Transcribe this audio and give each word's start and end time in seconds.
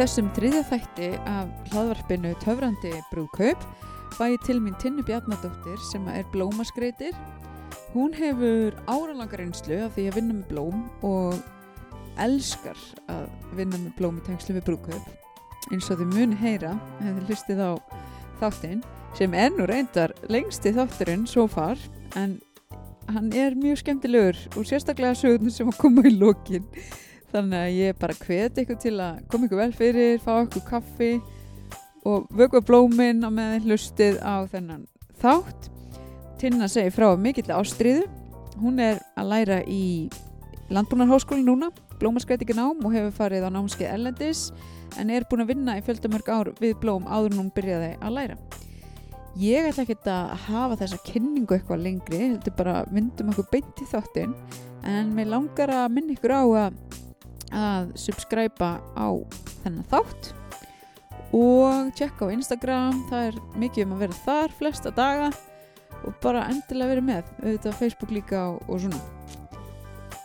Í 0.00 0.02
þessum 0.06 0.28
þriðja 0.32 0.60
þætti 0.64 1.06
af 1.28 1.48
hlaðvarpinu 1.74 2.30
Töfrandi 2.40 2.90
brúðkaup 3.10 3.64
ég 4.32 4.44
til 4.46 4.54
mín 4.56 4.78
Tinnu 4.80 5.02
Bjarnadóttir 5.04 5.82
sem 5.90 6.06
er 6.08 6.24
blómaskreitir. 6.32 7.12
Hún 7.92 8.14
hefur 8.16 8.78
áralangar 8.88 9.42
einslu 9.44 9.76
af 9.84 9.92
því 9.98 10.06
að 10.08 10.16
vinna 10.16 10.36
með 10.38 10.46
blóm 10.54 10.78
og 11.04 11.36
elskar 12.24 12.80
að 13.12 13.26
vinna 13.58 13.82
með 13.82 13.92
blóm 13.98 14.22
í 14.22 14.24
tengslu 14.30 14.56
við 14.56 14.64
brúðkaup. 14.70 15.12
Eins 15.68 15.92
og 15.92 16.00
þið 16.00 16.16
muni 16.16 16.40
heyra, 16.46 16.72
hefði 17.02 17.26
hlustið 17.28 17.60
á 17.60 17.72
þáttinn, 18.40 18.80
sem 19.20 19.36
er 19.36 19.52
nú 19.52 19.68
reyndar 19.68 20.16
lengsti 20.32 20.72
þátturinn 20.80 21.28
svo 21.28 21.44
far, 21.44 21.76
en 22.16 22.38
hann 23.12 23.28
er 23.36 23.52
mjög 23.52 23.84
skemmtilegur 23.84 24.40
og 24.56 24.64
sérstaklega 24.64 25.12
sögurnar 25.26 25.58
sem 25.60 25.68
að 25.68 25.80
koma 25.84 26.08
í 26.08 26.16
lókinn. 26.16 26.64
Þannig 27.30 27.60
að 27.60 27.76
ég 27.78 27.98
bara 28.00 28.16
hveti 28.24 28.64
ykkur 28.64 28.78
til 28.82 28.96
að 28.98 29.20
koma 29.30 29.46
ykkur 29.46 29.60
vel 29.60 29.74
fyrir, 29.76 30.16
fá 30.22 30.32
ykkur 30.42 30.64
kaffi 30.66 31.10
og 32.08 32.26
vögva 32.34 32.62
blóminn 32.64 33.22
á 33.22 33.30
meðan 33.30 33.68
hlustið 33.68 34.18
á 34.18 34.42
þennan 34.50 34.88
þátt. 35.20 35.68
Tinna 36.40 36.66
segir 36.72 36.94
frá 36.96 37.12
mikill 37.20 37.52
ástriðu. 37.54 38.08
Hún 38.60 38.80
er 38.82 38.98
að 39.20 39.30
læra 39.30 39.60
í 39.68 40.08
landbúnarháskóli 40.74 41.44
núna, 41.44 41.70
blómaskreitikinn 42.00 42.60
ám 42.60 42.82
og 42.84 42.94
hefur 42.94 43.14
farið 43.16 43.46
á 43.46 43.50
námskeið 43.54 43.92
Erlendis 43.92 44.48
en 44.98 45.10
er 45.10 45.26
búin 45.30 45.44
að 45.44 45.52
vinna 45.52 45.76
í 45.78 45.84
fjöldamörg 45.86 46.30
ár 46.34 46.50
við 46.58 46.76
blóm 46.82 47.06
áður 47.06 47.34
en 47.34 47.40
hún 47.44 47.52
byrjaði 47.54 47.92
að 48.00 48.16
læra. 48.16 48.36
Ég 49.38 49.68
ætla 49.70 49.84
ekki 49.86 49.96
að 50.10 50.32
hafa 50.48 50.78
þessa 50.80 50.98
kynningu 51.06 51.54
eitthvað 51.54 51.84
lengri, 51.84 52.22
heldur 52.32 52.56
bara 52.58 52.80
myndum 52.90 53.30
okkur 53.30 53.46
beint 53.52 53.82
í 53.82 53.86
þáttinn 53.86 54.34
en 54.90 55.12
mér 55.14 55.30
langar 55.30 55.70
að 55.70 55.92
minna 55.94 56.16
ykkur 56.16 56.34
á 56.34 56.42
að 56.64 56.80
að 57.54 57.94
subscriba 57.98 58.78
á 58.94 59.08
þennan 59.62 59.86
þátt 59.90 60.32
og 61.36 61.92
tjekka 61.98 62.26
á 62.26 62.34
Instagram 62.34 63.04
það 63.10 63.28
er 63.28 63.38
mikið 63.62 63.86
um 63.86 63.94
að 63.94 64.04
vera 64.04 64.20
þar 64.24 64.56
flesta 64.58 64.94
daga 64.94 65.30
og 66.00 66.16
bara 66.22 66.46
endilega 66.50 66.94
vera 66.94 67.04
með 67.04 67.32
auðvitað 67.42 67.78
Facebook 67.80 68.14
líka 68.14 68.42
og, 68.54 68.62
og 68.68 68.82
svona. 68.84 69.00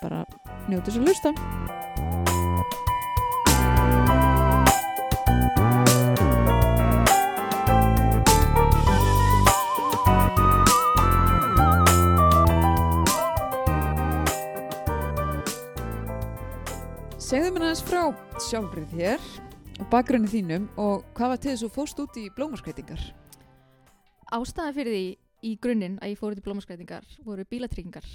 Bara 0.01 0.23
njóta 0.69 0.93
svo 0.93 1.03
lusta 1.05 1.33
Segðu 17.35 17.49
mér 17.51 17.63
aðeins 17.65 17.81
frá 17.83 18.01
sjálfrið 18.45 18.91
þér 18.95 19.23
og 19.83 19.87
bakgrunni 19.91 20.29
þínum 20.31 20.69
og 20.79 21.01
hvað 21.17 21.31
var 21.33 21.39
til 21.43 21.49
þess 21.49 21.65
að 21.65 21.73
fóst 21.75 21.97
út 21.99 22.19
í 22.21 22.29
blómarskreitingar? 22.31 23.01
Ástæða 24.37 24.71
fyrir 24.77 24.95
því 24.95 25.49
í 25.49 25.51
grunninn 25.59 25.97
að 25.99 26.13
ég 26.13 26.21
fór 26.21 26.31
út 26.31 26.39
í 26.39 26.45
blómaskreitingar 26.45 27.09
voru 27.25 27.43
bílatryggingar 27.51 28.07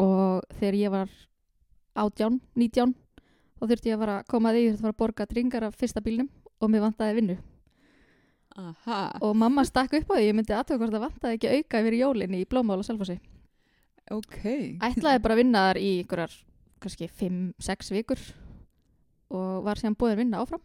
og 0.00 0.48
þegar 0.56 0.78
ég 0.80 0.94
var 0.96 1.12
átján, 1.92 2.40
nítján 2.56 2.96
þá 3.60 3.66
þurfti 3.66 3.92
ég 3.92 3.98
að 3.98 4.06
fara 4.06 4.16
að 4.22 4.32
koma 4.32 4.48
að 4.48 4.56
því 4.56 4.64
ég 4.64 4.72
þurfti 4.72 4.80
að 4.80 4.88
fara 4.88 4.96
að 4.96 5.00
borga 5.04 5.28
tryggingar 5.34 5.68
af 5.68 5.78
fyrsta 5.84 6.06
bílnum 6.08 6.32
og 6.56 6.72
mér 6.72 6.86
vantaði 6.88 7.20
vinnu 7.20 7.38
Aha, 8.56 8.98
og 9.20 9.36
mamma 9.36 9.68
stakk 9.68 10.00
upp 10.00 10.16
á 10.16 10.16
því 10.16 10.24
ég 10.30 10.40
myndi 10.40 10.56
aðtöku 10.56 10.86
hvort 10.86 10.96
það 10.96 11.08
vantaði 11.10 11.36
ekki 11.36 11.52
auka 11.52 11.84
yfir 11.84 12.00
jólinn 12.00 12.40
í 12.40 12.44
blómál 12.48 12.80
og 12.80 12.88
selfossi 12.88 13.20
ok. 14.08 14.42
ætlaði 14.80 15.20
bara 15.20 15.36
að 15.36 15.44
vinna 15.44 15.68
þar 15.68 15.84
í 15.84 15.96
einhverjar 16.00 16.42
kannski 16.86 17.08
5-6 17.10 17.92
vikur 17.96 18.20
og 19.34 19.64
var 19.66 19.80
síðan 19.80 19.96
búið 19.98 20.14
að 20.14 20.20
vinna 20.22 20.42
áfram. 20.42 20.62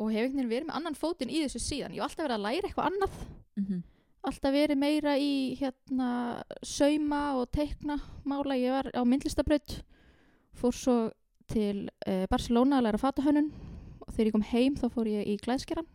Og 0.00 0.10
hef 0.10 0.24
einhvern 0.24 0.48
veginn 0.48 0.52
verið 0.54 0.68
með 0.70 0.78
annan 0.80 0.96
fótinn 0.98 1.30
í 1.30 1.42
þessu 1.44 1.60
síðan. 1.62 1.92
Ég 1.94 2.00
hef 2.02 2.08
alltaf 2.08 2.24
verið 2.24 2.36
að 2.38 2.46
læra 2.46 2.68
eitthvað 2.70 2.88
annað. 2.90 3.18
Mm 3.54 3.64
-hmm. 3.66 3.82
alltaf 4.24 4.52
verið 4.54 4.78
meira 4.80 5.16
í 5.20 5.34
hérna 5.60 6.08
sauma 6.62 7.20
og 7.38 7.50
teikna 7.52 7.98
mála, 8.24 8.56
ég 8.56 8.72
var 8.72 8.90
á 8.90 9.02
myndlistabraut 9.04 9.82
fór 10.54 10.72
svo 10.74 11.10
til 11.46 11.90
uh, 12.08 12.24
Barcelona 12.30 12.78
að 12.78 12.84
læra 12.88 12.98
fatahönnun. 12.98 13.52
Og 14.00 14.12
þegar 14.12 14.26
ég 14.26 14.32
kom 14.32 14.42
heim 14.42 14.74
þá 14.76 14.88
fór 14.88 15.06
ég 15.06 15.26
í 15.26 15.36
glæðskeran 15.36 15.86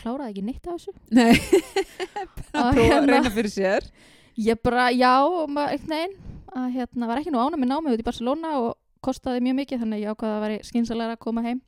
kláraði 0.00 0.30
ekki 0.30 0.42
neitt 0.46 0.66
af 0.66 0.78
þessu. 0.78 0.92
Nei, 1.10 1.34
Og 2.54 2.64
að 2.64 2.74
prófa 2.74 2.80
að 2.80 2.90
hérna- 2.90 3.12
reyna 3.12 3.30
fyrir 3.30 3.50
sér. 3.50 3.90
ég 4.36 4.56
bara, 4.62 4.90
já, 4.90 5.12
maður 5.46 5.74
einhvern 5.76 5.90
veginn 5.96 6.29
að 6.56 6.68
hérna 6.76 7.08
var 7.10 7.20
ekki 7.20 7.32
nú 7.34 7.40
ána 7.42 7.58
með 7.60 7.72
námið 7.72 7.96
út 7.96 8.02
í 8.04 8.06
Barcelona 8.06 8.52
og 8.60 8.70
kostaði 9.04 9.42
mjög 9.44 9.58
mikið 9.62 9.82
þannig 9.84 10.02
ég 10.04 10.14
ákvaða 10.14 10.36
að 10.38 10.44
vera 10.46 10.64
skynsalega 10.70 11.16
að 11.16 11.22
koma 11.24 11.44
heim 11.46 11.60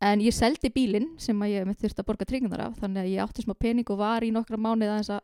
en 0.00 0.20
ég 0.24 0.32
seldi 0.34 0.70
bílinn 0.72 1.08
sem 1.20 1.40
að 1.42 1.52
ég 1.54 1.66
mitt 1.68 1.80
þurfti 1.82 2.00
að 2.00 2.08
borga 2.08 2.28
tryggunar 2.28 2.66
af 2.68 2.78
þannig 2.80 3.02
að 3.02 3.12
ég 3.12 3.24
átti 3.24 3.44
smá 3.44 3.54
pening 3.58 3.90
og 3.92 3.98
var 4.00 4.24
í 4.24 4.30
nokkra 4.32 4.56
mánuð 4.60 4.92
aðeins 4.92 5.10
að 5.16 5.20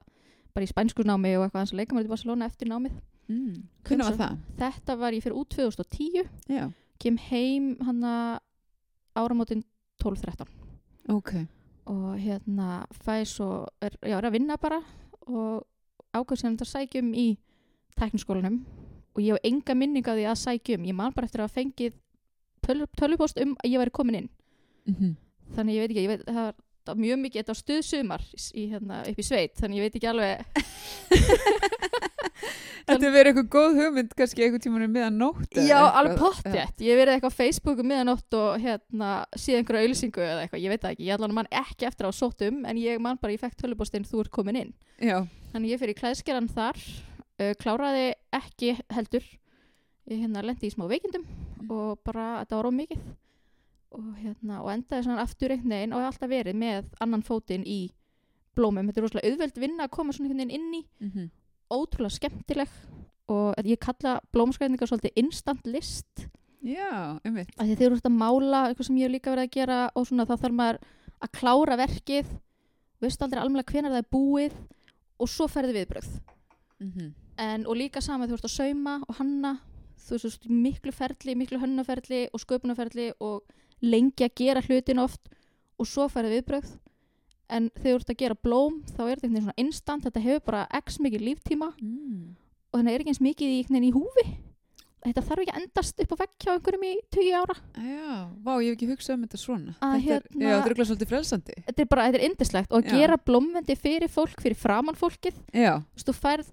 bara 0.56 0.66
í 0.66 0.70
spænskusnámi 0.72 1.36
og 1.36 1.46
eitthvað 1.46 1.60
aðeins 1.62 1.72
að 1.74 1.80
leika 1.80 1.94
mér 1.96 2.04
út 2.04 2.10
í 2.10 2.14
Barcelona 2.16 2.50
eftir 2.50 2.72
námið 2.72 2.96
Mm. 3.26 3.64
Hvernig 3.82 4.06
var 4.06 4.14
það? 4.20 4.34
þetta 4.60 4.94
var 5.00 5.14
ég 5.16 5.22
fyrir 5.24 5.34
út 5.40 5.48
2010 5.50 6.28
Já, 6.46 6.68
kem 7.02 7.16
heim 7.18 7.72
hann 7.82 8.04
að 8.06 8.36
áramótin 9.18 9.64
12-13 9.98 10.46
ok. 11.10 11.32
og 11.90 12.12
hérna 12.22 12.84
fæ 13.02 13.24
svo, 13.26 13.66
er, 13.82 13.96
já, 13.98 14.14
er 14.20 14.28
að 14.28 14.36
vinna 14.36 14.56
bara 14.62 14.78
og 15.26 15.66
ákveð 16.14 16.38
sem 16.38 16.54
þetta 16.54 16.70
sækjum 16.70 17.10
í 17.18 17.26
tekniskólanum 18.00 18.60
og 19.16 19.22
ég 19.24 19.32
hef 19.32 19.48
enga 19.48 19.76
minninga 19.78 20.16
því 20.16 20.28
að 20.30 20.42
sækjum 20.42 20.86
ég 20.90 20.96
man 20.96 21.14
bara 21.16 21.28
eftir 21.28 21.42
að 21.42 21.48
hafa 21.48 21.60
fengið 21.60 21.96
töl, 22.66 22.84
tölupost 22.98 23.40
um 23.42 23.56
að 23.62 23.72
ég 23.72 23.82
væri 23.82 23.94
komin 23.94 24.20
inn. 24.20 24.30
Mm 24.86 24.94
-hmm. 24.94 25.16
þannig 25.56 25.74
ég 25.74 25.80
veit 25.80 25.90
ekki, 25.90 26.04
ég 26.04 26.12
veit, 26.12 26.24
það 26.26 26.52
var, 26.86 26.96
mjög 26.96 27.18
mikið 27.18 27.40
þetta 27.40 27.52
var 27.52 27.62
stuðsumar 27.62 28.22
í, 28.54 28.66
hérna, 28.70 29.02
upp 29.10 29.18
í 29.18 29.26
sveit 29.26 29.54
þannig 29.58 29.76
ég 29.76 29.84
veit 29.86 29.96
ekki 29.96 30.10
alveg. 30.12 30.46
Þetta 32.86 33.10
verið 33.10 33.32
eitthvað 33.32 33.48
góð 33.50 33.78
hugmynd 33.80 34.12
kannski 34.14 34.44
einhvern 34.44 34.62
tímann 34.62 34.84
um 34.86 34.92
miðan 34.94 35.16
nótt 35.18 35.56
já, 35.58 35.80
alveg 35.98 36.20
pottjætt, 36.20 36.84
ég 36.86 36.94
verið 37.00 37.16
eitthvað 37.16 37.34
á 37.34 37.38
Facebook 37.40 37.80
um 37.82 37.88
miðanótt 37.90 38.36
og 38.38 38.60
hérna 38.62 39.08
síðan 39.34 39.64
einhverja 39.64 39.82
auðlýsingu 39.82 40.22
eða 40.22 40.44
eitthvað, 40.44 40.62
ég 40.62 40.70
veit 40.70 40.82
það 40.84 40.94
ekki, 40.94 41.06
ég 41.08 41.16
allan 41.16 41.34
man 41.34 41.50
ekki 41.50 41.88
eftir 41.88 42.06
á 42.06 42.12
sótt 42.14 42.46
um 42.46 42.62
en 42.62 42.78
ég 42.78 43.02
man 43.02 43.18
bara, 43.18 43.34
ég 43.34 43.42
fekk 43.42 43.58
tölupostinn 43.58 44.06
þú 44.06 44.22
ert 44.22 44.30
komin 44.38 44.60
inn. 44.60 44.72
Já, 45.02 45.26
Þannig 45.56 45.72
ég 45.72 45.82
fyrir 45.82 45.98
klæðskeran 45.98 46.48
þar, 46.52 46.78
uh, 47.40 47.52
kláraði 47.60 48.08
ekki 48.36 48.74
heldur, 48.92 49.24
ég 50.10 50.22
hérna 50.22 50.44
lendi 50.44 50.68
í 50.68 50.74
smá 50.74 50.86
veikindum 50.90 51.26
og 51.70 51.98
bara 52.06 52.42
þetta 52.42 52.58
var 52.60 52.68
ómikið 52.70 53.06
og, 53.96 54.10
hérna, 54.20 54.60
og 54.62 54.70
endaði 54.72 55.06
svona 55.06 55.24
aftur 55.24 55.54
einhvern 55.54 55.74
veginn 55.76 55.94
og 55.96 56.02
hef 56.02 56.12
alltaf 56.12 56.30
verið 56.30 56.60
með 56.60 56.90
annan 57.00 57.24
fótinn 57.26 57.64
í 57.66 57.80
blómum. 58.56 58.86
Þetta 58.88 59.00
er 59.00 59.06
rosalega 59.06 59.32
auðveld 59.32 59.60
vinna 59.60 59.86
að 59.86 59.94
koma 59.96 60.14
svona 60.14 60.30
einhvern 60.30 60.44
veginn 60.44 60.56
inn 60.56 60.78
í, 60.78 60.82
mm 61.00 61.10
-hmm. 61.10 61.28
ótrúlega 61.70 62.16
skemmtileg 62.16 62.72
og 63.26 63.54
ég 63.66 63.78
kalla 63.82 64.20
blómskræningar 64.32 64.88
svolítið 64.88 65.18
instant 65.18 65.66
list 65.66 66.28
já, 66.62 67.18
að 67.24 67.74
þeir 67.76 67.86
eru 67.86 67.98
að 67.98 68.14
mála 68.14 68.68
eitthvað 68.68 68.86
sem 68.86 68.98
ég 69.00 69.06
hef 69.06 69.12
líka 69.12 69.32
verið 69.34 69.46
að 69.46 69.56
gera 69.56 69.90
og 69.94 70.06
svona 70.06 70.26
þá 70.26 70.36
þarf 70.36 70.54
maður 70.54 70.78
að 71.20 71.32
klára 71.32 71.76
verkið, 71.76 72.26
veist 73.02 73.22
aldrei 73.22 73.40
alveg 73.42 73.70
hvenar 73.72 73.94
það 73.94 74.02
er 74.02 74.10
búið 74.10 74.56
og 75.18 75.28
svo 75.28 75.48
ferði 75.48 75.72
viðbrögð. 75.78 76.20
Mm 76.80 76.92
-hmm. 76.92 77.12
En, 77.42 77.66
og 77.66 77.76
líka 77.78 78.02
saman 78.04 78.30
þú 78.30 78.38
ert 78.38 78.48
að 78.48 78.54
sauma 78.56 78.96
og 79.06 79.18
hanna 79.20 79.56
þú 80.06 80.20
veist, 80.22 80.48
miklu 80.48 80.94
ferli, 80.94 81.36
miklu 81.38 81.60
hönnaferli 81.62 82.26
og 82.32 82.42
sköpunarferli 82.42 83.12
og 83.20 83.44
lengi 83.84 84.26
að 84.26 84.36
gera 84.40 84.64
hlutin 84.64 85.02
oft 85.02 85.30
og 85.76 85.88
svo 85.88 86.08
færði 86.12 86.38
viðbrögð 86.38 86.74
en 87.56 87.68
þegar 87.76 87.86
þú 87.86 88.00
ert 88.00 88.10
að 88.12 88.20
gera 88.22 88.40
blóm 88.46 88.80
þá 88.88 89.02
er 89.04 89.20
þetta 89.20 89.28
einhvern 89.28 89.46
svona 89.46 89.62
instant 89.62 90.06
þetta 90.06 90.24
hefur 90.24 90.44
bara 90.48 90.66
x 90.80 90.98
mikið 91.02 91.28
líftíma 91.28 91.70
mm. 91.76 92.34
og 92.72 92.80
þannig 92.80 92.94
er 92.94 93.04
ekki 93.04 93.14
eins 93.14 93.22
mikið 93.22 93.54
í, 93.54 93.60
í 93.86 93.94
húfi 93.94 94.26
þetta 95.06 95.22
þarf 95.28 95.42
ekki 95.44 95.54
að 95.54 95.60
endast 95.60 96.02
upp 96.02 96.14
á 96.14 96.16
vegg 96.22 96.34
hjá 96.42 96.52
einhverjum 96.54 96.86
í 96.86 96.92
20 97.14 97.36
ára 97.38 97.56
Já, 97.86 98.14
vá, 98.42 98.52
ég 98.64 98.70
hef 98.70 98.76
ekki 98.76 98.88
hugsað 98.90 99.16
um 99.16 99.26
þetta 99.26 99.40
svona. 99.40 99.74
Að 99.78 99.96
þetta 99.96 100.16
er, 100.16 100.26
hérna- 100.26 100.48
er 100.50 100.62
örugglega 100.64 100.88
svolítið 100.90 101.10
frelsandi. 101.12 101.56
þetta 101.68 101.84
er 101.84 101.90
bara, 101.92 102.06
þetta 102.08 102.20
er 102.20 102.26
indislegt 102.30 102.72
og 102.72 102.80
að 102.80 102.88
Já. 102.90 102.96
gera 102.96 103.18
blómvendi 103.30 103.76
fyrir 103.78 104.12
fólk, 104.12 104.40
fyrir 104.42 104.58
framann 104.58 104.98
fólkið 104.98 105.38
Já, 105.52 105.74
þú 105.78 106.00
veist, 106.00 106.08
þú 106.10 106.16
færð 106.18 106.50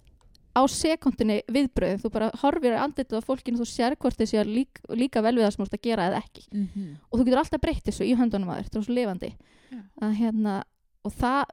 á 0.53 0.61
sekundinni 0.69 1.39
viðbröðum, 1.50 2.01
þú 2.03 2.11
bara 2.13 2.29
horfir 2.44 2.75
að 2.75 2.83
andlitið 2.85 3.19
á 3.19 3.27
fólkinu, 3.27 3.59
þú 3.61 3.67
sér 3.69 3.95
hvort 3.97 4.19
þið 4.19 4.29
sé 4.29 4.44
líka, 4.47 4.83
líka 4.94 5.23
vel 5.25 5.33
við 5.38 5.47
það 5.47 5.53
sem 5.55 5.63
þú 5.63 5.67
ert 5.67 5.77
að 5.77 5.88
gera 5.88 6.07
eða 6.09 6.21
ekki. 6.21 6.44
Mm 6.51 6.67
-hmm. 6.67 6.95
og 7.09 7.19
þú 7.19 7.25
getur 7.25 7.41
alltaf 7.41 7.61
breytt 7.61 7.85
þessu 7.88 8.05
í 8.05 8.15
höndunum 8.15 8.50
að 8.50 8.55
þér, 8.55 8.63
þetta 8.63 8.79
er 8.79 8.83
svo 8.83 8.94
lifandi. 8.94 9.31
Já. 9.73 9.79
að 10.01 10.11
hérna, 10.13 10.63
og 11.03 11.11
það 11.13 11.44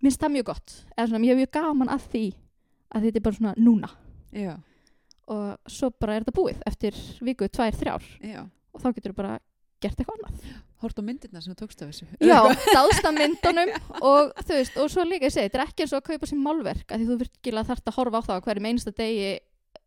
minnst 0.00 0.20
það 0.20 0.32
mjög 0.32 0.44
gott, 0.44 0.84
eða 0.96 1.08
svona, 1.08 1.26
hef 1.26 1.36
mjög 1.36 1.50
gaman 1.52 1.88
að 1.88 2.02
því 2.12 2.34
að 2.90 3.02
þetta 3.02 3.18
er 3.18 3.22
bara 3.22 3.36
svona 3.36 3.54
núna. 3.56 3.90
Já, 4.32 4.54
og 5.26 5.58
svo 5.66 5.90
bara 5.90 6.14
er 6.14 6.24
þetta 6.24 6.40
búið 6.40 6.62
eftir 6.66 6.94
viku, 7.20 7.48
tvær, 7.48 7.74
þrjár. 7.74 8.04
Já. 8.22 8.48
og 8.72 8.80
þá 8.80 8.94
getur 8.94 9.12
þú 9.12 9.16
bara 9.16 9.38
gert 9.80 10.00
eitthvað 10.00 10.16
annað 10.16 10.65
Hort 10.82 10.98
á 10.98 11.02
myndirna 11.02 11.40
sem 11.40 11.54
þú 11.54 11.58
tókst 11.62 11.82
af 11.82 11.88
þessu. 11.88 12.06
Já, 12.20 12.40
dáðst 12.74 13.06
að 13.08 13.14
myndunum 13.16 13.70
og 14.10 14.32
þú 14.44 14.52
veist, 14.58 14.76
og 14.76 14.90
svo 14.92 15.04
líka 15.08 15.24
ég 15.26 15.32
segi, 15.32 15.48
þetta 15.48 15.58
er 15.60 15.64
ekki 15.66 15.82
eins 15.86 15.92
og 15.96 16.02
að 16.02 16.08
kaupa 16.10 16.26
sér 16.28 16.40
málverk, 16.44 16.86
að 16.92 17.00
því 17.00 17.06
þú 17.10 17.16
virkilega 17.22 17.68
þarft 17.70 17.86
að 17.88 17.96
horfa 17.96 18.18
á 18.20 18.26
það 18.26 18.36
á 18.36 18.44
hverjum 18.46 18.68
einsta 18.70 18.92
degi 18.96 19.30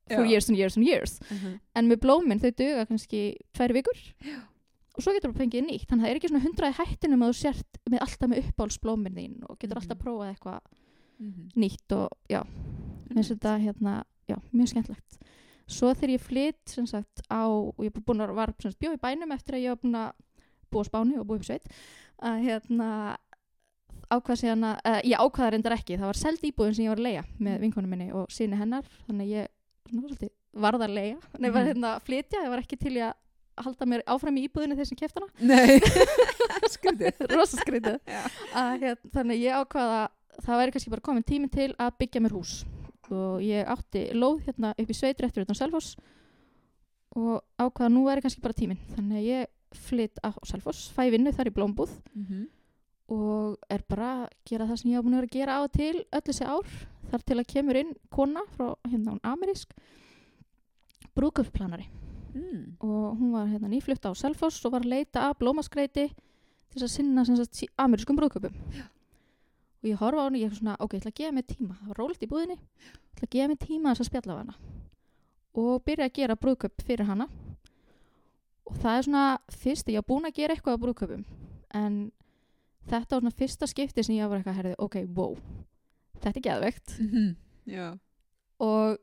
for 0.09 0.25
Já. 0.25 0.29
years 0.31 0.49
and 0.49 0.57
years 0.57 0.77
and 0.77 0.87
years 0.87 1.19
Mhm. 1.29 1.59
en 1.75 1.87
með 1.91 1.99
blómin 2.01 2.39
þau 2.41 2.49
duga 2.57 2.85
kannski 2.89 3.35
tvær 3.53 3.73
vikur 3.77 3.99
og 4.97 5.03
svo 5.05 5.13
getur 5.13 5.29
þú 5.31 5.37
fengið 5.37 5.67
nýtt 5.69 5.85
þannig 5.85 6.01
að 6.01 6.07
það 6.07 6.09
er 6.09 6.17
ekki 6.19 6.29
svona 6.31 6.45
hundraði 6.47 6.77
hættinum 6.79 7.21
að 7.21 7.29
þú 7.29 7.37
sért 7.37 7.77
með 7.93 7.99
alltaf 8.07 8.29
með 8.31 8.41
uppáhaldsblómin 8.49 9.13
þín 9.19 9.35
og 9.45 9.59
getur 9.59 9.75
Mhm. 9.77 9.81
alltaf 9.83 9.99
prófað 10.01 10.31
eitthvað 10.33 10.59
Mhm. 11.19 11.49
nýtt 11.55 11.91
og 11.93 12.09
já, 12.29 12.41
mér 12.41 13.13
finnst 13.13 13.31
þetta 13.37 13.53
hérna, 13.61 14.03
já, 14.27 14.35
mjög 14.53 14.67
skemmtlegt 14.73 15.19
svo 15.69 15.93
þegar 15.93 16.09
ég 16.17 16.21
flytt 16.25 16.65
sem 16.73 16.87
sagt 16.87 17.21
á, 17.29 17.45
og 17.45 17.75
ég 17.77 17.93
er 17.95 18.01
búin 18.01 18.21
að 18.25 18.33
var 18.33 18.53
sem 18.59 18.71
sagt, 18.71 18.79
bjó 18.81 18.89
í 18.95 18.97
bænum 18.97 19.31
eftir 19.31 19.53
að 19.53 19.61
ég 19.61 19.69
var 19.69 19.77
búin 19.83 19.93
að 19.95 20.11
búa 20.71 20.83
Spáni 20.87 21.17
og 21.19 21.27
búa 21.29 21.39
upp 21.39 21.47
sveit 21.47 21.65
að 22.21 22.41
hérna 22.45 22.89
ákvað 24.09 24.39
síðan 24.41 24.63
að, 24.71 24.75
uh, 24.89 24.99
ég 25.05 25.21
ákvaða 25.21 25.51
reyndar 25.53 25.75
ekki 25.77 25.97
það 25.99 26.09
var 26.09 26.17
seld 26.17 26.45
íbúðin 26.49 26.75
sem 26.75 26.85
ég 26.87 26.89
var 26.93 26.99
að 27.01 27.07
leia 27.07 27.23
með 27.39 27.59
vinkonum 27.61 27.89
minni 27.93 28.07
og 28.17 28.29
síni 28.33 28.57
hennar, 28.57 28.85
þannig 29.07 29.25
að 29.27 29.33
ég 29.35 29.49
svona, 29.89 30.29
varð 30.65 30.85
að 30.87 30.93
leia, 30.97 31.17
nei, 31.37 31.49
var 31.53 31.61
Mhm. 31.63 31.67
hérna 31.69 31.91
að 31.95 32.05
flytja 32.07 32.41
ég 32.43 32.49
var 32.49 32.59
ekki 32.63 32.79
til 32.79 32.95
í 32.97 33.03
að 33.05 33.13
halda 33.59 33.85
mér 33.85 34.01
áfram 34.07 34.37
í 34.39 34.47
íbúðinu 34.47 34.75
þeir 34.79 34.87
sem 34.87 34.97
keft 34.97 35.17
hana. 35.19 35.27
Nei, 35.41 35.79
skrítið. 36.73 37.19
rosa 37.35 37.57
skrítið. 37.59 37.99
Að, 38.55 38.69
hérna, 38.81 39.11
þannig 39.13 39.35
að 39.35 39.43
ég 39.43 39.57
ákvaða 39.59 39.99
það 40.45 40.59
væri 40.61 40.71
kannski 40.71 40.89
bara 40.93 41.01
komin 41.09 41.23
tími 41.27 41.49
til 41.51 41.73
að 41.77 41.91
byggja 41.99 42.21
mér 42.23 42.31
hús. 42.37 42.53
Og 43.11 43.41
ég 43.43 43.67
átti 43.67 44.05
lóð 44.15 44.39
hérna 44.47 44.71
upp 44.79 44.89
í 44.89 44.95
sveit 44.95 45.19
réttur 45.19 45.43
utan 45.43 45.57
Selfoss 45.59 45.95
og 47.17 47.41
ákvaða 47.59 47.89
að 47.89 47.93
nú 47.97 48.03
væri 48.07 48.21
kannski 48.23 48.41
bara 48.43 48.53
tímin 48.57 48.79
þannig 48.95 49.17
að 49.19 49.27
ég 49.27 49.47
flytt 49.73 50.19
á 50.23 50.31
Selfoss 50.45 50.91
fæ 50.95 51.09
vinnu 51.11 51.31
þar 51.31 51.47
í 51.51 51.53
blómbúð 51.55 51.89
Mhm. 52.15 52.47
og 53.09 53.57
er 53.69 53.81
bara 53.89 54.25
að 54.25 54.29
gera 54.45 54.65
það 54.67 54.77
sem 54.79 54.91
ég 54.91 54.95
hafa 54.95 55.07
búin 55.07 55.13
að 55.13 55.21
vera 55.21 55.27
að 55.27 55.37
gera 55.39 55.57
á 55.57 55.59
og 55.63 55.71
til 55.71 56.05
öll 56.13 56.21
þessi 56.21 56.45
ár. 56.45 56.65
Þar 57.09 57.23
til 57.25 57.37
að 57.37 57.47
kemur 57.47 57.75
inn 57.75 57.95
kona 58.11 58.41
frá 58.55 58.75
hérna 58.87 59.11
hún 59.17 59.21
amerísk 59.23 59.69
brúköpsplanari 61.15 61.87
Mm. 62.35 62.75
og 62.79 63.17
hún 63.17 63.31
var 63.31 63.47
hérna 63.47 63.67
nýflutt 63.67 64.05
á 64.05 64.13
Selfoss 64.15 64.63
og 64.65 64.71
var 64.73 64.81
að 64.81 64.89
leita 64.89 65.19
að 65.31 65.39
blómaskreiti 65.39 66.13
til 66.69 66.81
að 66.83 66.87
sinna 66.89 67.25
sagt, 67.25 67.63
amerískum 67.75 68.15
brúðköpum 68.15 68.53
og 68.53 69.83
ég 69.83 69.95
horfa 69.97 70.21
á 70.21 70.25
henni 70.29 70.43
og 70.43 70.51
ég 70.51 70.51
er 70.51 70.55
svona, 70.59 70.75
ok, 70.79 70.93
ég 70.93 70.99
ætla 71.01 71.09
að 71.11 71.15
gefa 71.15 71.31
mig 71.33 71.47
tíma. 71.47 71.73
Það 71.81 71.87
var 71.87 71.97
rólegt 71.97 72.21
í 72.23 72.27
búðinni, 72.27 72.57
ég 72.59 73.15
ætla 73.15 73.25
að 73.25 73.31
gefa 73.31 73.47
mig 73.47 73.59
tíma 73.59 73.89
þess 73.95 74.01
að 74.01 74.09
spjalla 74.11 74.33
af 74.33 74.37
hana. 74.37 74.55
Og 75.55 75.83
byrja 75.83 76.05
að 76.05 76.13
gera 76.13 76.35
brúðköp 76.35 76.83
fyrir 76.85 77.05
hana 77.07 77.27
og 78.69 78.75
það 78.83 78.97
er 78.97 79.05
svona 79.07 79.25
fyrst, 79.49 79.89
ég 79.89 79.99
var 80.01 80.07
búin 80.11 80.27
að 80.29 80.35
gera 80.39 80.55
eitthvað 80.55 80.77
á 80.77 80.81
brúðköpum 80.83 81.23
en 81.79 81.99
þetta 82.89 83.15
var 83.15 83.21
svona 83.23 83.37
fyrsta 83.37 83.67
skipti 83.69 84.03
sem 84.05 84.15
ég 84.17 84.29
var 84.29 84.39
eitthvað 84.39 84.53
að 84.55 84.59
herði, 84.61 84.75
ok, 84.79 84.95
wow 85.15 85.35
þetta 86.21 86.37
er 86.37 86.45
geðveikt 86.49 86.95
Mhm. 86.99 87.35
Já. 87.69 87.87
og 88.59 88.97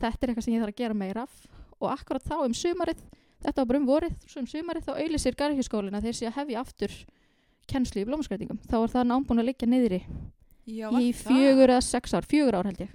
þetta 0.00 0.22
er 0.22 0.28
eitthvað 0.32 0.44
sem 0.44 0.54
ég 0.54 0.60
þarf 0.64 0.74
að 0.74 0.80
gera 0.82 0.94
meira 0.94 1.22
af 1.22 1.46
og 1.80 1.90
akkurat 1.90 2.24
þá 2.24 2.34
um 2.44 2.52
sumarið 2.54 3.00
þetta 3.44 3.56
var 3.60 3.66
bara 3.66 3.78
um 3.78 3.86
vorið, 3.86 4.14
svo 4.26 4.40
um 4.40 4.46
sumarið 4.46 4.84
þá 4.86 4.92
auðlisir 4.98 5.34
garðhjúskólin 5.36 5.94
að 5.98 6.02
þeir 6.08 6.16
sé 6.18 6.26
að 6.28 6.36
hefja 6.40 6.60
aftur 6.60 6.92
kennslu 7.68 8.02
í 8.02 8.06
blómaskreitingum 8.08 8.58
þá 8.68 8.76
var 8.78 8.88
það 8.92 9.08
námbúin 9.10 9.40
að 9.42 9.48
liggja 9.50 9.68
niðri 9.68 10.02
Já, 10.66 10.88
í 10.96 11.12
fjögur 11.12 11.68
eða 11.74 11.82
sex 11.84 12.14
ár, 12.16 12.24
fjögur 12.24 12.54
ár 12.56 12.64
held 12.70 12.80
ég 12.80 12.92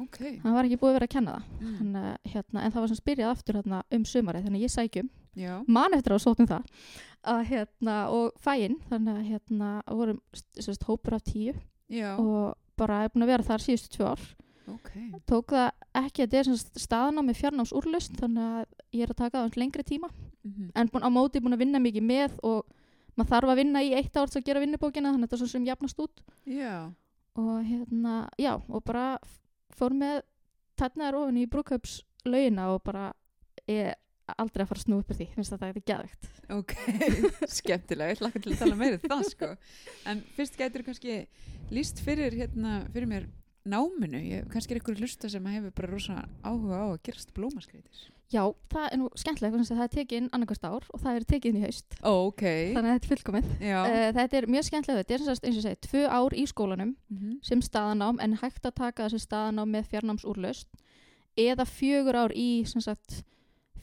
Ok. 0.00 0.16
það 0.40 0.52
var 0.56 0.64
ekki 0.64 0.78
búið 0.80 0.94
vera 0.96 1.06
að 1.06 1.12
kenna 1.12 1.32
það 1.36 1.44
Mm. 1.60 1.76
Þannig, 1.78 2.04
að, 2.04 2.32
hérna, 2.32 2.60
en 2.64 2.72
það 2.72 2.80
var 2.80 2.88
sem 2.88 2.96
spyrjað 3.00 3.30
aftur 3.34 3.54
hérna, 3.60 3.82
um 3.92 4.04
sumarið 4.04 4.44
þannig 4.46 4.62
ég 4.64 4.72
sækjum, 4.72 5.10
Já. 5.36 5.62
man 5.68 5.94
eftir 5.94 6.12
að 6.16 6.22
sótum 6.24 6.46
það 6.50 6.64
að, 7.24 7.40
hérna, 7.50 7.96
og 8.10 8.32
fæinn 8.40 8.78
þannig 8.88 9.16
að 9.18 9.28
hérna, 9.30 9.70
vorum 9.86 10.20
sérst, 10.58 10.84
hópur 10.88 11.14
af 11.14 11.22
tíu 11.22 11.54
Já. 11.90 12.16
og 12.18 12.56
bara 12.76 13.04
er 13.04 13.08
búin 13.12 13.22
að 13.26 13.32
vera 13.34 13.42
þar 13.44 13.60
síðustu 13.66 13.96
tvö 13.98 14.06
ár 14.14 14.20
Ok. 14.70 14.90
tók 15.26 15.46
það 15.50 15.70
ekki 15.94 16.22
að 16.22 16.30
þetta 16.30 16.38
er 16.38 16.80
staðnámi 16.80 17.34
fjarnáms 17.34 17.72
úrlust 17.74 18.12
þannig 18.16 18.44
að 18.60 18.66
ég 18.94 19.02
er 19.02 19.10
að 19.12 19.16
taka 19.16 19.42
það 19.48 19.56
lengri 19.56 19.82
tíma 19.84 20.08
Mhm. 20.42 20.70
en 20.74 20.88
búin, 20.88 21.02
á 21.04 21.10
móti 21.12 21.40
búin 21.40 21.52
að 21.52 21.58
vinna 21.58 21.78
mikið 21.78 22.02
með 22.02 22.38
og 22.42 22.64
maður 23.18 23.28
þarf 23.28 23.50
að 23.52 23.56
vinna 23.60 23.80
í 23.84 23.90
eitt 23.94 24.16
ár 24.16 24.30
til 24.30 24.40
að 24.40 24.44
gera 24.46 24.60
vinnubókina 24.60 25.12
þannig 25.12 25.24
að 25.24 25.28
þetta 25.28 25.36
er 25.36 25.38
svo 25.42 25.48
sem 25.48 25.64
jafnast 25.66 25.98
út 26.00 26.22
Já. 26.46 26.92
og 27.36 27.64
hérna, 27.64 28.28
já, 28.38 28.54
og 28.70 28.84
bara 28.84 29.18
fór 29.76 29.90
með 29.92 30.22
tætnaðar 30.80 31.14
ofin 31.20 31.36
í 31.36 31.46
brúköpslaugina 31.46 32.70
og 32.74 32.82
bara 32.84 33.12
er 33.68 33.94
aldrei 34.38 34.62
að 34.64 34.68
fara 34.70 34.80
að 34.80 34.84
snú 34.86 34.98
upp 35.00 35.10
úr 35.10 35.18
því, 35.18 35.26
finnst 35.34 35.52
þetta 35.54 35.68
eitthvað 35.70 35.88
geðvegt 35.90 36.30
Ok, 36.50 36.74
skemmtilega, 37.60 38.14
ég 38.14 38.22
hlakka 38.22 38.42
til 38.44 38.52
að 38.54 38.62
tala 38.64 38.78
meira 38.80 38.98
um 39.00 39.10
það 39.12 39.26
sko. 39.30 39.50
En 40.10 40.22
fyrst 40.36 40.56
gætur 40.60 40.82
kannski 40.86 41.18
líst 41.70 42.00
fyrir, 42.04 42.34
hérna, 42.34 42.80
fyrir 42.92 43.06
mér 43.10 43.28
náminu, 43.70 44.18
ég, 44.24 44.46
kannski 44.50 44.74
er 44.74 44.80
ykkur 44.80 44.96
hlusta 45.02 45.28
sem 45.30 45.44
hefur 45.52 45.74
bara 45.76 45.90
rosa 45.92 46.22
áhuga 46.42 46.78
á 46.80 46.86
að 46.94 47.02
gerast 47.06 47.34
blómaskreitir. 47.36 48.08
Já, 48.30 48.44
það 48.70 48.84
er 48.92 48.98
nú 49.00 49.08
að 49.10 49.70
það 49.74 49.80
er 49.84 49.90
tekið 49.94 50.18
inn 50.20 50.28
annarkvæmst 50.36 50.66
ár 50.70 50.84
og 50.94 51.00
það 51.02 51.16
er 51.18 51.24
tekið 51.32 51.50
inn 51.50 51.56
í 51.58 51.62
haust 51.66 51.96
Ó, 52.06 52.12
ok, 52.30 52.44
þannig 52.76 52.90
að 52.90 52.94
þetta 52.94 53.06
er 53.08 53.10
fullkomið 53.10 53.48
já. 53.66 53.78
uh, 53.80 54.10
Þetta 54.20 54.38
er 54.38 54.46
mjög 54.54 54.66
skemmtilegt, 54.68 55.00
þetta 55.08 55.14
er 55.16 55.24
sem 55.24 55.28
sagt 55.34 55.48
eins 55.48 55.58
og 55.58 55.64
segi 55.66 55.80
tvö 55.88 56.02
ár 56.06 56.36
í 56.38 56.44
skólanum 56.46 56.92
Mhm. 57.10 57.32
sem 57.42 57.60
staðanám 57.66 58.20
en 58.22 58.36
hægt 58.38 58.62
að 58.70 58.76
taka 58.78 59.08
þessi 59.08 59.24
staðanám 59.26 59.74
með 59.74 59.90
fjarnámsúrlaust 59.90 60.68
eða 61.36 61.66
fjögur 61.66 62.20
ár 62.22 62.30
í 62.38 62.48
sem 62.70 62.80
sagt 62.86 63.24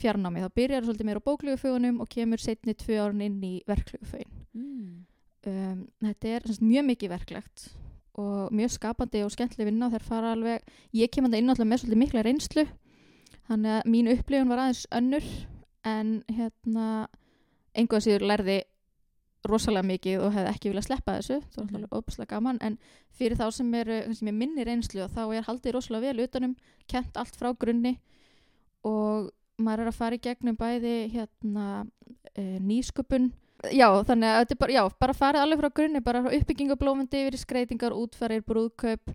fjarnámi. 0.02 0.44
þá 0.46 0.50
byrjar 0.60 0.82
það 0.82 0.90
svolítið 0.90 1.10
meira 1.10 1.22
á 1.24 1.28
bóklugufögunum 1.28 2.02
og 2.02 2.10
kemur 2.10 2.42
setni 2.42 2.74
tvö 2.78 3.00
árun 3.04 3.26
inn 3.26 3.42
í 3.44 3.54
verklugufögin 3.68 4.34
Mm. 4.58 5.06
um, 5.46 5.82
þetta 6.02 6.28
er 6.34 6.48
sagt, 6.48 6.64
mjög 6.66 6.86
mikið 6.88 7.12
verklegt 7.14 7.68
og 8.18 8.54
mjög 8.56 8.72
skapandi 8.74 9.22
og 9.22 9.32
skemmtileg 9.32 9.70
vinna 9.70 9.86
og 9.86 9.94
þær 9.94 10.06
fara 10.08 10.32
alveg 10.34 10.64
ég 10.98 11.12
kem 11.14 11.28
að 11.28 11.36
það 11.36 11.44
inn 11.44 11.70
með 11.70 11.82
svolítið 11.84 12.02
mikla 12.02 12.24
reynslu 12.26 12.64
þannig 13.48 13.76
að 13.76 13.92
mín 13.94 14.10
upplifun 14.16 14.50
var 14.50 14.64
aðeins 14.64 14.88
önnur 14.98 15.28
en 15.86 16.24
hérna 16.32 16.88
einhvað 17.78 18.08
síður 18.08 18.26
lærði 18.32 18.58
rosalega 19.48 19.88
mikið 19.88 20.24
og 20.26 20.34
hefði 20.36 20.52
ekki 20.52 20.72
viljað 20.72 20.88
sleppa 20.88 21.18
þessu 21.20 21.40
það 21.54 21.62
var 21.62 21.78
alltaf 21.78 22.00
óbúslega 22.00 22.32
gaman 22.34 22.60
en 22.66 22.78
fyrir 23.16 23.38
þá 23.40 23.46
sem 23.54 23.74
eru 23.78 24.00
minni 24.34 24.66
reynslu 24.66 25.08
þá 25.14 25.24
er 25.38 25.48
haldið 25.48 25.78
rosalega 25.78 26.10
vel 26.10 26.26
utanum 26.26 26.56
kent 26.90 27.20
allt 27.22 27.38
frá 27.38 27.54
grunni 27.54 28.00
og 28.88 29.30
maður 29.60 29.86
er 29.86 29.92
að 29.92 29.98
fara 30.00 30.16
í 30.18 30.22
gegnum 30.24 30.56
bæði 30.60 30.96
hérna 31.14 31.66
e, 32.36 32.60
nýsköpun. 32.62 33.32
Já. 33.74 33.88
Þannig 34.06 34.30
að 34.30 34.40
þetta 34.44 34.54
er 34.54 34.62
bara, 34.62 34.76
já, 34.76 34.84
bara 35.02 35.14
farið 35.18 35.42
alveg 35.42 35.60
frá 35.64 35.70
grunni 35.80 36.02
bara 36.06 36.22
uppbyggingu 36.30 36.76
blómandi 36.78 37.24
yfir 37.26 37.38
skreitingar, 37.42 37.96
útferðir, 37.98 38.44
brúðkaup 38.46 39.14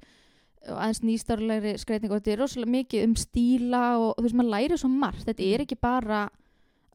og 0.62 0.78
aðeins 0.78 1.00
nýstarlegri 1.02 1.76
skreitingar 1.78 2.16
og 2.16 2.20
þetta 2.22 2.32
er 2.36 2.40
rosalega 2.42 2.70
mikið 2.70 3.04
um 3.08 3.14
stíla 3.18 3.82
og 3.98 4.12
þú 4.18 4.24
veist 4.26 4.36
maður 4.38 4.52
læri 4.54 4.76
svo 4.78 4.90
margt, 4.92 5.24
þetta 5.26 5.46
er 5.46 5.64
ekki 5.64 5.78
bara 5.82 6.20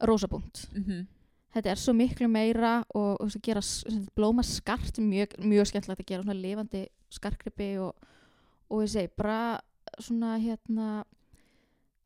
rosapunkt 0.08 0.62
Mhm. 0.72 1.06
þetta 1.56 1.70
er 1.72 1.80
svo 1.80 1.92
miklu 1.92 2.28
meira 2.32 2.84
og, 2.94 3.20
og 3.20 3.28
gera 3.42 3.60
blóma 4.16 4.44
skart 4.44 4.96
mjög, 5.00 5.36
mjög 5.40 5.66
skemmtilegt 5.68 6.00
að 6.00 6.06
gera 6.06 6.22
svona 6.22 6.40
lifandi 6.40 6.86
skarkrippi 7.10 7.68
og, 7.80 7.94
og 8.70 8.82
ég 8.84 8.88
segi 8.92 9.10
bara 9.16 9.60
svona 10.00 10.36
hérna 10.40 11.04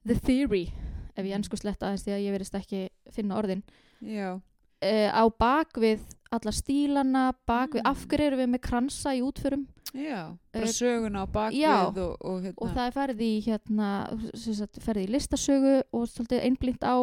the 0.07 0.15
theory 0.19 0.67
ef 1.16 1.25
ég 1.25 1.35
ennsku 1.37 1.57
sletta 1.57 1.87
aðeins 1.87 2.04
því 2.07 2.12
að 2.16 2.25
ég 2.26 2.33
verðist 2.37 2.54
ekki 2.54 2.88
finna 3.11 3.37
orðin 3.40 3.62
Já, 4.02 4.35
uh, 4.35 5.11
á 5.12 5.25
bakvið 5.38 6.00
alla 6.33 6.50
stílana 6.52 7.33
bakvið, 7.47 7.83
Mm. 7.83 7.90
af 7.90 8.07
hverju 8.09 8.26
erum 8.26 8.38
við 8.40 8.50
með 8.54 8.61
kransa 8.69 9.12
í 9.14 9.21
útförum 9.23 9.66
já, 9.95 10.37
bara 10.52 10.64
Eh, 10.64 10.73
söguna 10.73 11.23
á 11.23 11.26
bakvið 11.28 11.61
já. 11.61 11.87
og, 11.87 12.16
og 12.25 12.42
hérna. 12.42 12.54
og 12.57 12.69
það 12.73 12.87
er 12.87 12.92
ferð 12.97 13.21
í 13.21 13.33
hérna, 13.45 13.88
sem 14.35 14.54
sagt, 14.54 14.78
ferð 14.81 15.04
í 15.04 15.11
listasögu 15.12 15.83
og 15.92 16.09
svolítið 16.09 16.40
einblínt 16.47 16.81
á 16.83 16.97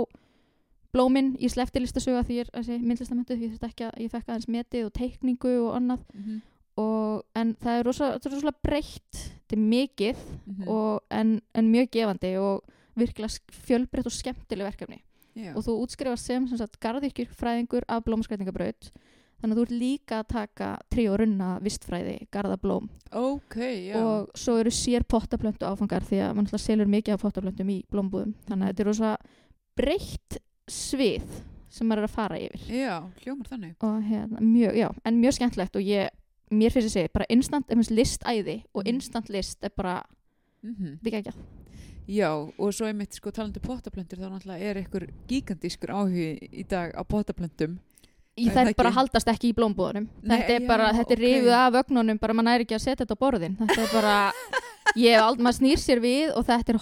blómin, 0.91 1.35
ég 1.39 1.51
slefti 1.53 1.79
listasögu 1.83 2.17
að 2.17 2.25
því 2.29 2.37
ég 2.39 2.47
er 2.55 2.79
myndlistamöndu, 2.81 3.35
ég, 3.37 3.51
þurfti 3.53 3.67
ekki 3.69 3.85
að- 3.85 3.99
ég 4.01 4.09
fekk 4.11 4.25
aðeins 4.33 4.47
metið 4.49 4.85
og 4.87 4.93
teikningu 4.93 5.51
og 5.67 5.75
annað 5.77 5.99
Mhm. 6.15 6.41
og, 6.77 7.23
en 7.35 7.53
það 7.55 7.79
er 7.79 7.83
rosa, 7.83 8.11
þetta 8.17 8.25
er 8.25 8.33
rosa 8.33 8.51
breytt 8.63 9.13
þetta 9.13 9.53
er 9.53 9.57
mikið 9.57 10.15
Mhm. 10.47 10.67
og, 10.67 11.01
en, 11.11 11.41
en 11.53 11.71
mjög 11.71 11.89
gefandi 11.91 12.35
og 12.39 12.63
virkilega 13.00 13.62
fjölbreytt 13.68 14.06
og 14.10 14.15
skemmtileg 14.15 14.68
verkefni 14.72 15.01
Já. 15.36 15.53
og 15.56 15.63
þú 15.63 15.75
útskrifast 15.86 16.25
sem, 16.25 16.48
sem 16.50 16.58
sagt, 16.58 16.79
garðyrkjur 16.84 17.29
fræðingur 17.38 17.86
af 17.88 18.03
blómaskreitingabraut 18.08 18.89
þannig 19.39 19.53
að 19.56 19.60
þú 19.60 19.63
ert 19.63 19.75
líka 19.79 20.18
að 20.20 20.27
taka 20.34 20.70
trí 20.91 21.06
og 21.08 21.20
runna 21.22 21.50
vistfræði, 21.63 22.15
garðablóm 22.34 22.89
Ok, 23.15 23.56
já. 23.88 23.96
og 23.96 24.29
svo 24.36 24.58
eru 24.60 24.70
sér 24.74 25.06
pottaplöntu 25.08 25.63
áfangar 25.70 26.03
því 26.03 26.20
að 26.25 26.34
mann 26.36 26.48
selur 26.60 26.89
mikið 26.91 27.13
af 27.15 27.22
pottaplöntum 27.24 27.70
í 27.72 27.77
blómbúðum 27.91 28.34
þannig 28.50 28.65
að 28.65 28.74
þetta 28.74 28.84
er 28.84 28.89
rosa 28.91 29.13
breytt 29.79 30.38
svið 30.70 31.24
sem 31.70 31.88
maður 31.88 32.03
er 32.03 32.10
að 32.10 32.15
fara 32.18 32.39
yfir 32.41 32.65
Já, 32.74 32.96
hljómar 33.24 33.48
þannig. 33.51 33.75
og 33.86 34.01
hérna, 34.10 34.41
mjög, 34.41 34.75
já, 34.75 34.89
en 35.06 35.22
mjög 35.22 35.38
skemmtlegt 35.38 35.75
og 35.77 35.86
ég, 35.86 36.10
mér 36.51 36.74
finnst 36.74 36.89
ég 36.89 36.96
segi, 36.98 37.12
bara 37.13 37.27
instant 37.29 37.70
er 37.70 37.77
minnst 37.79 37.94
listæði 37.94 38.63
og 38.74 38.84
Mhm. 38.84 38.96
instant 38.96 39.29
list 39.29 39.63
er 39.63 39.70
bara, 39.77 40.03
Mm 40.63 40.75
þetta 41.00 41.08
er 41.08 41.22
ekki 41.22 41.29
ekki 41.29 41.34
Já, 42.09 42.31
og 42.33 42.71
svo 42.73 42.87
einmitt 42.89 43.13
sko 43.13 43.29
talandi 43.35 43.61
pottaplöntur 43.61 44.17
þá 44.17 44.29
náttúrulega 44.33 44.71
er 44.71 44.79
ykkur 44.81 45.05
gigantískur 45.29 45.91
áhugi 45.93 46.29
í 46.49 46.65
dag 46.69 46.95
á 46.97 47.01
Er 48.39 48.53
það 48.55 48.69
þær 48.69 48.75
bara 48.79 48.91
haldast 48.95 49.27
ekki 49.27 49.49
í 49.51 49.55
blómbúðunum 49.57 50.05
Nei, 50.23 50.37
þetta 50.39 50.53
er 50.55 50.61
já, 50.63 50.67
bara, 50.69 50.89
þetta 50.95 51.13
er 51.13 51.19
ok. 51.19 51.25
rifið 51.25 51.55
af 51.59 51.73
vögnunum 51.75 52.19
bara 52.21 52.33
maður 52.37 52.47
næri 52.49 52.65
ekki 52.65 52.77
að 52.77 52.83
setja 52.85 53.03
þetta 53.03 53.17
á 53.19 53.23
borðin. 53.23 53.57
Þetta 53.59 53.81
er 53.83 53.89
bara, 53.93 54.13
ég 54.95 55.19
aldrei, 55.19 55.43
maður 55.43 55.57
snýr 55.59 55.81
sér 55.83 55.99
við 56.03 56.31
og 56.39 56.45
þetta 56.47 56.73
er 56.73 56.79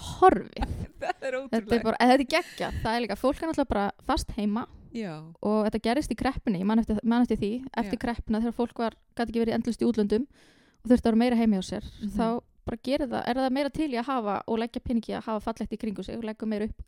er 1.28 1.36
þetta 1.50 1.74
er 1.76 1.82
bara, 1.84 1.96
en 1.98 2.12
þetta 2.12 2.24
er 2.24 2.30
geggja 2.36 2.70
það 2.82 2.92
er 2.94 3.02
líka, 3.04 3.16
fólk 3.18 3.42
er 3.42 3.50
náttúrulega 3.50 3.72
bara 3.74 3.86
fast 4.06 4.30
heima 4.38 4.66
Já, 4.94 5.18
og 5.44 5.66
þetta 5.66 5.82
gerist 5.84 6.14
í 6.14 6.16
kreppunni, 6.16 6.62
ég 6.62 6.68
man 6.68 6.80
eftir, 6.80 7.00
man 7.04 7.26
eftir 7.26 7.36
því 7.42 7.50
eftir 7.76 7.98
Já. 7.98 8.02
kreppuna 8.06 8.40
þegar 8.40 8.56
fólk 8.56 8.78
var 8.80 8.96
gæti 9.18 9.28
ekki 9.34 9.42
verið 9.42 9.58
endlust 9.58 9.82
í 9.84 9.88
útlöndum 9.88 10.24
og 10.24 10.88
þurfti 10.88 11.02
að 11.04 11.10
vera 11.10 11.20
meira 11.20 11.36
heimi 11.36 11.58
á 11.60 11.62
sér 11.66 11.84
Mhm. 11.84 12.14
þá 12.16 12.40
bara 12.68 12.82
gerir 12.88 13.10
það, 13.10 13.22
er 13.24 13.40
það 13.40 13.56
meira 13.58 13.72
til 13.74 13.88
í 13.90 13.98
að 13.98 14.10
hafa 14.10 14.36
og 14.46 14.60
leggja 14.62 14.84
peningi 14.84 15.16
að 15.16 15.26
hafa 15.30 15.44
fallegt 15.48 15.74
í 15.74 15.80
kringu 15.80 16.04
sig 16.06 16.18
og 16.18 16.28
leggja 16.28 16.48
meira 16.50 16.68
upp, 16.68 16.84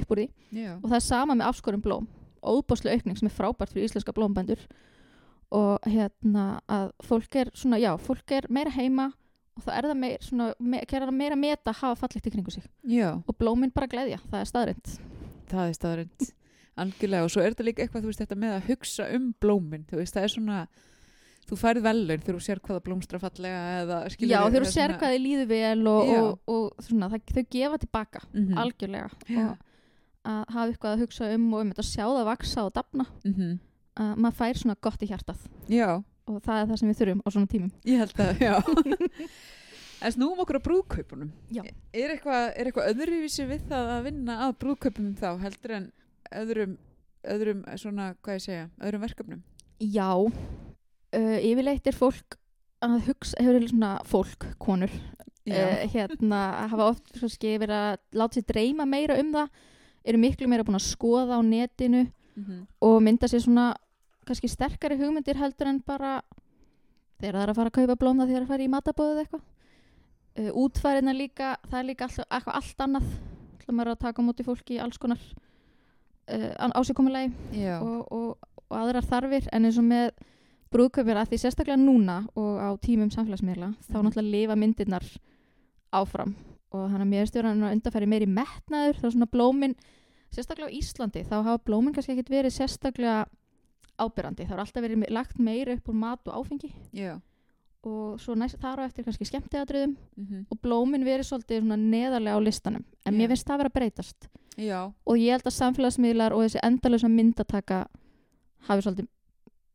upp 0.00 0.14
úr 0.14 0.22
því. 0.22 0.28
Já, 0.56 0.72
og 0.78 0.86
það 0.86 0.98
er 1.00 1.06
sama 1.10 1.36
með 1.36 1.50
afskorum 1.50 1.84
blóm 1.84 2.08
óbáslega 2.46 2.96
aukning 2.96 3.18
sem 3.18 3.28
er 3.28 3.34
frábært 3.34 3.72
fyrir 3.74 3.88
íslenska 3.88 4.14
blómbændur 4.14 4.62
og 5.56 5.86
hérna 5.86 6.60
að 6.70 6.90
fólk 7.06 7.38
er 7.42 7.50
svona, 7.54 7.78
já, 7.82 7.92
fólk 8.02 8.34
er 8.34 8.48
meira 8.52 8.72
heima 8.74 9.10
og 9.56 9.64
það 9.64 9.76
er 9.78 9.88
það 9.90 10.00
meira, 10.02 10.22
svona, 10.26 10.48
me, 10.60 10.80
meira 11.16 11.38
meta 11.38 11.72
að 11.72 11.82
hafa 11.82 12.00
fallegt 12.02 12.28
í 12.28 12.32
kringu 12.34 12.52
sig. 12.54 12.66
Já, 12.86 13.14
og 13.18 13.38
blómin 13.38 13.72
bara 13.74 13.90
gleðja, 13.90 14.20
það 14.30 14.42
er 14.42 14.50
staðrind 14.50 14.96
það 15.50 15.68
er 15.68 15.78
staðarind 15.78 16.26
algjörlega. 16.76 17.24
Og 17.24 17.32
svo 17.32 17.42
er 17.42 17.54
þetta 17.54 17.66
líka 17.66 17.84
eitthvað 17.84 18.04
þú 18.04 18.10
veist 18.10 18.22
þetta 18.24 18.40
með 18.42 18.56
að 18.56 18.68
hugsa 18.70 19.08
um 19.16 19.30
blómin 19.40 19.86
þú 19.88 20.00
veist 20.02 20.16
það 20.16 20.26
er 20.26 20.34
svona 20.34 20.58
þú 21.46 21.58
færð 21.60 21.84
velun 21.86 22.24
þegar 22.24 22.38
þú 22.38 22.44
sér 22.46 22.60
hvaða 22.64 22.84
blómstra 22.88 23.20
fallega 23.22 23.60
eða 23.82 24.00
skilur 24.14 24.32
Já, 24.32 24.40
þegar 24.46 24.66
þú 24.66 24.72
sér 24.72 24.96
hvað 24.96 25.14
þið 25.14 25.22
líður 25.26 25.48
vel 25.52 25.86
og, 25.92 26.10
og, 26.16 26.28
og 26.56 26.84
svona, 26.88 27.10
það, 27.12 27.32
þau 27.36 27.46
gefa 27.56 27.78
tilbaka 27.84 28.22
mm 28.26 28.42
-hmm. 28.42 28.60
algjörlega. 28.64 29.10
Já. 29.28 29.46
og 29.46 29.64
að 30.26 30.42
hafa 30.50 30.66
eitthvað 30.66 30.92
að 30.92 31.02
hugsa 31.04 31.30
um 31.34 31.46
og 31.54 31.60
um 31.60 31.70
þetta 31.70 31.86
sjá 31.86 32.04
það 32.04 32.28
vaksa 32.30 32.66
og 32.66 32.74
dafna 32.74 33.06
mm 33.24 33.56
að 33.96 34.18
maður 34.20 34.36
fær 34.36 34.58
svona 34.60 34.76
gott 34.84 35.02
í 35.02 35.08
hjartað. 35.08 35.44
Já, 35.72 35.90
og 36.28 36.40
það 36.44 36.58
er 36.60 36.66
það 36.70 36.80
sem 36.80 36.90
við 36.90 36.98
þurfum 36.98 37.22
á 37.24 37.28
svona 37.32 37.50
tímum. 37.52 37.70
Ég 37.88 38.02
held 38.02 38.18
að, 38.20 38.42
já. 38.44 38.54
En 40.04 40.12
snúum 40.12 40.42
okkur 40.42 40.58
á 40.60 40.66
brúðkaupunum. 40.66 41.30
Er 41.96 42.10
eitthvað, 42.12 42.50
er 42.52 42.68
eitthvað 42.68 42.90
öðruvísi 42.90 43.46
við 43.48 43.62
það 43.70 43.92
að 43.94 44.02
vinna 44.10 44.34
að 44.44 44.50
brúðkaupum 44.60 45.06
þá 45.16 45.30
heldur 45.40 45.72
en 45.72 45.86
öðrum, 46.42 46.74
öðrum 47.24 47.62
svona, 47.80 48.10
hvað 48.20 48.36
ég 48.36 48.44
segja, 48.44 48.66
öðrum 48.76 49.06
verkefnum? 49.06 49.40
Já, 49.80 50.10
uh, 51.14 51.38
yfirleitt 51.38 51.86
er 51.86 51.96
fólk 51.96 52.38
að 52.84 52.98
hugsa, 53.08 53.38
hefur 53.40 53.56
verið 53.56 53.72
svona 53.72 53.92
fólk, 54.06 54.46
konur 54.62 54.92
uh, 54.92 55.86
hérna, 55.92 56.42
hafa 56.72 56.90
oft 56.90 57.16
skil 57.32 57.56
verið 57.62 57.76
að 57.78 58.20
láta 58.20 58.38
sér 58.38 58.48
dreyma 58.50 58.86
meira 58.88 59.18
um 59.20 59.32
það 59.34 59.64
eru 60.06 60.22
miklu 60.22 60.48
meira 60.50 60.66
búin 60.66 60.78
að 60.78 60.88
skoða 60.90 61.38
á 61.38 61.42
netinu 61.42 62.06
mm 62.36 62.64
og 62.84 63.02
mynda 63.02 63.28
sér 63.30 63.40
svona 63.40 63.74
kannski 64.26 64.48
sterkari 64.50 64.98
hugmyndir 64.98 65.38
heldur 65.40 65.70
en 65.70 65.80
bara 65.80 66.20
þegar 67.20 67.38
það 67.38 67.42
er 67.42 67.50
að 67.50 67.56
fara 67.56 67.70
að 67.70 67.76
kaupa 67.78 67.96
blómða 67.96 68.26
þegar 68.26 68.34
það 68.34 68.42
er 68.42 68.44
að 68.44 68.50
fara 68.52 68.66
í 68.66 68.72
matabóðið 68.74 69.20
eitthvað. 69.22 69.44
Uh, 70.36 70.50
útfæriðna 70.52 71.14
líka, 71.16 71.56
það 71.70 71.78
er 71.78 71.88
líka 71.88 72.04
all, 72.04 72.26
eitthvað 72.28 72.58
allt 72.60 72.84
annað 72.84 73.06
ætla 73.56 73.74
maður 73.74 73.92
að 73.94 74.02
taka 74.04 74.22
á 74.22 74.26
móti 74.26 74.44
fólki 74.46 74.76
í 74.76 74.80
alls 74.84 74.98
konar 75.00 75.22
uh, 76.28 76.70
ásíkomulegi 76.76 77.32
og, 77.80 78.12
og, 78.12 78.50
og 78.68 78.76
aðrar 78.76 79.06
þarfir 79.06 79.48
en 79.52 79.64
eins 79.64 79.78
og 79.80 79.88
með 79.88 80.10
brúðkaupir 80.72 81.16
að 81.20 81.30
því 81.30 81.38
sérstaklega 81.44 81.78
núna 81.80 82.16
og 82.36 82.58
á 82.58 82.68
tímum 82.82 83.10
samfélagsmiðla 83.14 83.74
þá 83.86 83.96
Mhm. 83.96 84.06
náttúrulega 84.06 84.30
lifa 84.30 84.56
myndirnar 84.56 85.04
áfram. 85.92 86.34
Og 86.72 86.90
þannig 86.90 87.06
að 87.06 87.12
mér 87.12 87.26
stjórn 87.30 87.62
að 87.62 87.74
undarfæri 87.76 88.06
meiri 88.10 88.26
metnaður 88.26 88.98
þá 89.00 89.06
svona 89.12 89.26
blómin 89.30 89.74
sérstaklega 90.34 90.68
á 90.68 90.76
Íslandi 90.76 91.22
þá 91.24 91.36
hafa 91.44 91.64
blómin 91.64 91.94
kannski 91.94 92.12
ekkit 92.16 92.28
verið 92.30 92.52
sérstaklega 92.58 93.26
ábyrrandi 93.98 94.44
það 94.44 94.50
har 94.50 94.58
alltaf 94.64 94.82
verið 94.82 95.10
lagt 95.10 95.38
meira 95.38 95.72
upp 95.72 95.88
úr 95.88 95.94
mat 95.94 96.20
og 96.28 96.34
áfengi. 96.44 96.72
Já. 96.92 97.20
Og 97.86 98.18
svo 98.18 98.34
næst 98.34 98.58
þar 98.58 98.82
á 98.82 98.86
eftir 98.88 99.04
kannski 99.06 99.24
skemmtiðatriðum 99.24 99.96
mm 100.16 100.46
og 100.50 100.58
blómin 100.60 101.04
verið 101.06 101.24
svolítið 101.30 101.62
svona 101.62 101.76
neðarlega 101.78 102.34
á 102.36 102.40
listanum. 102.42 102.84
En 103.06 103.14
Já. 103.14 103.18
mér 103.18 103.28
finnst 103.28 103.46
það 103.46 103.58
vera 103.58 103.70
að 103.70 103.78
breytast. 103.78 104.28
Já, 104.58 104.92
og 105.06 105.16
ég 105.16 105.30
held 105.30 105.44
að 105.44 105.52
samfélagsmiðlar 105.60 106.32
og 106.32 106.40
þessi 106.42 106.60
endalösa 106.64 107.08
myndataka 107.08 107.86
hafi 108.66 108.82
svolítið 108.82 109.06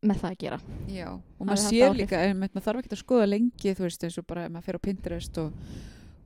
með 0.02 0.22
það 0.22 0.32
að 0.32 0.38
gera. 0.42 0.60
Já 0.90 1.08
og 1.12 1.48
maður 1.48 1.64
sér 1.68 1.96
líka, 1.98 2.22
maður 2.38 2.66
þarf 2.68 2.82
ekki 2.82 2.94
að 2.96 3.02
skoða 3.04 3.28
lengi 3.30 3.74
þú 3.78 3.86
veist 3.86 4.06
eins 4.08 4.20
og 4.22 4.28
bara 4.30 4.48
maður 4.50 4.68
fer 4.68 4.80
á 4.82 4.86
Pinterest 4.88 5.42
og, 5.42 5.68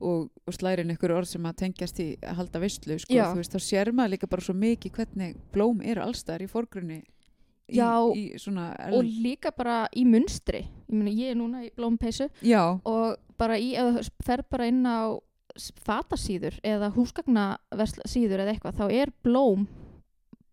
og, 0.00 0.22
og 0.46 0.56
slæri 0.56 0.84
inn 0.84 0.94
ykkur 0.94 1.14
orð 1.16 1.28
sem 1.32 1.48
að 1.48 1.58
tengjast 1.64 2.00
í 2.04 2.08
að 2.22 2.40
halda 2.40 2.62
veistlu 2.62 2.96
sko, 3.02 3.18
þú 3.18 3.42
veist, 3.42 3.56
þá 3.56 3.66
sér 3.66 3.92
maður 3.92 4.14
líka 4.16 4.30
bara 4.32 4.46
svo 4.48 4.56
mikið 4.56 4.96
hvernig 5.00 5.36
blóm 5.52 5.84
eru 5.84 6.04
allstaðar 6.06 6.46
í 6.46 6.50
forgrunni 6.50 7.02
í, 7.02 7.76
Já, 7.76 7.92
í 8.14 8.26
svona 8.40 8.70
og 8.94 9.04
líka 9.04 9.52
bara 9.56 9.84
í 9.96 10.06
munstri. 10.08 10.64
Ég, 10.86 10.96
meni, 10.96 11.16
ég 11.18 11.34
er 11.34 11.40
núna 11.40 11.64
í 11.66 11.72
blómpeysu 11.76 12.30
já, 12.46 12.62
og 12.80 13.16
bara 13.36 13.58
í, 13.60 13.74
þú 13.76 14.06
fer 14.24 14.44
bara 14.48 14.68
inn 14.70 14.84
á 14.86 15.18
fatasíður 15.86 16.58
eða 16.64 16.92
húsgagnasíður 16.92 18.42
eða 18.44 18.54
eitthvað, 18.54 18.80
þá 18.80 18.86
er 18.92 19.12
blóm 19.24 19.66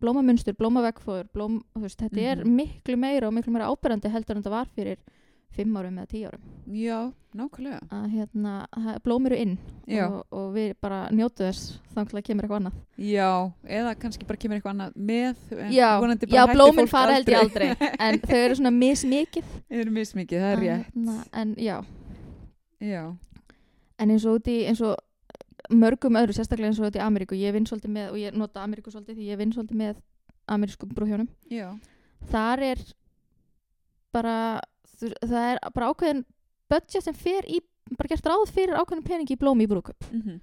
blómamunstur, 0.03 0.55
blómavegfóður 0.60 1.29
blóm, 1.33 1.62
veist, 1.79 2.00
þetta 2.03 2.22
er 2.33 2.43
Mhm. 2.43 2.55
miklu 2.60 2.98
meira 3.00 3.27
og 3.31 3.33
miklu 3.39 3.53
meira 3.55 3.72
áberandi 3.72 4.12
heldur 4.12 4.36
en 4.38 4.43
þetta 4.43 4.51
var 4.60 4.67
fyrir 4.75 4.98
fimm 5.53 5.75
árum 5.77 5.98
eða 6.01 6.07
tíu 6.10 6.25
árum. 6.27 6.41
Já, 6.74 7.13
nákvæmlega. 7.38 7.79
Að 7.93 8.05
hérna, 8.10 8.53
það- 8.74 8.95
blóm 9.05 9.25
eru 9.27 9.36
inn 9.38 9.57
já, 9.88 10.07
og, 10.10 10.24
og 10.31 10.48
við 10.55 10.74
bara 10.81 11.10
njótu 11.13 11.45
þess 11.45 11.77
þannig 11.93 12.13
að 12.17 12.24
kemur 12.25 12.43
eitthvað 12.48 12.60
annað. 12.63 12.79
Já, 12.98 13.51
eða 13.69 13.95
kannski 14.01 14.25
bara 14.25 14.38
kemur 14.41 14.57
eitthvað 14.57 14.74
annað 14.74 14.95
með 14.98 15.36
en 15.60 15.72
já, 15.72 16.00
vonandi 16.01 16.25
bara 16.31 16.39
já 16.48 16.53
blómin 16.55 16.88
fólk 16.88 16.89
fara 16.89 17.13
held 17.13 17.27
ég 17.27 17.38
aldrei 17.43 17.69
en 18.00 18.17
þau 18.19 18.39
eru 18.39 18.55
svona 18.55 18.74
mismikið. 18.74 19.43
Þau 19.69 19.77
eru 19.83 19.91
mismikið, 19.91 20.39
það 20.41 20.51
er 20.57 20.60
rétt. 20.63 20.86
hérna, 20.95 21.17
en 21.33 21.55
já, 21.55 21.77
já, 22.81 23.15
en 24.00 24.10
eins 24.10 24.25
og 24.25 24.39
út 24.41 24.48
í 24.50 24.57
eins 24.67 24.81
og 24.81 24.98
mörgum 25.72 26.17
öðru, 26.20 26.34
sérstaklega 26.36 26.72
eins 26.72 26.79
og 26.82 26.89
út 26.89 26.98
í 27.00 27.03
Ameríku. 27.03 27.36
Ég 27.39 27.53
vinn 27.55 27.65
svolítið 27.70 27.93
með, 27.96 28.10
og 28.12 28.17
ég 28.20 28.36
nota 28.36 28.63
Ameríku 28.65 28.91
svolítið 28.91 29.15
því 29.22 29.27
ég 29.29 29.38
vinn 29.39 29.53
svolítið 29.55 29.79
með 29.79 30.01
amerískum 30.51 30.89
brúhjónum 30.91 31.29
já, 31.48 31.70
þar 32.27 32.63
er 32.67 32.79
bara 34.13 34.34
það 35.00 35.46
er 35.53 35.62
bara 35.74 35.91
ákveðin 35.93 36.24
budget 36.72 37.05
sem 37.05 37.15
fer 37.15 37.48
í, 37.48 37.62
bara 37.98 38.12
gert 38.12 38.27
ráð 38.27 38.43
fyrir 38.51 38.75
ákveðin 38.79 39.05
peningi 39.08 39.38
í 39.38 39.39
blómi 39.39 39.63
í 39.67 39.72
brúðköp 39.72 40.10
mm 40.12 40.41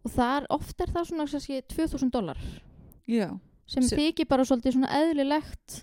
og 0.00 0.12
þar 0.14 0.46
oft 0.48 0.80
er 0.80 0.88
það 0.88 1.08
svona 1.10 1.24
kannski 1.28 1.58
2000 1.68 2.08
dólar 2.14 2.38
sem 3.68 3.82
Se- 3.84 3.96
þykir 3.98 4.28
bara 4.30 4.44
svolítið 4.48 4.72
svona 4.78 4.92
eðlilegt 4.96 5.82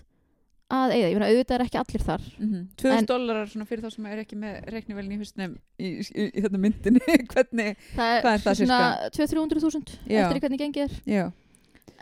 að 0.68 0.92
eigða, 0.92 1.08
ég 1.08 1.16
meina 1.16 1.28
auðvitað 1.32 1.54
er 1.56 1.62
ekki 1.64 1.78
allir 1.80 2.02
þar. 2.04 2.24
Mm 2.38 2.62
2000 2.76 2.98
En- 2.98 3.06
dólarar 3.08 3.48
svona 3.48 3.66
fyrir 3.68 3.84
þá 3.86 3.90
sem 3.94 4.06
er 4.10 4.22
ekki 4.22 4.36
með 4.36 4.56
reiknivelin 4.74 5.12
í 5.14 5.18
húsnum 5.22 5.54
í, 5.80 5.90
í, 6.04 6.26
í 6.28 6.42
þetta 6.44 6.60
myndinni. 6.60 7.00
Hvernig, 7.32 7.76
það 7.96 8.16
Hvað 8.22 8.32
er 8.34 8.42
það 8.46 8.58
svona 8.62 8.80
200-300.000 9.16 9.98
Já. 10.12 10.22
eftir 10.24 10.40
í 10.40 10.42
hvernig 10.44 10.62
gengið 10.64 10.84
er. 10.84 10.96
Já, 11.08 11.26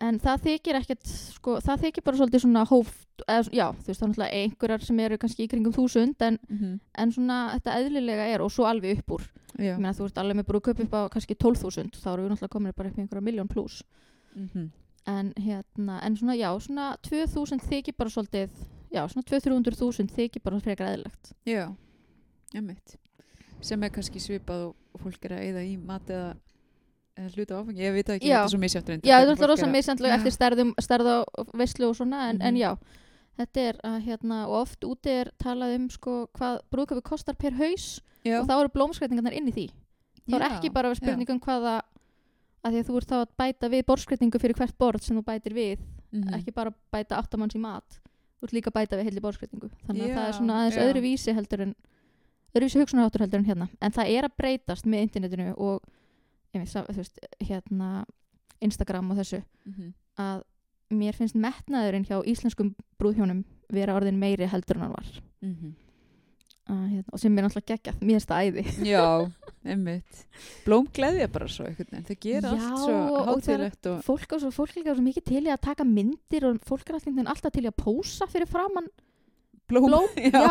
en 0.09 0.19
það 0.21 0.43
þykir 0.49 0.79
ekkert 0.81 1.07
sko, 1.13 1.59
það 1.65 1.85
þykir 1.87 2.05
bara 2.09 2.19
svolítið 2.21 2.43
svona 2.45 2.65
hóft 2.69 3.23
eða, 3.25 3.45
já, 3.55 3.67
þú 3.73 3.87
veist, 3.89 4.01
það 4.01 4.07
er 4.07 4.11
náttúrulega 4.11 4.41
einhverjar 4.43 4.83
sem 4.85 4.99
eru 5.07 5.19
kannski 5.23 5.45
í 5.47 5.51
kringum 5.55 5.73
þúsund 5.77 6.25
en, 6.27 6.37
mm 6.51 6.75
en 7.01 7.13
svona 7.15 7.37
þetta 7.55 7.77
eðlilega 7.81 8.27
er 8.35 8.43
og 8.45 8.51
svo 8.53 8.67
alveg 8.69 8.99
upp 9.01 9.15
úr. 9.17 9.25
Meina 9.57 9.95
þú 9.97 10.11
ert 10.11 10.19
alveg 10.21 10.37
með 10.37 10.49
brúðkaup 10.51 10.83
upp 10.85 10.97
á 10.97 11.01
kannski 11.15 11.37
12.000 11.39 11.97
þá 12.03 12.09
eru 12.13 12.27
við 12.27 12.35
náttúrulega 12.35 12.53
komin 12.59 12.75
bara 12.77 12.91
upp 12.91 12.99
í 12.99 13.05
einhverja 13.07 13.25
miljón 13.31 13.49
pluss 13.49 13.79
Mm 14.37 14.67
en 15.07 15.33
hérna, 15.39 16.01
en 16.03 16.17
svona 16.17 16.35
já, 16.37 16.51
svona 16.61 16.97
2000 17.07 17.61
þykir 17.69 17.97
bara 17.97 18.11
svolítið 18.11 18.51
já, 18.93 19.03
svona 19.09 19.27
200-300.000 19.31 20.11
þykir 20.17 20.43
bara 20.43 20.61
frekar 20.61 20.93
eðlilegt. 20.95 21.33
Já, 21.47 21.69
já 22.55 22.61
mitt 22.63 22.97
sem 23.65 23.83
er 23.83 23.91
kannski 23.91 24.21
svipað 24.21 24.67
og, 24.69 24.75
og 24.95 25.01
fólk 25.01 25.25
er 25.25 25.33
að 25.39 25.45
eyða 25.47 25.63
í 25.65 25.77
mat 25.81 26.11
eða, 26.13 26.35
eða 27.17 27.31
hluta 27.35 27.57
áfengi, 27.61 27.81
ég 27.83 27.95
veit 27.97 28.11
ekki, 28.13 28.29
Já. 28.29 28.37
þetta 28.37 28.45
er 28.45 28.53
svo 28.53 28.61
misjátt 28.61 28.91
reyndar 28.93 29.09
já, 29.09 29.17
þetta 29.27 29.45
er 29.47 29.51
rosa 29.51 29.67
Já. 29.67 30.15
eftir 30.19 30.35
stærðum, 30.37 30.75
stærð 30.85 31.09
á 31.09 31.19
veislu 31.57 31.89
og 31.89 31.97
svona 31.97 32.29
en, 32.31 32.43
en 32.43 32.55
Mhm. 32.55 32.61
já, 32.61 32.77
þetta 33.41 33.61
er 33.71 33.81
að 33.85 33.97
hérna, 34.05 34.43
og 34.47 34.61
oft 34.61 34.85
úti 34.85 35.09
er 35.23 35.31
talað 35.43 35.75
um 35.79 35.89
sko 35.91 36.29
hvað 36.37 36.61
brúðkaupi 36.71 37.03
kostar 37.03 37.35
per 37.35 37.53
haus 37.57 38.01
já, 38.25 38.41
og 38.43 38.47
þá 38.49 38.55
eru 38.61 38.69
blómskreitingarnar 38.77 39.33
inn 39.33 39.49
í 39.49 39.53
því. 39.57 39.67
Þá 40.29 40.35
er 40.37 40.47
ekki 40.51 40.73
bara 40.73 40.95
spurning 40.95 41.31
um 41.31 41.41
hvaða 41.41 41.81
að 42.67 42.75
því 42.75 42.83
að 42.83 42.89
þú 42.91 42.97
ert 43.01 43.13
þá 43.13 43.17
að 43.21 43.35
bæta 43.43 43.71
við 43.73 43.85
borðskreitingu 43.91 44.41
fyrir 44.43 44.59
hvert 44.59 44.77
borð 44.83 45.07
sem 45.07 45.19
þú 45.19 45.25
bætir 45.27 45.55
við 45.57 45.79
mhm. 46.13 46.35
ekki 46.41 46.55
bara 46.57 46.73
bæta 46.93 47.21
áttamanns 47.21 47.57
í 47.57 47.63
mat 47.63 48.01
þú 48.37 48.49
ert 48.49 48.57
líka 48.57 48.73
að 48.73 48.79
bæta 48.81 48.99
við 48.99 49.09
heilli 49.11 49.23
borðskreitingu 49.25 49.71
þannig 49.87 50.03
að 50.03 50.11
Já, 50.11 50.17
það 50.17 50.27
er 50.31 50.37
svona 50.41 50.59
aðeins 50.61 50.77
já. 50.79 50.83
öðru 50.87 51.05
vísi 51.07 51.37
heldur 51.37 51.65
en 51.67 51.75
öðru 52.57 52.69
vísi 52.69 52.81
hugsunarháttur 52.83 53.25
heldur 53.25 53.43
en 53.43 53.49
hérna 53.51 53.69
en 53.81 53.95
það 53.97 54.13
er 54.17 54.29
að 54.29 54.37
breytast 54.41 54.87
með 54.89 55.07
internetinu 55.07 55.49
og 55.57 55.87
veit, 56.57 56.73
þú 56.73 56.97
veist, 56.97 57.19
hérna 57.45 58.05
Instagram 58.65 59.11
og 59.13 59.19
þessu 59.21 59.43
Mhm. 59.67 59.95
að 60.19 60.43
mér 60.91 61.17
finnst 61.19 61.37
metnaðurinn 61.37 62.07
hjá 62.07 62.23
íslenskum 62.25 62.75
brúðhjónum 62.99 63.45
vera 63.73 63.97
orðin 63.99 64.19
meiri 64.21 64.47
heldur 64.49 64.77
en 64.77 64.83
hann 64.87 64.95
var 64.97 65.23
Mhm. 65.43 65.75
Að, 66.67 66.83
hérna, 66.91 67.13
og 67.15 67.21
sem 67.23 67.37
er 67.39 67.45
náttúrulega 67.47 67.73
geggjað, 67.77 67.99
mér 68.03 68.17
finnst 68.17 68.31
það 68.33 68.47
æði. 68.47 68.65
Já, 68.91 69.05
einmitt. 69.73 70.21
Blóm 70.67 70.89
gleðja 70.97 71.29
bara 71.33 71.49
svo 71.53 71.67
einhvern 71.69 71.91
veginn. 71.93 72.07
Þau 72.09 72.19
gera 72.27 72.53
Já, 72.53 72.55
allt 72.57 72.83
svo 72.83 72.95
og- 72.97 73.17
og 73.17 73.43
það 73.47 73.67
og, 73.93 74.05
fólk 74.07 74.33
er 74.37 74.43
svo, 74.45 74.51
fólk 74.57 74.77
líka 74.79 74.95
svo 74.99 75.05
mikið 75.07 75.27
til 75.31 75.43
í 75.47 75.53
að 75.55 75.63
taka 75.69 75.87
myndir 75.87 76.49
og 76.51 76.61
fólk 76.67 76.91
er 76.91 76.99
alltaf, 76.99 77.23
alltaf 77.37 77.55
til 77.57 77.65
í 77.67 77.71
að 77.71 77.79
pósa 77.85 78.29
fyrir 78.31 78.51
framann 78.51 78.91
blóm, 79.71 79.89
blóm, 79.91 80.09
já, 80.35 80.43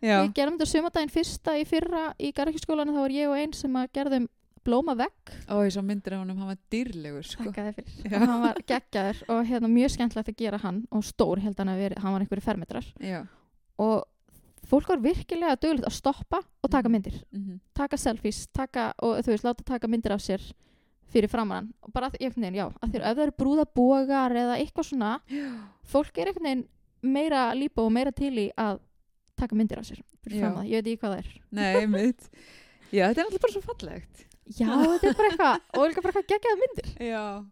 já, 0.00 0.16
við 0.24 0.30
gerum 0.36 0.56
þetta 0.58 0.70
sumardaginn 0.70 1.12
fyrsta 1.12 1.56
í 1.60 1.66
fyrra 1.68 2.06
í 2.20 2.30
garðakískólanu 2.36 2.94
þá 2.96 3.02
var 3.04 3.12
ég 3.16 3.28
og 3.32 3.36
einn 3.40 3.52
sem 3.56 3.76
að 3.80 3.90
gerðum 3.98 4.28
blóma 4.64 4.94
vegg. 4.96 5.32
Ó, 5.52 5.60
ég 5.60 5.74
svo 5.74 5.82
myndir 5.84 6.14
af 6.16 6.22
honum, 6.22 6.38
hann 6.40 6.48
var 6.54 6.60
dýrlegur 6.72 7.26
sko. 7.28 7.50
Og 7.50 8.14
hann 8.16 8.40
var 8.46 8.60
geggjaður 8.64 9.18
og 9.28 9.42
hérna 9.44 9.68
mjög 9.68 9.92
skemmtilegt 9.92 10.30
að 10.32 10.38
gera 10.40 10.60
hann 10.62 10.78
og 10.88 11.04
stór 11.04 11.42
held 11.44 11.58
hann 11.60 11.68
að 11.74 11.82
vera, 11.82 12.00
hann 12.00 12.14
var 12.16 12.24
einhverju 12.24 12.44
fermetrar. 12.46 12.86
Já. 12.96 13.18
Og 13.84 14.06
fólk 14.74 14.88
var 14.92 15.00
virkilega 15.04 15.56
dugilegt 15.62 15.86
að 15.88 15.94
stoppa 15.96 16.40
og 16.62 16.70
taka 16.70 16.88
Mhm. 16.88 16.92
myndir. 16.92 17.22
Mm 17.32 17.60
taka 17.74 17.96
selfies, 17.96 18.46
taka 18.52 18.92
og 19.02 19.18
þú 19.24 19.32
veist, 19.32 19.44
láta 19.44 19.64
taka 19.64 19.86
myndir 19.88 20.12
af 20.14 20.20
sér 20.20 20.42
fyrir 21.14 21.28
framann 21.30 21.72
og 21.82 21.92
bara 21.92 22.10
einhvern 22.10 22.42
veginn, 22.42 22.54
já, 22.58 22.66
að 22.82 22.90
að 22.90 23.10
ef 23.10 23.16
það 23.16 23.22
eru 23.24 23.34
brúðabógar 23.38 24.32
eða 24.34 24.58
eitthvað 24.58 24.88
svona 24.90 25.10
fólk 25.86 26.18
er 26.18 26.26
einhvern 26.30 26.44
veginn 26.48 26.68
meira 27.02 27.52
lípa 27.54 27.82
og 27.84 27.92
meira 27.92 28.10
til 28.12 28.32
í 28.34 28.50
að 28.56 28.78
taka 29.36 29.54
myndir 29.54 29.78
af 29.78 29.84
sér 29.86 30.00
fyrir 30.24 30.40
framann, 30.40 30.66
ég 30.66 30.82
veit 30.82 30.86
ekki 30.94 31.00
hvað 31.02 31.14
það 31.14 31.18
er. 31.18 31.40
Nei, 31.52 31.86
mitt 31.86 32.28
Já, 32.94 33.08
þetta 33.10 33.18
er 33.20 33.24
alltaf 33.26 33.40
bara 33.42 33.52
svo 33.52 33.62
fallegt. 33.62 34.24
Já, 34.54 34.68
þetta 34.68 35.08
er 35.08 35.14
bara 35.18 35.28
eitthvað, 35.30 35.60
og 35.74 35.88
líka 35.88 36.02
bara 36.04 36.12
eitthvað 36.12 36.30
geggjaða 36.30 36.60
myndir. 36.62 36.88
Já 37.10 37.44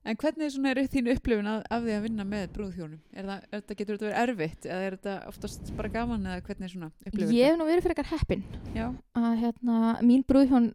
En 0.00 0.16
hvernig 0.16 0.46
er 0.48 0.78
er 0.78 0.86
þín 0.88 1.10
upplifun 1.12 1.48
af, 1.50 1.64
af 1.68 1.82
því 1.84 1.92
að 1.92 2.04
vinna 2.06 2.24
með 2.24 2.44
brúðhjónum? 2.54 3.00
Er 3.12 3.26
það, 3.28 3.42
er 3.50 3.64
það, 3.66 3.74
getur 3.80 3.96
þetta 3.98 4.06
verið 4.06 4.20
erfitt 4.22 4.68
eða 4.68 4.86
er 4.86 4.96
þetta 4.96 5.16
oftast 5.28 5.72
bara 5.76 5.90
gaman 5.92 6.24
eða 6.30 6.44
hvernig 6.46 6.66
er 6.66 6.72
svona 6.72 6.88
upplifun 7.04 7.34
ég 7.36 7.50
hef 7.50 7.58
nú 7.58 7.66
verið 7.68 7.84
fyrir 7.84 7.94
eitthvað 7.98 8.14
heppin 8.14 8.46
að 9.20 9.34
hérna, 9.42 9.80
mín 10.00 10.24
brúðhjón 10.24 10.70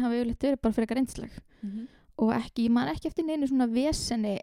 hafa 0.00 0.16
yfirleitt 0.16 0.48
verið 0.48 0.62
bara 0.64 0.76
fyrir 0.78 0.86
eitthvað 0.86 1.00
reynsleg 1.00 1.36
mm 1.36 1.70
-hmm. 1.70 1.86
og 2.24 2.32
ekki, 2.38 2.64
ég 2.64 2.74
man 2.78 2.88
ekki 2.88 3.10
eftir 3.10 3.28
neinu 3.28 3.50
svona 3.50 3.68
veseni 3.68 4.38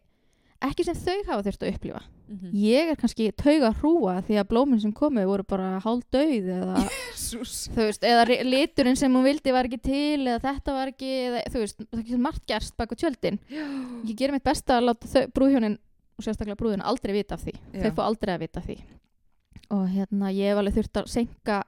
ekki 0.67 0.85
sem 0.87 0.97
þau 0.97 1.15
hafa 1.27 1.43
þurft 1.47 1.63
að 1.65 1.71
upplifa. 1.75 2.01
Mhm. 2.31 2.51
ég 2.55 2.89
er 2.93 2.95
kannski 2.95 3.25
tauga 3.35 3.73
hrúa 3.81 4.13
því 4.23 4.37
að 4.39 4.47
blómin 4.47 4.79
sem 4.79 4.93
komu 4.95 5.25
voru 5.27 5.43
bara 5.43 5.81
hálf 5.83 6.05
döið 6.15 6.45
eða, 6.55 6.83
veist, 7.75 8.05
eða 8.07 8.21
ri- 8.29 8.37
liturinn 8.47 8.95
sem 8.95 9.11
hún 9.11 9.25
vildi 9.27 9.51
var 9.51 9.67
ekki 9.67 9.81
til 9.83 10.21
eða 10.31 10.39
þetta 10.45 10.75
var 10.77 10.91
ekki, 10.93 11.09
eða, 11.27 11.41
veist, 11.59 11.81
það 11.91 12.05
getur 12.05 12.23
margt 12.23 12.45
gerst 12.47 12.77
bak 12.79 12.93
á 12.93 12.95
tjöldin. 12.95 13.39
Ég 13.51 14.15
gerir 14.15 14.31
mitt 14.37 14.45
besta 14.47 14.77
að 14.79 14.87
láta 14.93 15.25
brúðhjónin 15.35 15.75
og 16.17 16.23
sérstaklega 16.23 16.55
brúðin 16.61 16.85
aldrei 16.87 17.13
vita 17.19 17.35
af 17.35 17.43
því. 17.43 17.53
Já. 17.73 17.81
þau 17.89 17.91
fá 17.99 18.03
aldrei 18.07 18.33
að 18.37 18.43
vita 18.45 18.59
af 18.63 18.69
því. 18.69 18.77
Og 19.71 19.85
hérna 19.91 20.31
ég 20.31 20.51
hef 20.53 20.57
alveg 20.61 20.77
þurft 20.79 21.01
að 21.03 21.11
senka 21.11 21.59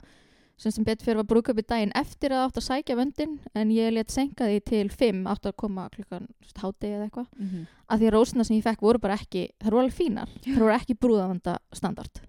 sem 0.64 0.74
sem 0.74 0.86
betur 0.88 1.08
fyrir 1.08 1.20
var 1.20 1.28
brúðköpi 1.30 1.66
daginn 1.68 1.92
eftir 2.00 2.34
að 2.34 2.46
átt 2.48 2.60
að 2.62 2.66
sækja 2.68 2.98
vöndin 3.00 3.36
en 3.60 3.74
ég 3.74 3.92
let 3.94 4.14
senka 4.14 4.48
því 4.48 4.62
til 4.70 4.86
5 4.94 5.26
átt 5.34 5.50
að 5.50 5.58
koma 5.60 5.90
klukkan 5.94 6.30
háti 6.62 6.92
eða 6.92 7.08
eitthvað. 7.08 7.28
Mm 7.38 7.50
-hmm. 7.50 7.66
að 7.90 8.00
því 8.00 8.08
að 8.08 8.16
rósina 8.16 8.44
sem 8.44 8.58
ég 8.58 8.64
fekk 8.64 8.82
voru 8.82 9.00
bara 9.00 9.20
ekki 9.20 9.50
þær 9.60 9.72
voru 9.72 9.84
alveg 9.84 9.98
fínar, 9.98 10.30
þær 10.46 10.60
voru 10.60 10.74
ekki 10.74 10.96
brúðavanda 10.96 11.58
standard. 11.74 12.22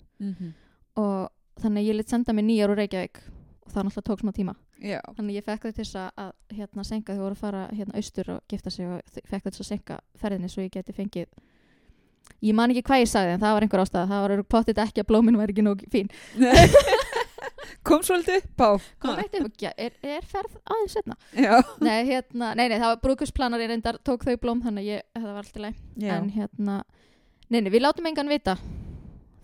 Og 0.96 1.28
þannig 1.62 1.80
að 1.82 1.88
ég 1.88 1.96
let 1.96 2.08
senda 2.08 2.32
mig 2.32 2.44
nýjar 2.44 2.70
úr 2.70 2.76
Reykjavík 2.76 3.18
og 3.64 3.72
það 3.72 3.84
náttúrulega 3.84 4.08
tók 4.08 4.20
smá 4.20 4.32
tíma. 4.32 4.54
Já. 4.82 5.00
Þannig 5.16 5.30
að 5.30 5.38
ég 5.38 5.44
fekk 5.44 5.62
til 5.62 5.72
þess 5.84 5.96
að, 5.96 6.10
að 6.16 6.32
hérna, 6.56 6.84
senka 6.84 7.14
þau 7.14 7.22
voru 7.22 7.34
að 7.34 7.40
fara 7.40 7.68
hérna 7.72 7.96
austur 7.96 8.30
og 8.30 8.40
gifta 8.48 8.70
sig 8.70 8.86
og 8.86 9.00
fekk 9.30 9.42
til 9.42 9.50
þess 9.50 9.60
að 9.60 9.66
senka 9.66 10.00
ferðinni 10.18 10.48
svo 10.48 10.62
ég 10.62 10.72
geti 10.72 10.92
fengið 10.92 11.28
ég 12.44 12.54
man 12.56 12.72
ekki 12.72 12.84
hvað 12.88 13.04
ég 13.04 13.10
sagði 13.10 13.34
en 13.34 13.42
það 13.42 13.54
var 13.54 13.66
einhver 13.66 13.82
ástæða. 13.84 14.08
Það 14.10 14.22
var 14.24 14.42
pottit 14.42 14.78
ekki 14.78 15.02
að 15.02 15.08
blómin 15.10 15.38
var 15.38 15.52
ekki 15.52 15.64
nóg 15.64 15.84
fín 15.92 16.10
Kom 17.86 18.04
svolítið 18.06 18.42
upp 18.42 18.64
á. 18.64 18.70
Kom 19.04 19.18
eitt 19.22 19.38
upp, 19.40 19.56
ja, 19.62 19.72
er, 19.76 19.96
er 20.02 20.24
ferð 20.28 20.56
aðeins 20.64 20.96
setna 20.98 21.16
Já. 21.32 21.58
Nei, 21.84 22.04
hérna, 22.08 22.52
nei, 22.54 22.68
nei, 22.68 22.78
það 22.78 22.90
var 22.90 23.02
brúkusplanar 23.02 23.64
ég 23.64 23.72
reyndar 23.72 23.98
tók 24.06 24.24
þau 24.26 24.36
blóm 24.40 24.62
þannig 24.64 24.88
ég, 24.88 25.08
það 25.16 25.30
var 25.30 25.42
allt 25.42 25.58
í 25.58 25.74
Já. 26.06 26.14
En 26.18 26.30
hérna, 26.34 26.78
nei, 27.48 27.60
nei, 27.60 27.70
við 27.70 27.84
látum 27.84 28.08
engan 28.10 28.32
vita 28.32 28.56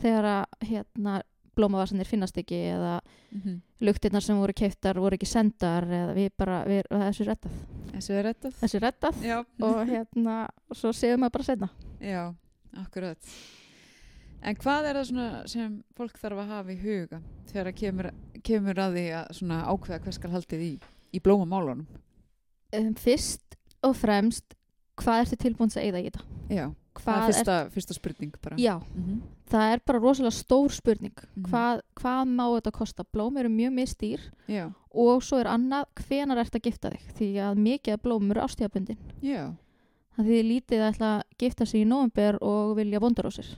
þegar 0.00 0.30
að 0.32 0.70
hérna, 0.70 1.20
blómavasanir 1.58 2.08
finnast 2.08 2.38
ekki 2.40 2.58
eða 2.72 3.00
mm 3.02 3.40
-hmm. 3.40 3.60
luktirnar 3.86 4.22
sem 4.22 4.38
voru 4.38 4.54
keiftar 4.56 5.00
voru 5.00 5.18
ekki 5.18 5.26
sendar 5.26 5.84
eða 5.84 6.14
við 6.16 6.30
bara, 6.38 6.64
við, 6.64 6.82
þessu 6.90 7.26
er 7.26 7.32
rettað 7.34 7.60
Þessu 7.90 8.14
er 8.14 8.24
rettað 8.24 8.52
þessu 8.60 8.76
er 8.76 8.82
rettað 8.86 9.24
Já. 9.24 9.38
og 9.60 9.80
hérna, 9.88 10.36
svo 10.72 10.92
séum 10.92 11.24
við 11.26 11.32
bara 11.32 11.44
setna 11.44 11.68
Já, 12.00 12.34
akkurat 12.76 13.18
En 14.42 14.56
hvað 14.56 14.86
er 14.88 14.96
það 14.96 15.08
svona 15.10 15.46
sem 15.46 15.74
fólk 15.98 16.16
þarf 16.18 16.38
að 16.40 16.52
hafa 16.54 16.72
í 16.72 16.78
huga 16.80 17.18
þegar 17.50 17.66
að 17.72 17.74
kemur, 17.80 18.10
kemur 18.42 18.78
að 18.80 18.94
því 18.96 19.06
að 19.18 19.42
ákveða 19.68 20.00
hvað 20.04 20.16
skal 20.16 20.30
haldið 20.30 20.62
í 20.64 20.72
í 21.12 21.20
blómamálunum? 21.20 21.86
um, 22.78 22.94
fyrst 22.94 23.56
og 23.82 23.96
fremst 23.98 24.54
hvað 25.00 25.24
ertu 25.24 25.36
tilbúin 25.40 25.72
að 25.74 25.84
eigða 25.84 26.00
í 26.00 26.06
þetta? 26.08 26.24
Já, 26.50 26.64
það 26.70 27.00
hvað 27.00 27.20
er 27.20 27.26
fyrsta, 27.32 27.56
fyrsta 27.74 27.94
spurning 27.96 28.34
bara. 28.42 28.56
já, 28.56 28.74
Mm 28.94 29.04
-hmm. 29.04 29.20
það 29.50 29.72
er 29.72 29.80
bara 29.86 29.98
rosalega 29.98 30.30
stór 30.30 30.70
spurning. 30.72 31.12
Mhm. 31.36 31.44
hvað, 31.50 31.80
hvað 31.94 32.24
má 32.28 32.44
þetta 32.60 32.70
kosta? 32.72 33.04
Blóm 33.12 33.36
eru 33.36 33.48
mjög 33.48 33.72
mistýr 33.72 34.20
Já, 34.48 34.72
og 34.94 35.22
svo 35.22 35.38
er 35.40 35.46
annað 35.46 35.84
hvenar 35.94 36.38
ert 36.38 36.54
að 36.54 36.62
gifta 36.62 36.90
þig? 36.90 37.00
Því 37.14 37.34
að 37.40 37.54
mikið 37.58 37.92
af 37.92 38.02
blóm 38.02 38.30
eru 38.30 38.40
ástíðabundin 38.40 38.98
já, 39.22 39.54
það 40.16 40.24
því 40.24 40.42
þið 40.42 40.48
lítið 40.50 40.80
að 40.80 40.94
ætla 40.94 41.18
að 41.18 41.22
gifta 41.38 41.66
sig 41.66 41.80
í 41.80 41.84
november 41.86 42.38
og 42.42 42.76
vilja 42.76 43.00
bondarósir 43.00 43.56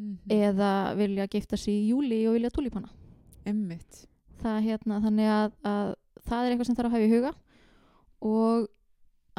mm 0.00 0.16
eða 0.30 0.94
vilja 0.96 1.26
gifta 1.26 1.56
sig 1.56 1.74
í 1.74 1.88
júli 1.90 2.26
og 2.28 2.34
vilja 2.38 2.50
tulipanna 2.50 2.88
emmitt. 3.44 4.06
það 4.42 4.60
hérna 4.64 5.00
þannig 5.04 5.30
að, 5.36 5.52
að 5.64 5.94
það 6.26 6.44
er 6.44 6.50
eitthvað 6.50 6.66
sem 6.66 6.76
þarf 6.78 6.88
að 6.88 6.94
hafa 6.94 7.06
í 7.06 7.14
huga 7.14 7.32
og 8.20 8.68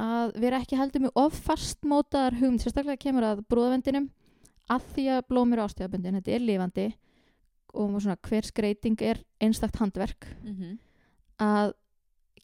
að 0.02 0.34
vera 0.42 0.60
ekki 0.62 0.78
heldur 0.80 1.02
með 1.02 1.12
of 1.16 1.38
fastmótaðar 1.46 2.38
hugmynd 2.40 2.62
sérstaklega 2.64 2.98
kemur 3.02 3.28
að 3.28 3.44
brúðavendinum 3.50 4.10
að 4.72 4.86
því 4.96 5.06
að 5.16 5.26
blóm 5.30 5.54
eru 5.54 5.66
ástíðabundin 5.66 6.18
þetta 6.20 6.32
er 6.36 6.46
lifandi 6.46 6.88
og 7.74 7.98
svona 8.02 8.18
hver 8.28 8.48
skreiting 8.48 9.02
er 9.02 9.22
einstakt 9.40 9.78
handverk 9.80 10.28
Mm 10.44 10.56
-hmm. 10.56 10.78
að 11.40 11.74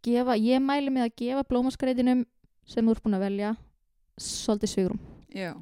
gefa, 0.03 0.35
ég 0.37 0.61
mæli 0.61 0.89
með 0.89 1.07
að 1.07 1.15
gefa 1.15 1.43
blómaskreitinum 1.43 2.25
sem 2.65 2.85
þú 2.85 2.91
ert 2.91 3.03
búin 3.03 3.17
að 3.17 3.25
velja 3.25 3.55
svolítið 4.17 4.69
svigrum 4.69 4.99
Já. 5.33 5.53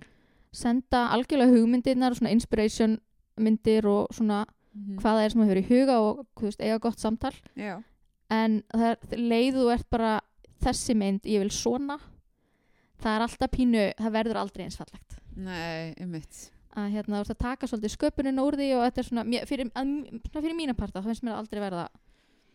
Senda 0.57 1.07
algjörlega 1.15 1.53
hugmyndirnar 1.53 2.15
og 2.15 2.19
svona 2.19 2.33
inspiration 2.35 2.99
myndir 3.41 3.87
og 3.89 4.13
svona 4.15 4.45
Mm 4.75 4.97
hvað 4.99 5.13
það 5.15 5.23
er 5.23 5.31
sem 5.31 5.39
þú 5.39 5.45
hefur 5.45 5.59
í 5.59 5.67
huga 5.69 5.93
og 6.03 6.41
veist, 6.41 6.59
eiga 6.59 6.79
gott 6.83 6.99
samtal. 6.99 7.31
Já, 7.55 7.77
en 8.29 8.57
það 8.73 8.89
er 9.71 9.83
bara 9.89 10.19
þessi 10.65 10.95
mynd, 10.99 11.21
ég 11.23 11.39
vil 11.39 11.51
svona 11.51 11.95
það 12.99 13.13
er 13.13 13.25
alltaf 13.25 13.53
pínu 13.53 13.85
það 13.99 14.15
verður 14.17 14.41
aldrei 14.41 14.65
eins 14.65 14.75
fallegt. 14.75 15.17
Nei, 15.35 15.93
emmitt. 15.99 16.51
að 16.75 16.91
hérna, 16.91 17.21
þú 17.21 17.23
ert 17.23 17.33
að 17.33 17.43
taka 17.43 17.67
svolítið 17.67 17.93
sköpunin 17.93 18.41
úr 18.43 18.57
því 18.59 18.69
og 18.75 18.81
þetta 18.83 19.01
er 19.01 19.07
svona, 19.07 19.45
fyrir, 19.47 19.69
að, 19.79 19.91
svona 20.27 20.43
fyrir 20.43 20.57
mína 20.57 20.75
parta, 20.75 20.99
það 20.99 21.11
finnst 21.11 21.23
mér 21.23 21.37
aldrei 21.39 21.61
verða 21.63 21.85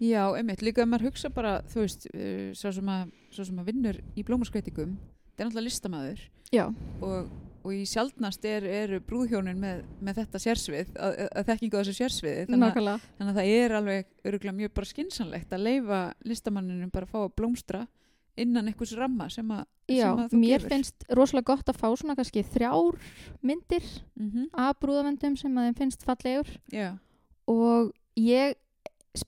Já, 0.00 0.32
einmitt, 0.32 0.62
líka 0.64 0.80
ef 0.80 0.88
maður 0.88 1.10
hugsa 1.10 1.28
bara, 1.32 1.58
þú 1.68 1.82
veist, 1.84 2.06
uh, 2.12 2.50
svo, 2.56 2.72
sem 2.72 2.88
að, 2.88 3.14
svo 3.32 3.44
sem 3.48 3.58
að 3.60 3.68
vinnur 3.68 3.98
í 4.16 4.24
blómaskreitingum, 4.24 4.94
það 5.32 5.42
er 5.42 5.48
náttúrulega 5.48 5.66
listamæður 5.66 6.22
já, 6.52 6.64
og, 7.04 7.32
og 7.60 7.74
í 7.76 7.84
sjaldnast 7.88 8.44
er, 8.48 8.64
eru 8.64 9.00
brúðhjónin 9.04 9.60
með, 9.60 9.84
með 10.00 10.20
þetta 10.22 10.40
sérsvið, 10.42 10.92
að, 10.96 11.16
að, 11.28 11.50
á 11.50 11.80
þessu 11.80 11.94
sérsviði, 11.96 12.44
þannig, 12.48 12.78
þannig 13.18 13.32
að 13.32 13.40
það 13.40 13.54
er 13.56 13.74
alveg 13.78 14.12
öruglega 14.30 14.58
mjög 14.60 14.74
bara 14.78 14.90
skinsanlegt 14.90 15.56
að 15.56 15.66
leifa 15.66 16.00
listamanninum 16.24 16.92
bara 16.94 17.08
að 17.08 17.12
fá 17.12 17.20
að 17.24 17.34
blómstra 17.40 17.82
innan 18.40 18.70
einhvers 18.70 18.94
ramma 18.96 19.28
sem 19.32 19.52
að, 19.52 19.64
Já, 19.90 20.06
sem 20.06 20.22
að 20.22 20.32
þú 20.32 20.40
mér 20.40 20.56
gefur. 20.56 20.72
finnst 20.72 21.06
rosalega 21.18 21.50
gott 21.50 21.70
að 21.72 21.80
fá 21.82 21.86
svona 21.98 22.16
kannski 22.18 22.44
þrjár 22.54 22.98
myndir 23.44 23.86
mm 24.16 24.48
af 24.54 24.78
brúðavendum 24.80 25.36
sem 25.36 25.58
að 25.58 25.68
þeim 25.68 25.78
finnst 25.82 26.06
fallegur. 26.06 26.52
Já, 26.72 26.94
og 27.50 27.92
ég 28.16 28.56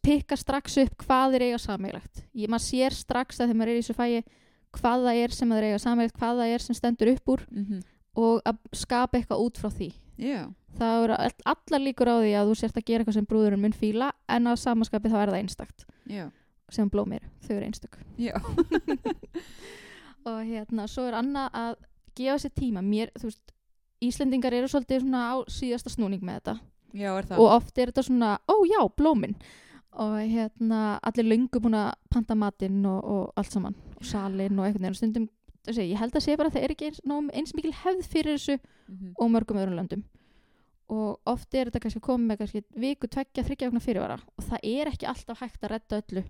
pikka 0.02 0.38
strax 0.38 0.78
upp 0.78 1.04
hvað 1.04 1.34
þeir 1.34 1.46
eiga 1.48 1.58
sammeilagt. 1.58 2.22
Ég 2.38 2.48
maður 2.48 2.68
sér 2.68 2.96
strax 2.96 3.40
að 3.40 3.50
þegar 3.50 3.58
maður 3.58 3.72
er 3.72 3.80
í 3.80 3.82
þessu 3.82 3.98
fæi 3.98 4.22
hvað 4.72 5.06
það 5.06 5.22
er 5.22 5.34
sem 5.36 5.50
þeir 5.52 5.66
eiga 5.68 5.80
sammeilagt, 5.82 6.18
hvað 6.18 6.38
það 6.40 6.52
er 6.54 6.64
sem 6.64 6.78
stendur 6.78 7.12
upp 7.12 7.34
úr. 7.34 7.42
Mm 7.50 7.82
og 8.16 8.42
að 8.46 8.58
skapa 8.76 9.18
eitthvað 9.18 9.44
út 9.46 9.58
frá 9.58 9.70
því. 9.72 9.92
já, 10.18 10.48
Það 10.78 11.04
eru 11.04 11.14
all- 11.20 11.44
allar 11.52 11.80
líkur 11.84 12.08
á 12.08 12.16
því 12.22 12.30
að 12.38 12.46
þú 12.48 12.54
sért 12.56 12.76
að 12.76 12.84
gera 12.88 13.02
eitthvað 13.04 13.14
sem 13.18 13.26
brúðurinn 13.28 13.60
mun 13.60 13.72
fíla 13.76 14.12
en 14.28 14.46
á 14.48 14.52
samaskapi 14.56 15.10
þá 15.12 15.16
er 15.22 15.28
það 15.32 15.40
einstakt 15.42 15.84
já, 16.08 16.30
sem 16.72 16.88
blóm 16.88 17.12
eru, 17.12 17.28
þau 17.44 17.56
eru 17.56 17.66
einstök. 17.66 17.98
já, 18.16 18.32
og 20.28 20.38
hérna, 20.46 20.86
svo 20.88 21.04
er 21.08 21.16
annað 21.18 21.48
að 21.58 21.72
gefa 22.16 22.38
sér 22.44 22.52
tíma. 22.56 22.82
Mér, 22.84 23.10
þú 23.18 23.30
veist, 23.30 23.52
Íslendingar 24.02 24.54
eru 24.56 24.66
svolítið 24.66 25.04
svona 25.04 25.20
á 25.30 25.34
síðasta 25.46 25.90
snúning 25.92 26.22
með 26.26 26.40
þetta. 26.40 26.54
Já, 26.98 27.10
og 27.38 27.46
oft 27.46 27.78
er 27.78 27.92
þetta 27.92 28.02
svona, 28.04 28.32
ó 28.50 28.54
já, 28.68 28.80
blómin 28.98 29.36
og 29.92 30.16
hérna, 30.24 30.98
allir 31.04 31.28
löngu 31.28 31.60
búin 31.62 31.76
að 31.78 31.92
panta 32.10 32.34
matinn 32.34 32.80
og, 32.88 33.04
og 33.04 33.32
allt 33.38 33.52
saman. 33.54 33.76
Og 34.00 34.04
salinn 34.08 34.58
og 34.58 34.64
einhvern 34.66 34.82
veginn. 34.88 34.96
Og 34.96 34.98
stundum 34.98 35.28
þessi, 35.66 35.90
ég 35.92 35.98
held 35.98 36.12
að 36.18 36.22
sé 36.26 36.36
bara 36.36 36.48
að 36.50 36.56
það 36.56 36.64
er 36.64 36.74
ekki 36.74 36.86
eins, 36.90 37.00
nóg- 37.06 37.30
eins 37.34 37.54
mikil 37.54 37.72
hefð 37.72 38.06
fyrir 38.08 38.36
þessu 38.38 38.58
Mhm. 38.88 39.12
og 39.18 39.30
mörgum 39.30 39.56
öðrum 39.62 39.76
löndum. 39.78 40.02
Og 40.88 41.20
oft 41.26 41.54
er 41.54 41.70
þetta 41.70 41.80
kannski 41.80 42.00
komið 42.00 42.26
með 42.32 42.38
kannski 42.38 42.62
viku, 42.76 43.06
tveggja, 43.08 43.44
þryggja 43.46 43.68
vegna 43.70 43.80
fyrirvara 43.80 44.20
og 44.38 44.44
það 44.44 44.58
er 44.62 44.86
ekki 44.90 45.06
alltaf 45.08 45.38
hægt 45.40 45.62
að 45.62 45.70
redda 45.70 46.02
öllu 46.02 46.24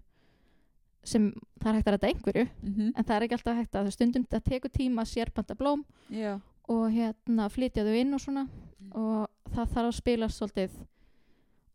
sem 1.04 1.32
það 1.58 1.66
er 1.66 1.74
hægt 1.78 1.86
að 1.88 1.92
redda 1.96 2.08
einhverju 2.12 2.48
Mhm. 2.62 2.92
en 2.96 3.04
það 3.04 3.16
er 3.16 3.22
ekki 3.26 3.36
alltaf 3.38 3.56
hægt 3.56 3.72
að 3.74 3.86
það 3.86 3.92
stundum 3.92 4.26
það 4.26 4.44
tekur 4.44 4.70
tíma 4.70 5.02
að 5.02 5.10
sérpanta 5.16 5.56
blóm 5.56 5.84
Já, 6.10 6.40
og 6.68 6.90
hérna 6.92 7.48
flytja 7.50 7.82
þau 7.84 7.96
inn 8.00 8.14
og 8.14 8.20
svona 8.20 8.48
og 8.94 9.28
það 9.50 9.68
þarf 9.74 9.88
að 9.88 9.94
spila 9.94 10.26
svolítið 10.28 10.70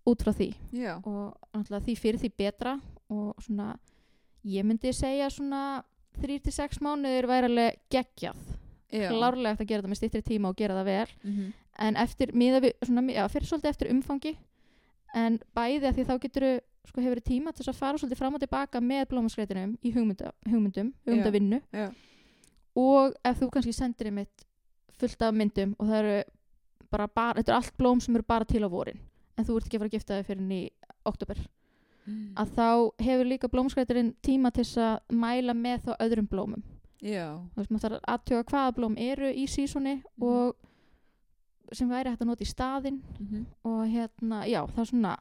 út 0.08 0.22
frá 0.24 0.32
því. 0.34 0.54
Já, 0.72 0.96
og 1.06 1.38
því 1.84 1.98
fyrir 1.98 2.20
því 2.20 2.32
betra 2.38 2.82
og 3.10 3.36
svona 3.42 3.78
ég 4.46 4.64
myndi 4.64 4.94
segja 4.94 5.28
svona 5.30 5.84
3-6 6.24 6.82
mánuðir 6.86 7.28
væri 7.30 7.50
alveg 7.52 7.80
geggjað. 7.94 8.44
Klárlega 9.12 9.52
eftir 9.54 9.66
að 9.66 9.70
gera 9.70 9.82
þetta 9.84 9.92
með 9.92 10.00
styttri 10.02 10.22
tíma 10.24 10.50
og 10.52 10.56
gera 10.60 10.78
það 10.82 10.86
vel. 10.92 11.08
Mhm. 11.24 11.54
en 11.80 11.96
eftir, 12.02 12.32
miða 12.34 12.60
við, 12.64 12.72
svona, 12.88 13.02
já, 13.14 13.28
fyrir 13.30 13.46
svolítið 13.46 13.70
eftir 13.70 13.90
umfangi. 13.94 14.32
En 15.14 15.36
bæði 15.56 15.86
að 15.86 15.94
því 16.00 16.06
þá 16.08 16.16
getur 16.24 16.46
sko, 16.88 17.02
hefur 17.02 17.22
tíma 17.22 17.52
til 17.54 17.62
þess 17.64 17.70
að 17.70 17.78
fara 17.82 17.98
svolítið 17.98 18.18
fram 18.18 18.34
og 18.34 18.42
tilbaka 18.42 18.82
með 18.82 19.04
blómaskreitinum 19.12 19.76
í 19.84 19.92
hugmynda, 19.94 20.32
hugmyndum 20.48 20.94
hugmyndavinnu. 21.06 21.62
Já. 21.74 21.92
og 22.78 23.14
ef 23.26 23.40
þú 23.40 23.50
kannski 23.52 23.74
sendir 23.74 24.10
einmitt 24.10 24.46
fullt 24.98 25.22
af 25.22 25.34
myndum 25.34 25.76
og 25.80 25.88
það 25.88 26.00
eru 26.02 26.18
bara, 26.92 27.08
bara 27.08 27.38
þetta 27.42 27.52
er 27.54 27.58
allt 27.60 27.78
blóm 27.78 28.02
sem 28.02 28.16
eru 28.16 28.24
bara 28.28 28.46
til 28.46 28.64
á 28.66 28.70
vorin. 28.70 29.00
En 29.38 29.46
þú 29.46 29.58
ert 29.58 29.68
ekki 29.68 29.78
að 29.78 29.82
fara 29.84 29.90
að 29.92 29.98
gifta 29.98 30.18
þig 30.18 30.28
fyrir 30.32 30.52
í 30.58 30.62
oktober 31.06 31.38
Mm. 32.08 32.34
að 32.36 32.52
þá 32.56 32.68
hefur 33.04 33.26
líka 33.28 33.48
blómskreiturinn 33.52 34.14
tíma 34.24 34.52
til 34.56 34.64
að 34.64 35.00
mæla 35.12 35.54
með 35.54 35.82
þá 35.88 35.98
öðrum 36.00 36.28
blómum 36.32 36.64
Já. 37.02 37.36
þú 37.54 37.58
veist, 37.58 37.70
maður 37.72 37.84
þarf 37.84 37.98
að 37.98 38.08
aðtjóga 38.14 38.44
hvaða 38.52 38.76
blóm 38.78 38.96
eru 38.98 39.28
í 39.34 39.44
sísoni 39.48 39.96
Mhm. 39.98 40.24
og 40.24 40.56
sem 41.74 41.90
væri 41.90 42.10
hægt 42.10 42.22
að 42.22 42.28
nota 42.28 42.44
í 42.44 42.48
staðinn 42.48 43.02
Mhm. 43.20 43.46
og 43.66 43.88
hérna, 43.92 44.46
já, 44.48 44.66
það 44.72 44.80
er 44.80 44.86
svona 44.86 45.18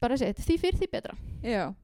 bara 0.00 0.14
að 0.14 0.18
segja, 0.24 0.34
því 0.34 0.58
fyrir 0.58 0.78
því 0.80 0.90
betra 0.90 1.14
Já. 1.42 1.74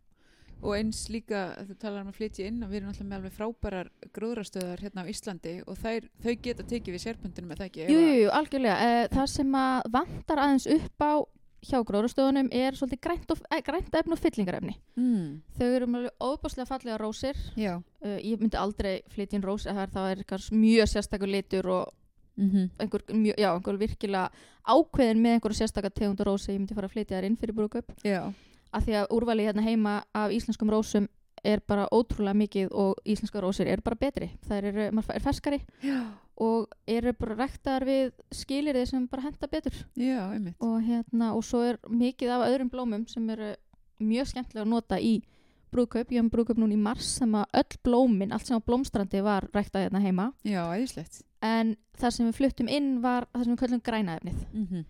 Og 0.61 0.75
eins 0.75 1.05
líka, 1.09 1.55
þú 1.69 1.75
talar 1.79 2.01
um 2.03 2.09
að 2.11 2.17
flytja 2.19 2.47
inn 2.49 2.63
og 2.65 2.71
við 2.71 2.77
erum 2.81 2.89
alltaf 2.89 3.07
með 3.07 3.19
alveg 3.21 3.33
frábærar 3.37 3.89
gróðrastöðar 4.13 4.81
hérna 4.83 5.05
á 5.07 5.11
Íslandi 5.13 5.63
og 5.69 5.77
þær, 5.79 6.09
þau 6.25 6.35
geta 6.43 6.63
tekið 6.65 6.95
við 6.97 7.05
sérböndinu 7.05 7.47
með 7.47 7.59
það 7.61 7.69
ekki. 7.69 7.85
ef 7.85 7.91
Jú, 7.91 7.99
að- 7.99 8.09
jú, 8.09 8.17
jú, 8.25 8.31
algjörlega, 8.33 8.81
eh, 8.81 9.09
það 9.09 9.29
sem 9.29 9.53
að 9.53 9.83
vantar 9.93 10.39
aðeins 10.39 10.67
upp 10.67 10.99
á 10.99 11.13
hjá 11.63 11.81
gróðrastöðunum 11.85 12.49
er 12.53 12.73
svolítið 12.79 13.01
grænt, 13.03 13.31
og, 13.31 13.39
eh, 13.51 13.63
grænt 13.63 13.95
efni 13.95 14.13
og 14.13 14.19
fyllingarefni 14.19 14.77
Mm. 14.97 15.43
þau 15.59 15.67
eru 15.77 15.87
mjög 15.87 16.11
óbáslega 16.21 16.67
fallega 16.67 16.99
rósir 16.99 17.37
uh, 17.77 18.19
ég 18.19 18.39
myndi 18.41 18.57
aldrei 18.57 19.03
flytja 19.09 19.37
inn 19.39 19.43
rós 19.43 19.67
eða 19.67 19.89
það 19.91 20.11
er 20.11 20.51
mjög 20.53 20.87
sérstakur 20.89 21.29
litur 21.29 21.67
og 21.67 21.95
Mm 22.39 22.51
-hmm. 22.51 22.71
einhver, 22.79 23.03
mjög, 23.09 23.35
já, 23.39 23.55
einhver 23.55 23.77
virkilega 23.77 24.31
ákveðin 24.65 25.19
með 25.19 25.33
einhverju 25.33 25.57
sérstakar 25.59 25.91
tegundur 25.91 26.27
rósi 26.27 26.53
ég 26.53 26.59
myndi 26.59 26.75
fara 26.75 26.87
að 26.87 26.93
flytja 26.93 27.19
þær 27.19 27.25
inn 27.25 27.37
fyrir 27.37 27.55
brúkup 27.55 27.93
Já. 28.05 28.33
af 28.73 28.85
því 28.85 28.93
að 28.93 29.09
úrvalið 29.11 29.47
hérna 29.47 29.63
heima 29.63 30.05
af 30.15 30.31
íslenskum 30.31 30.71
rósum 30.71 31.09
er 31.45 31.61
bara 31.61 31.89
ótrúlega 31.93 32.35
mikið 32.35 32.73
og 32.73 32.95
íslenska 33.05 33.41
rósir 33.41 33.67
eru 33.69 33.83
bara 33.83 33.97
betri 34.01 34.31
það 34.49 34.65
eru, 34.73 34.91
maður 34.93 35.15
er 35.15 35.21
ferskari 35.25 35.61
Já. 35.83 36.01
og 36.37 36.69
eru 36.87 37.13
bara 37.13 37.35
rektar 37.45 37.85
við 37.85 38.13
skilirði 38.33 38.87
sem 38.87 39.07
bara 39.07 39.23
henda 39.23 39.47
betur 39.51 39.73
Já, 39.97 40.29
og 40.61 40.83
hérna 40.83 41.35
og 41.35 41.45
svo 41.45 41.63
er 41.63 41.79
mikið 41.89 42.29
af 42.31 42.47
öðrum 42.49 42.71
blómum 42.71 43.07
sem 43.09 43.31
eru 43.31 43.55
mjög 44.01 44.27
skemmtilega 44.33 44.65
að 44.65 44.69
nota 44.71 44.99
í 45.01 45.23
brúðkaup, 45.71 46.11
ég 46.13 46.23
hef 46.23 46.31
brúðkaup 46.33 46.57
núna 46.57 46.73
í 46.73 46.81
mars 46.81 47.05
sem 47.19 47.35
að 47.35 47.45
öll 47.61 47.79
blómin, 47.85 48.33
allt 48.33 48.47
sem 48.47 48.57
á 48.57 48.63
blómstrandi 48.65 49.21
var 49.21 49.45
rektað 49.53 49.85
hérna 49.85 50.01
heima 50.01 50.33
Já, 50.43 50.63
æðislegt. 50.73 51.23
en 51.43 51.77
það 51.99 52.11
sem 52.11 52.27
við 52.27 52.39
fluttum 52.39 52.69
inn 52.69 53.03
var 53.03 53.27
það 53.35 53.45
sem 53.45 53.53
við 53.53 53.61
kallum 53.61 53.81
grænaefnið 53.85 54.39
Mm 54.55 54.67
-hmm. 54.71 54.85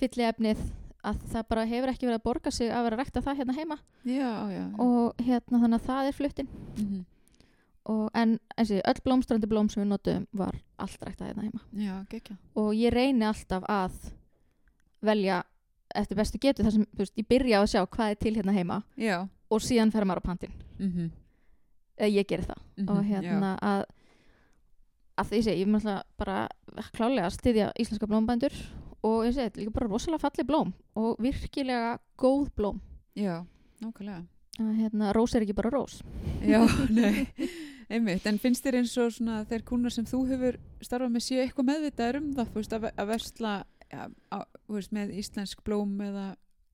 fylliefnið 0.00 0.58
að 1.08 1.20
það 1.32 1.46
bara 1.48 1.64
hefur 1.70 1.88
ekki 1.92 2.06
verið 2.08 2.18
að 2.20 2.26
borga 2.28 2.50
sig 2.54 2.70
að 2.70 2.82
vera 2.86 2.96
að 2.96 3.02
rekta 3.02 3.20
það 3.24 3.38
hérna 3.40 3.54
heima 3.58 3.78
Já, 4.04 4.32
já. 4.52 4.64
og 4.78 5.14
hérna 5.26 5.60
þannig 5.62 5.80
að 5.80 5.86
það 5.90 6.08
er 6.10 6.12
fluttin 6.18 6.48
Mm 6.78 6.86
-hmm. 6.88 7.04
og 7.88 8.10
en 8.14 8.38
eins 8.58 8.70
og 8.70 8.82
öll 8.92 9.02
blómstrandi 9.04 9.46
blóm 9.48 9.68
sem 9.70 9.82
við 9.82 9.88
notum 9.88 10.26
var 10.32 10.54
allt 10.78 11.02
rektað 11.02 11.26
hérna 11.28 11.42
heima 11.42 11.60
og 12.54 12.74
ég 12.74 12.92
reyni 12.92 13.24
alltaf 13.24 13.62
að 13.68 13.92
velja 15.02 15.42
eftir 15.94 16.16
bestu 16.16 16.38
getu 16.38 16.62
þar 16.62 16.72
sem 16.72 16.86
veist, 16.98 17.14
ég 17.16 17.26
byrja 17.28 17.62
að 17.62 17.66
sjá 17.72 17.86
hvað 17.86 18.10
er 18.10 18.14
til 18.14 18.34
hérna 18.34 18.52
heima 18.52 18.82
Já. 18.96 19.28
og 19.50 19.60
síðan 19.60 19.90
fer 19.92 20.04
maður 20.04 20.20
á 20.20 20.28
pantinn 20.28 20.52
Mm 20.78 20.90
-hmm. 20.92 21.10
eða 21.98 22.12
ég 22.12 22.26
gerir 22.28 22.44
það 22.46 22.58
Mhm, 22.76 22.88
og 22.90 23.04
hérna 23.04 23.58
að 23.62 23.84
að 25.18 25.24
því 25.30 25.42
segi, 25.42 25.60
ég 25.60 25.66
er 25.66 25.72
náttúrulega 25.72 26.02
bara 26.18 26.48
klálega 26.92 27.26
að 27.26 27.30
styðja 27.38 27.72
íslenska 27.80 28.06
blómbændur 28.06 28.52
og 29.06 29.22
ég 29.26 29.34
segi, 29.34 29.46
þetta 29.46 29.60
er 29.60 29.64
líka 29.64 29.76
bara 29.76 29.90
rosalega 29.92 30.24
falli 30.24 30.46
blóm 30.48 30.74
og 30.98 31.22
virkilega 31.22 31.94
góð 32.18 32.50
blóm. 32.58 32.80
Já, 33.18 33.44
nákvæmlega. 33.82 34.24
hérna, 34.58 35.12
rós 35.14 35.34
er 35.34 35.46
ekki 35.46 35.54
bara 35.54 35.70
rós. 35.70 36.00
Já, 36.42 36.64
nei, 36.98 37.28
einmitt, 37.90 38.26
en 38.26 38.40
finnst 38.42 38.66
þér 38.66 38.80
eins 38.80 38.96
og 38.98 39.14
svona 39.14 39.44
þeir 39.48 39.64
kúnar 39.68 39.94
sem 39.94 40.06
þú 40.08 40.24
hefur 40.32 40.58
starfað 40.82 41.14
með 41.14 41.26
séu 41.28 41.40
eitthvað 41.44 41.70
meðvitaður 41.70 42.20
um 42.22 42.28
það, 42.36 42.52
veist, 42.58 42.74
að, 42.74 42.90
að 42.90 43.10
versla 43.12 43.54
ja, 43.92 44.10
á, 44.34 44.38
veist, 44.74 44.92
með 44.94 45.14
íslensk 45.22 45.62
blóm 45.66 45.94
eða, 46.04 46.26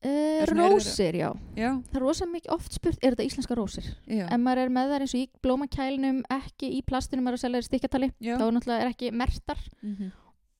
uh, 0.08 0.42
rósir, 0.54 1.20
já. 1.20 1.28
Já, 1.60 1.70
það 1.90 2.00
er 2.00 2.06
rosa 2.06 2.28
mikið 2.32 2.56
oft 2.56 2.80
spurt, 2.80 3.00
er 3.02 3.14
þetta 3.14 3.28
íslenska 3.28 3.60
rósir? 3.60 3.92
Já, 4.08 4.24
ef 4.26 4.42
maður 4.42 4.64
er 4.64 4.74
með 4.80 4.94
þær 4.94 5.06
eins 5.06 5.14
og 5.14 5.22
í 5.22 5.30
blómakælinum 5.44 6.20
ekki 6.40 6.72
í 6.78 6.82
plastinu, 6.88 7.24
maður 7.24 7.36
er 7.36 7.42
að 7.42 7.46
selja 7.46 7.64
stikkatali 7.68 8.12
þá 8.16 8.44
er 8.48 8.54
náttúrulega 8.56 8.84
er 8.88 8.94
ekki 8.96 9.12
mertar 9.12 9.60
mm 9.84 9.96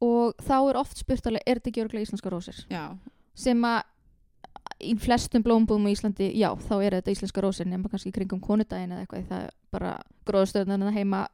og 0.03 0.39
þá 0.43 0.57
er 0.59 0.79
oft 0.81 1.01
spurt 1.01 1.27
alveg, 1.27 1.45
er 1.47 1.61
þetta 1.61 1.71
ekki 1.71 1.85
örgulega 1.85 2.09
íslenska 2.09 2.33
rósir? 2.33 2.65
Já, 2.73 2.97
sem 3.39 3.61
að 3.69 3.83
í 4.85 4.95
flestum 5.01 5.45
blómbúðum 5.45 5.89
í 5.89 5.95
Íslandi, 5.95 6.29
já, 6.39 6.51
þá 6.67 6.75
er 6.81 6.99
þetta 6.99 7.15
íslenska 7.15 7.45
rósir 7.45 7.69
nema 7.69 7.91
kannski 7.93 8.13
kringum 8.15 8.43
konudaginn 8.43 8.95
eða 8.95 9.05
eitthvað 9.05 9.27
það 9.31 9.45
er 9.47 9.57
bara 9.75 9.93
gróðstöðunar 10.29 10.97
heima 10.97 11.27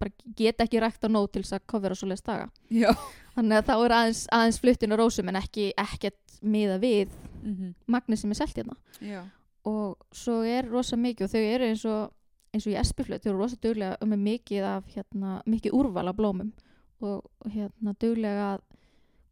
bara 0.00 0.10
geta 0.36 0.66
ekki 0.66 0.82
rækt 0.82 1.06
á 1.06 1.08
nót 1.08 1.32
til 1.32 1.44
þess 1.44 1.56
að 1.58 1.68
kofera 1.70 1.96
svo 1.98 2.08
leist 2.10 2.26
daga. 2.26 2.48
Já, 2.72 2.90
þannig 3.36 3.60
að 3.60 3.70
þá 3.70 3.74
er 3.76 3.96
aðeins, 3.98 4.24
aðeins 4.34 4.60
fluttin 4.62 4.94
á 4.94 4.96
rósum 5.00 5.30
en 5.30 5.40
ekki 5.40 5.70
ekkert 5.80 6.36
miða 6.42 6.80
við 6.82 7.14
mm 7.44 7.72
magni 7.86 8.16
sem 8.16 8.32
er 8.32 8.40
selt 8.40 8.58
hérna. 8.58 8.76
Já, 9.00 9.22
og 9.68 9.96
svo 10.12 10.42
er 10.44 10.68
rosa 10.68 10.96
mikið 10.96 11.26
og 11.26 11.32
þau 11.32 11.40
eru 11.40 11.70
eins 11.70 11.84
og 11.88 12.12
eins 12.54 12.66
og 12.68 12.72
í 12.74 12.78
espiflut, 12.78 13.22
þau 13.22 13.32
eru 13.32 13.40
rosa 13.40 13.58
duglega 13.60 13.98
um 14.02 14.12
með 14.12 14.22
mikið 14.28 14.66
af 14.68 14.90
hérna, 14.94 15.40
mikið 15.46 15.74
úrval 15.74 16.08
af 16.08 16.16
blómum 16.18 16.52
og 17.00 17.50
hérna 17.50 17.94
duglega 18.00 18.54
að 18.54 18.60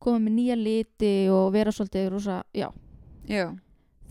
koma 0.03 0.19
með 0.19 0.35
nýja 0.39 0.57
liti 0.59 1.13
og 1.31 1.53
vera 1.55 1.73
svolítið 1.73 2.09
rosa, 2.11 2.43
já, 2.55 2.69
já, 3.31 3.53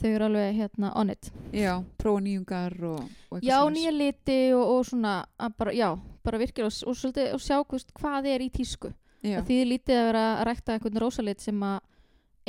þau 0.02 0.10
eru 0.10 0.28
alveg 0.30 0.56
hérna 0.56 0.94
on 0.96 1.12
it. 1.14 1.32
Já, 1.54 1.74
prófa 2.00 2.24
nýjungar 2.24 2.78
og, 2.80 3.02
og 3.04 3.38
eitthvað 3.38 3.48
já, 3.50 3.58
svoleiðis. 3.60 3.78
nýja 3.78 3.94
liti 3.98 4.40
og, 4.56 4.64
og 4.76 4.86
svona 4.88 5.16
bara, 5.60 5.74
já, 5.76 5.90
bara 6.24 6.42
virkilega 6.42 6.72
og, 6.72 6.78
og 6.88 6.98
svolítið 6.98 7.34
og 7.36 7.44
sjá 7.44 7.58
hvist, 7.64 7.92
hvað 8.00 8.30
er 8.32 8.46
í 8.46 8.52
tísku. 8.54 8.94
Það 9.22 9.50
þýðir 9.52 9.68
lítið 9.70 10.00
að 10.00 10.08
vera 10.08 10.22
að 10.32 10.46
rækta 10.50 10.76
einhvern 10.76 11.02
rósalit 11.04 11.44
sem 11.44 11.60
að 11.62 11.82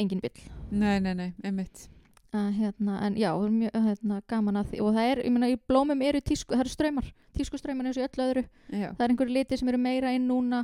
enginn 0.00 0.22
vill. 0.22 0.46
Nei, 0.70 1.00
nei, 1.04 1.12
nei, 1.18 1.32
einmitt. 1.44 1.88
Að, 2.32 2.46
hérna, 2.56 2.94
en 3.04 3.16
já, 3.20 3.28
það 3.28 3.42
er 3.44 3.56
mjög 3.58 3.74
hérna, 3.86 4.20
gaman 4.32 4.56
að 4.56 4.70
því 4.70 4.78
og 4.80 4.94
það 4.96 5.08
er, 5.10 5.18
ég 5.26 5.34
meina, 5.34 5.50
í 5.52 5.58
blómum 5.68 6.04
eru 6.06 6.22
tísku, 6.24 6.54
það 6.54 6.62
eru 6.64 6.72
ströymar, 6.72 7.10
tískuströymar 7.36 7.90
eins 7.90 7.98
og 8.00 8.06
öllu 8.06 8.24
öðru. 8.24 8.44
Já, 8.72 8.86
það 8.94 9.02
er 9.04 9.12
einhverju 9.12 9.34
liti 9.36 9.58
sem 9.60 9.68
eru 9.68 9.80
meira 9.82 10.14
inn 10.16 10.24
núna 10.30 10.62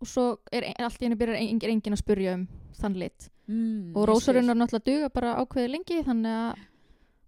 og 0.00 0.10
svo 0.10 0.26
er 0.52 0.68
allt 0.74 1.00
í 1.00 1.06
henni 1.06 1.18
byrjar 1.18 1.40
engin, 1.40 1.72
engin 1.76 1.96
að 1.96 2.02
spurja 2.02 2.36
um 2.36 2.46
þann 2.76 2.98
lit. 3.00 3.28
Mm, 3.46 3.94
og 3.94 4.10
skil. 4.20 4.40
náttúrulega 4.42 4.86
duga 4.88 5.12
bara 5.14 5.36
ákveði 5.40 5.72
lengi 5.72 6.02
þannig 6.06 6.40
að 6.40 6.64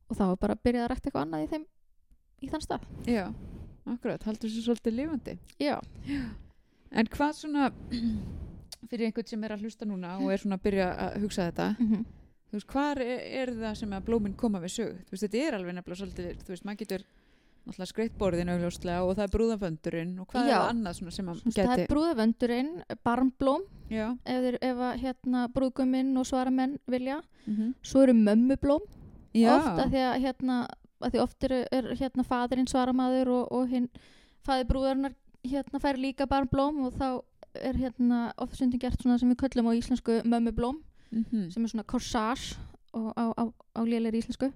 og 0.08 0.16
þá 0.18 0.24
er 0.26 0.36
bara 0.40 0.56
að 0.56 0.64
byrja 0.64 0.84
að 0.84 0.90
rækta 0.92 1.08
eitthvað 1.08 1.24
annað 1.26 1.44
í 1.44 1.48
þeim 1.52 1.64
í 2.40 2.50
þann 2.52 2.64
stað. 2.64 2.86
Já, 3.06 3.24
akkurat, 3.92 4.28
haldur 4.28 4.48
þessu 4.48 4.64
svolítið 4.64 4.96
lifandi. 4.98 5.34
Já, 5.60 5.74
en 6.90 7.10
hvað 7.14 7.34
svona 7.38 7.70
fyrir 8.88 9.08
einhvern 9.08 9.28
sem 9.28 9.44
er 9.44 9.56
að 9.56 9.66
hlusta 9.66 9.88
núna 9.88 10.16
og 10.18 10.32
er 10.32 10.42
svona 10.42 10.58
að 10.58 10.64
byrja 10.68 10.88
að 11.06 11.20
hugsa 11.24 11.50
þetta 11.50 11.74
mm 11.76 12.06
þú 12.48 12.56
veist, 12.56 12.70
hvar 12.72 13.00
er, 13.04 13.24
er 13.42 13.52
það 13.56 13.74
sem 13.82 13.94
að 13.94 14.04
blómin 14.06 14.36
koma 14.38 14.60
við 14.62 14.74
sög? 14.78 15.00
Þú 15.06 15.14
veist, 15.14 15.24
þetta 15.24 15.40
er 15.44 15.56
alveg 15.58 15.76
nefnilega 15.76 16.00
svolítið, 16.00 16.44
þú 16.44 16.54
veist, 16.54 16.66
maður 16.68 16.80
getur 16.82 17.04
náttúrulega 17.68 17.90
skreitt 17.92 18.16
borðin 18.18 18.50
augljóslega 18.54 19.04
og 19.04 19.14
það 19.18 19.24
er 19.26 19.32
brúðaföndurinn 19.36 20.12
og 20.22 20.26
hvað 20.32 20.48
Já. 20.48 20.56
er 20.58 20.70
annað 20.72 20.98
sem 20.98 21.28
að 21.28 21.40
það 21.54 21.72
er 21.78 21.86
brúðavöndurinn 21.92 22.70
barnblóm 23.04 23.66
Já, 23.88 24.06
ef, 24.24 24.42
þeir, 24.44 24.58
ef 24.68 24.82
að 24.88 24.98
hérna 25.04 25.44
brúðguminn 25.54 26.10
og 26.20 26.26
svaramenn 26.28 26.78
vilja 26.90 27.20
mm 27.46 27.74
svo 27.82 28.02
eru 28.04 28.12
mömmublóm 28.18 28.84
Já. 29.36 29.52
oft 29.56 29.80
að 29.84 29.94
því 29.94 30.02
að 30.08 30.20
hérna 30.26 30.58
að 30.98 31.12
því 31.14 31.20
oft 31.22 31.44
er, 31.46 31.52
er 31.72 31.88
hérna 31.94 32.24
fadirinn 32.26 32.66
svaramaður 32.68 33.28
og, 33.36 33.52
og 33.54 33.68
hinn 33.70 33.88
fadir 34.44 34.66
brúðarinnar 34.66 35.14
hérna 35.46 35.78
fær 35.80 35.96
líka 36.00 36.26
barnblóm 36.26 36.80
og 36.88 36.96
þá 36.98 37.22
er 37.62 37.76
hérna 37.78 38.32
oft 38.38 38.56
stundum 38.58 38.80
gert 38.82 39.00
svona 39.00 39.18
sem 39.18 39.30
við 39.30 39.38
köllum 39.44 39.70
á 39.70 39.78
íslensku 39.78 40.22
mömmublóm 40.24 40.82
Mhm. 41.08 41.46
sem 41.50 41.64
er 41.64 41.68
svona 41.72 41.86
corsage 41.88 42.58
og 42.92 43.14
á, 43.16 43.32
á, 43.32 43.44
á 43.48 43.80
lélir 43.80 44.12
íslensku 44.18 44.50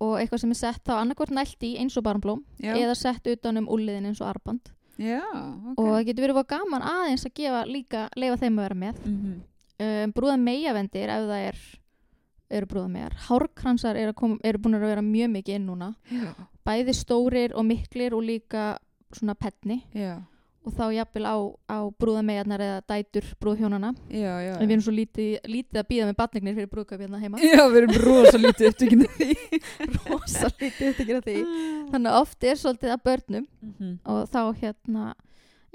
og 0.00 0.16
eitthvað 0.20 0.42
sem 0.42 0.52
er 0.52 0.58
sett 0.60 0.82
þá 0.84 0.94
annarkvort 1.00 1.32
nælt 1.34 1.62
í 1.66 1.76
eins 1.80 1.96
og 1.96 2.04
barnblóm 2.04 2.42
Já, 2.60 2.74
eða 2.76 2.96
sett 2.98 3.26
utan 3.32 3.62
um 3.62 3.68
úliðin 3.72 4.10
eins 4.10 4.20
og 4.20 4.28
arband 4.28 4.72
já, 5.00 5.20
ok. 5.22 5.78
Og 5.78 5.90
það 5.92 6.04
getur 6.08 6.26
verið 6.26 6.38
voða 6.38 6.50
gaman 6.54 6.86
aðeins 6.90 7.26
að 7.28 7.34
gefa 7.40 7.64
líka 7.68 8.04
leifa 8.16 8.38
þeim 8.40 8.58
að 8.58 8.64
vera 8.66 8.78
með. 8.82 9.02
Mhm. 9.06 9.34
um, 9.86 10.12
brúða 10.16 10.36
meiavendir 10.40 11.12
ef 11.12 11.26
það 11.30 11.48
er 11.50 11.58
eru 12.56 12.66
brúða 12.70 12.88
megar 12.88 13.16
hárkransar 13.26 13.96
eru, 13.98 14.14
kom, 14.14 14.38
eru 14.44 14.58
búin 14.62 14.78
að 14.78 14.86
vera 14.86 15.02
mjög 15.02 15.32
mikið 15.34 15.58
inn 15.58 15.66
núna. 15.66 15.94
Já, 16.10 16.30
bæði 16.64 16.94
stórir 16.94 17.54
og 17.54 17.66
miklir 17.66 18.14
og 18.14 18.22
líka 18.22 18.78
svona 19.12 19.34
penni. 19.34 19.82
Já, 19.94 20.20
og 20.66 20.74
þá 20.74 20.84
jafnvel 20.96 21.24
á, 21.30 21.36
á 21.70 21.78
brúðamegarnar 22.02 22.62
eða 22.64 22.78
dætur 22.90 23.26
brúðhjónana 23.40 23.92
já, 24.10 24.32
já. 24.42 24.52
en 24.58 24.64
við 24.66 24.72
erum 24.74 24.82
svo 24.86 24.94
lítið, 24.96 25.28
lítið 25.46 25.78
að 25.82 25.86
býða 25.92 26.08
með 26.10 26.16
batningnir 26.18 26.56
fyrir 26.58 26.70
brúðkaup 26.72 27.04
hérna 27.04 27.20
heima. 27.22 27.38
Já, 27.38 27.62
við 27.70 27.78
erum 27.82 27.94
rosa 28.02 28.40
lítið 28.42 28.70
upptökinu 28.72 29.06
því. 29.14 29.28
rosa 30.10 30.50
lítið 30.58 30.82
þetta 30.90 31.06
gera 31.12 31.22
því. 31.28 31.36
Þannig 31.92 32.10
að 32.10 32.18
oft 32.24 32.48
er 32.50 32.60
svolítið 32.62 32.94
að 32.96 33.04
börnum 33.10 33.46
Mhm. 33.66 33.94
og 34.04 34.28
þá 34.32 34.40
hérna 34.60 35.06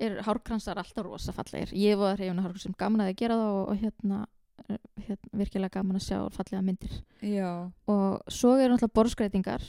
er 0.02 0.20
hárkransar 0.26 0.80
alltaf 0.82 1.06
rosa 1.06 1.32
fallegir. 1.36 1.72
Ég 1.78 1.98
var 2.00 2.18
hreyfuna 2.18 2.42
hárkransum 2.46 2.76
gaman 2.80 3.04
að 3.06 3.12
þið 3.12 3.18
gera 3.22 3.36
það 3.38 3.52
og, 3.56 3.70
og 3.70 3.82
hérna, 3.84 4.20
eh, 4.68 4.78
hérna 5.08 5.40
virkilega 5.44 5.76
gaman 5.78 6.00
að 6.00 6.06
sjá 6.08 6.18
fallega 6.34 6.64
myndir. 6.66 6.96
Já, 7.22 7.52
og 7.88 8.22
svo 8.32 8.56
eru 8.58 8.74
náttúrulega 8.74 8.96
borðskreitingar 8.98 9.62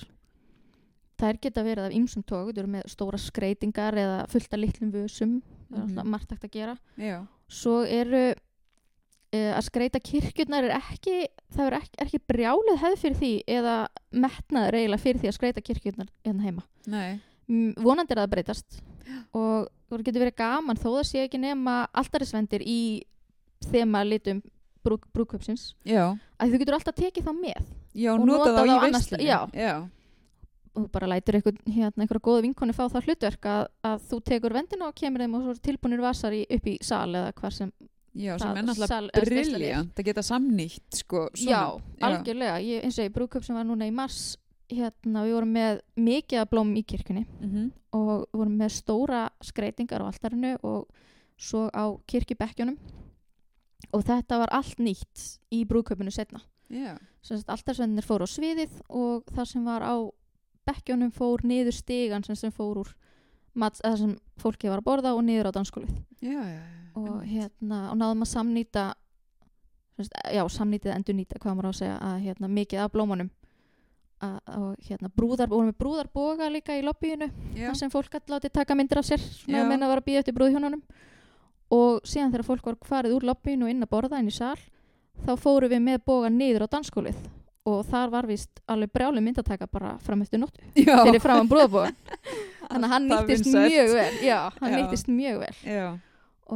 þær 1.22 1.38
geta 1.46 1.62
verið 1.66 1.88
af 1.88 1.96
ýmsum 1.96 2.24
tók 2.26 2.50
þú 2.52 2.58
eru 2.62 2.70
með 2.76 2.87
stóra 2.92 3.18
skreitingar 3.22 3.94
eða 4.02 4.20
fullt 4.32 4.52
af 4.56 4.61
litlum 4.62 4.92
vösum 4.94 5.37
það 5.42 5.76
er 5.76 5.82
Mhm. 5.82 5.85
alltaf 5.88 6.04
margt 6.12 6.30
hægt 6.35 6.44
að 6.48 6.50
gera 6.58 6.76
já. 6.98 7.26
svo 7.48 7.82
eru 7.87 8.24
uh, 8.35 9.52
að 9.56 9.62
skreita 9.64 10.00
kirkjurnar 10.00 10.64
er 10.68 10.74
ekki 10.78 11.16
það 11.56 11.66
er 11.70 11.76
ekki, 11.78 11.96
er 11.98 12.06
ekki 12.11 12.20
brjálið 12.28 12.80
hefð 12.82 12.98
fyrir 13.04 13.18
því 13.22 13.32
eða 13.58 13.76
metnaður 14.12 14.78
eiginlega 14.80 15.02
fyrir 15.06 15.20
því 15.22 15.30
að 15.30 15.38
skreita 15.38 15.62
kirkjurnar 15.64 16.11
hérna 16.26 16.42
heima 16.48 16.62
Nei. 16.87 17.20
Vonandi 17.78 18.12
er 18.14 18.18
það 18.20 18.26
að 18.26 18.32
breytast 18.35 18.82
og 19.37 19.68
það 19.90 20.04
getur 20.06 20.22
verið 20.24 20.37
gaman 20.40 20.76
þó 20.80 20.88
það 20.98 21.06
sé 21.08 21.22
ekki 21.26 21.40
nema 21.42 21.87
alltarisvendir 21.92 22.62
í 22.64 22.78
þema 23.70 24.02
litum 24.08 24.42
brú, 24.85 24.96
brúköpsins 25.14 25.72
Já. 25.87 26.16
að 26.40 26.52
þú 26.54 26.58
getur 26.62 26.74
alltaf 26.78 26.96
tekið 26.98 27.26
þá 27.28 27.32
með 27.38 27.64
Já, 27.94 28.14
Og 28.16 28.22
nota 28.24 28.54
þá 28.56 28.62
í. 29.20 29.26
Já. 29.28 29.74
Og 30.74 30.90
bara 30.92 31.06
lætur 31.11 31.37
hérna, 31.42 31.92
einhverja 32.00 32.22
góða 32.24 32.42
vinkonni 32.46 32.72
fá 32.76 32.87
það 32.88 33.08
hlutverk 33.08 33.48
að, 33.50 33.64
að 33.85 34.04
þú 34.11 34.20
tekur 34.24 34.54
vendina 34.56 34.87
og 34.88 34.94
kemur 34.96 35.20
þeim 35.24 35.35
og 35.37 35.42
svo 35.44 35.54
tilbúinir 35.68 36.00
vasar 36.00 36.32
í, 36.32 36.44
upp 36.48 36.66
í 36.70 36.78
sal 36.80 37.11
eða 37.14 37.32
hvar 37.40 37.52
sem 37.56 37.72
Já, 38.14 38.35
sem 38.38 38.56
er 38.61 38.64
náttúrulega 38.68 39.20
briljant 39.24 39.96
að 40.00 40.04
geta 40.04 40.22
samnýtt, 40.22 40.98
sko. 40.98 41.28
Já, 41.40 41.62
algjörlega, 42.04 42.58
ég, 42.61 42.82
eins 42.85 42.98
og 43.00 43.06
í 43.08 43.12
brúköp 43.14 43.44
sem 43.46 43.56
var 43.56 43.64
núna 43.64 43.87
í 43.88 43.92
mars 43.94 44.37
hérna, 44.72 45.22
við 45.24 45.32
vorum 45.38 45.52
með 45.56 45.80
mikið 45.96 46.48
blóm 46.50 46.74
í 46.76 46.82
kirkjunni 46.85 47.26
Mhm. 47.40 47.70
og 47.92 48.26
við 48.32 48.38
vorum 48.40 48.58
með 48.61 48.70
stóra 48.76 49.22
skreitingar 49.44 50.00
á 50.04 50.08
altarinu 50.12 50.56
og 50.62 50.88
svo 51.37 51.68
á 51.72 51.85
kirkjubekkjunum 52.08 52.76
og 53.92 54.04
þetta 54.06 54.38
var 54.38 54.52
allt 54.56 54.78
nýtt 54.78 55.38
í 55.52 55.64
brúköpunu 55.68 56.12
setna 56.12 56.40
Já. 56.72 56.96
altarsvennir 57.48 58.04
fóru 58.06 58.24
á 58.24 58.30
sviðið 58.30 58.76
og 58.88 59.24
það 59.32 59.46
sem 59.52 59.64
var 59.64 59.82
á 59.85 59.96
bekkjunum 60.68 61.12
fór 61.14 61.42
niður 61.46 61.75
stigan 61.77 62.25
sem, 62.27 62.37
sem 62.38 62.53
fór 62.55 62.83
úr 62.85 62.94
mats, 63.55 63.83
sem 63.83 64.16
fólki 64.40 64.70
var 64.70 64.81
að 64.83 64.88
borða 64.88 65.14
og 65.16 65.25
niður 65.27 65.51
á 65.53 65.57
danskólið 65.59 65.92
og 66.96 67.22
hérna 67.25 67.87
og 67.90 67.96
náðum 68.01 68.25
að 68.27 68.33
samnýta 68.33 68.88
sem 69.96 70.09
sagt, 70.09 70.35
já, 70.35 70.42
samnýtið 70.48 70.94
endur 70.94 71.16
nýta 71.16 71.38
hvað 71.40 71.57
maður 71.57 71.68
á 71.68 71.72
að 71.72 71.79
segja 71.79 71.96
að 72.09 72.18
hérna, 72.27 72.51
mikið 72.59 72.83
af 72.83 72.92
blómunum. 72.92 73.31
Og 74.22 74.85
hérna 74.87 75.11
brúðar, 75.11 75.51
vorum 75.51 75.72
með 75.72 75.79
brúðarboga 75.83 76.46
líka 76.55 76.77
í 76.79 76.85
lobbyinu 76.87 77.27
þar 77.57 77.75
sem 77.75 77.90
fólk 77.90 78.12
gæti 78.12 78.31
látið 78.31 78.53
taka 78.55 78.77
myndir 78.79 79.01
af 79.01 79.09
sér 79.09 79.18
Já. 79.18 79.57
að 79.59 79.66
menna 79.66 79.88
að 79.88 79.92
vera 79.92 80.03
að 80.05 80.07
býja 80.07 80.20
eftir 80.22 80.37
brúðhjónunum. 80.37 80.83
Og 81.75 82.07
síðan 82.07 82.31
þegar 82.31 82.46
fólk 82.46 82.68
var 82.68 82.77
farið 82.87 83.16
úr 83.16 83.27
lobbyinu 83.27 83.66
og 83.66 83.72
inn 83.72 83.83
að 83.83 83.90
borða 83.90 84.20
inn 84.22 84.31
í 84.31 84.37
sal 84.37 84.55
þá 85.27 85.33
fórum 85.42 85.72
við 85.72 85.83
með 85.83 86.05
boga 86.07 86.31
niður 86.31 86.68
á 86.70 86.72
danskólið 86.77 87.18
og 87.68 87.83
þar 87.87 88.11
var 88.11 88.27
vist 88.27 88.62
alveg 88.70 88.90
brjáli 88.94 89.22
myndataka 89.22 89.68
bara 89.70 89.96
fram 90.03 90.22
eftir 90.25 90.40
nóttu 90.42 90.62
Já. 90.75 90.96
fyrir 91.05 91.22
framan 91.22 91.51
brúðarbogan 91.51 91.94
þannig 92.72 92.87
að 92.88 92.94
hann 92.94 93.09
nýttist 93.11 93.51
mjög 93.53 93.92
vel 93.98 94.14
já, 94.27 94.38
hann 94.61 94.77
nýttist 94.79 95.11
mjög 95.12 95.42
vel 95.44 95.57
Já. 95.66 95.87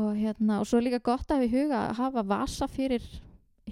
og 0.00 0.08
hérna 0.18 0.60
og 0.62 0.66
svo 0.70 0.80
er 0.80 0.88
líka 0.88 1.02
gott 1.04 1.30
að 1.30 1.44
við 1.46 1.58
huga 1.60 1.82
að 1.88 2.00
hafa 2.00 2.24
vasa 2.34 2.68
fyrir 2.70 3.04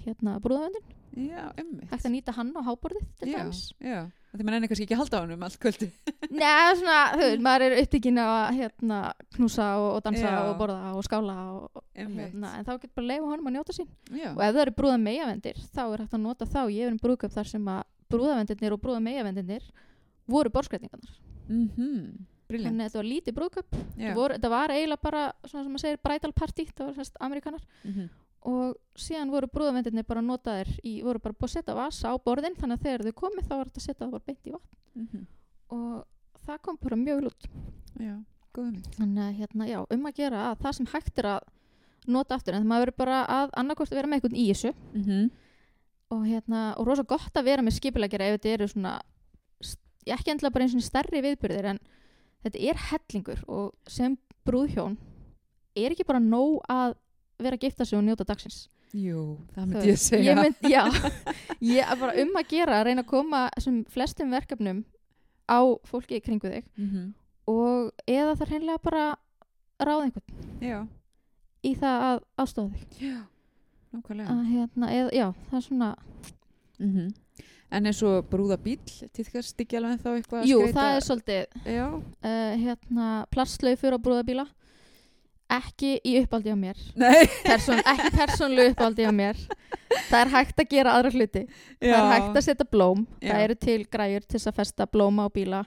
hérna 0.05 0.37
brúðavendin 0.43 0.91
Já, 1.15 1.47
emmi. 1.55 1.85
hægt 1.91 2.03
að 2.05 2.11
nýta 2.11 2.33
hann 2.35 2.51
á 2.55 2.61
háborðið 2.67 3.03
til 3.19 3.31
Já, 3.31 3.37
dæmis 3.39 3.61
já. 3.79 4.01
Því 4.35 4.43
maður 4.43 4.57
enni 4.57 4.67
kannski 4.67 4.83
ekki 4.83 4.97
halda 4.99 5.15
á 5.15 5.21
hann 5.23 5.31
um 5.31 5.43
allt 5.47 5.59
kvöldi. 5.63 5.87
Nei, 6.41 6.75
svona, 6.75 6.95
þú 7.15 7.27
veit, 7.29 7.43
maður 7.45 7.63
er 7.69 7.75
upptíkin 7.79 8.17
að 8.19 8.41
hérna, 8.57 8.97
knúsa 9.37 9.67
og, 9.79 9.85
og 9.93 10.01
dansa 10.03 10.25
Já. 10.27 10.39
og 10.49 10.57
borða 10.59 10.89
og 10.91 11.05
skála 11.07 11.35
og. 11.53 11.84
Hérna, 11.95 12.51
en 12.59 12.65
þá 12.65 12.71
getur 12.75 12.93
bara 12.95 13.05
að 13.05 13.11
leifa 13.11 13.29
honum 13.31 13.47
að 13.47 13.53
njóta 13.55 13.73
sín 13.73 13.87
Já. 14.11 14.29
og 14.35 14.41
ef 14.43 14.53
það 14.55 14.61
eru 14.65 14.71
brúða 14.79 14.97
megavendir 15.01 15.57
þá 15.75 15.81
er 15.93 16.03
hægt 16.03 16.13
að 16.17 16.21
nota 16.25 16.45
þá, 16.45 16.61
ég 16.71 16.85
er 16.87 16.91
um 16.91 16.99
brúðköp 16.99 17.31
þar 17.31 17.47
sem 17.47 17.65
að 17.65 17.83
brúðavendirnir 18.11 18.73
og 18.75 18.81
brúða 18.81 19.01
megavendirnir 19.01 19.63
voru 20.27 20.49
borskreitingarnar 20.49 21.15
Mhm. 21.47 22.25
Briljant. 22.49 22.67
þannig 22.73 22.85
að 22.85 22.89
þetta 22.89 22.99
var 23.01 23.09
lítið 23.09 23.33
brúðköp 23.37 23.69
þetta, 23.97 24.27
þetta 24.35 24.49
var 24.49 24.69
eiginlega 24.69 25.01
bara, 25.01 25.33
svona 25.45 25.63
sem 25.63 25.71
maður 25.73 25.83
segir 25.85 25.99
bridal 26.03 26.31
party, 26.33 26.65
það 26.65 26.85
var 26.85 26.93
sérst 26.99 27.15
amerikanar 27.21 27.61
Mhm. 27.83 28.09
og 28.45 28.75
síðan 28.95 29.31
voru 29.31 29.47
brúðavendirnir 29.47 30.05
bara 30.07 30.21
notaðir 30.21 30.69
í, 30.83 31.01
voru 31.03 31.19
bara 31.19 31.33
búið 31.33 31.49
að 31.49 31.55
setja 31.55 31.75
vasa 31.75 32.09
á 32.09 32.13
borðin 32.17 32.55
þannig 32.55 32.77
að 32.77 32.83
þegar 32.83 33.05
þau 33.05 33.13
komið 33.13 33.47
þá 33.47 33.55
var 33.57 33.65
þetta 33.65 33.81
að 33.81 33.87
setja 33.87 34.05
það 34.05 34.11
bara 34.11 34.23
beint 34.27 34.45
í 34.45 34.51
vatn 34.51 34.75
Mhm. 34.95 35.25
og 35.69 36.05
það 36.45 36.61
kom 36.61 36.77
bara 36.81 36.95
mjög 36.95 37.15
vel 37.21 37.25
út 37.31 37.47
Já, 37.99 38.23
góðum. 38.53 38.83
þannig 38.97 39.23
að 39.25 39.35
hérna, 39.39 39.67
já, 39.67 39.85
um 39.89 40.05
að 40.05 40.13
gera 40.15 40.53
að 40.53 40.59
það 40.61 40.73
sem 40.75 40.85
hægt 40.85 41.17
er 41.19 41.23
að 41.25 41.41
nota 42.07 42.35
aftur 42.35 42.53
en 42.55 42.67
maður 42.67 42.85
verður 42.91 42.97
bara 42.97 43.25
að 43.27 43.49
annarkost 43.57 43.91
vera 43.95 44.07
með 44.07 44.19
einhvern 44.21 44.35
í 44.37 44.45
þessu 44.51 44.73
Mhm. 44.93 45.31
og 46.11 46.25
hérna, 46.27 46.75
og 46.77 46.87
rosa 46.87 47.03
gott 47.03 47.33
að 47.33 47.43
vera 47.45 47.61
með 47.61 47.79
skipilegjara 47.79 48.27
ef 48.29 48.39
þetta 48.41 48.53
eru 48.53 48.67
svona 48.67 49.01
ekki 50.05 50.31
endilega 50.31 50.53
bara 50.53 50.65
eins 50.67 50.75
og 50.77 50.85
stærri 50.85 51.21
viðbyrðir 51.25 51.65
en 51.73 51.79
þetta 52.45 52.61
er 52.69 52.81
hellingur 52.91 53.39
og 53.49 53.73
sem 53.89 54.17
brúðhjón 54.45 54.97
er 55.75 55.91
ekki 55.95 56.05
bara 56.05 56.19
nóg 56.21 56.59
að 56.69 56.93
vera 57.41 57.57
að 57.57 57.65
gifta 57.65 57.85
sig 57.85 57.97
og 57.97 58.03
njóta 58.05 58.23
dagsins 58.29 58.67
Jú, 58.95 59.39
það 59.55 59.65
myndi 59.67 59.89
ég 59.89 59.97
segja. 59.99 60.31
ég 60.31 60.37
mynd, 60.39 60.55
já, 60.71 60.83
ég 61.73 61.81
er 61.91 61.97
bara 61.99 62.13
um 62.21 62.35
að 62.39 62.47
gera 62.53 62.77
að 62.79 62.85
reyna 62.85 63.01
að 63.03 63.09
koma 63.09 63.49
sem 63.59 63.81
flestum 63.91 64.29
verkefnum 64.31 64.83
á 65.49 65.59
fólki 65.89 66.21
kringu 66.23 66.47
þig 66.53 66.63
Mhm. 66.77 67.13
og 67.47 67.91
eða 68.07 68.37
það 68.37 68.47
hreinlega 68.53 68.81
bara 68.83 69.17
ráða 69.81 70.05
einhvern 70.05 70.61
Já, 70.61 70.87
í 71.65 71.73
það 71.81 72.05
að 72.09 72.19
aðstofa 72.43 72.79
þig 72.79 73.03
já, 73.09 73.19
nákvæmlega. 73.95 74.33
að, 74.35 74.41
hérna, 74.53 74.89
eða, 74.99 75.13
já, 75.21 75.27
það 75.49 75.61
er 75.61 75.65
svona 75.69 75.91
Mhm. 76.79 77.13
En 77.75 77.85
eins 77.89 77.99
og 78.05 78.27
brúða 78.29 78.55
bíl, 78.61 78.77
týðkast 79.15 79.57
ekki 79.63 79.77
alveg 79.79 79.95
ennþá 79.95 80.11
eitthvað 80.19 80.41
að 80.43 80.49
jú, 80.49 80.57
skreyta? 80.61 80.75
það 80.75 80.95
er 80.95 81.05
svolítið 81.07 81.71
Já, 81.73 81.85
uh, 81.95 82.51
hérna, 82.61 83.07
plastlaufur 83.33 83.95
á 83.95 83.99
brúðabíla 84.05 84.45
ekki 85.55 85.91
í 86.03 86.13
uppáldi 86.23 86.51
á 86.53 86.57
mér 86.57 86.77
nei. 86.97 87.25
Person, 87.45 87.77
ekki 87.79 88.11
persónlu 88.17 88.63
uppáldi 88.71 89.05
á 89.05 89.11
mér 89.13 89.37
það 90.09 90.19
er 90.23 90.31
hægt 90.35 90.61
að 90.63 90.69
gera 90.71 90.93
aðra 90.97 91.11
hluti 91.15 91.43
það 91.79 91.97
er 91.99 92.07
hægt 92.13 92.39
að 92.39 92.45
setja 92.47 92.67
blóm 92.71 93.03
Já. 93.21 93.29
það 93.33 93.43
eru 93.47 93.57
til 93.65 93.79
græjur 93.93 94.25
til 94.25 94.39
að 94.41 94.55
festa 94.61 94.87
blóma 94.89 95.27
á 95.27 95.29
bíla 95.35 95.59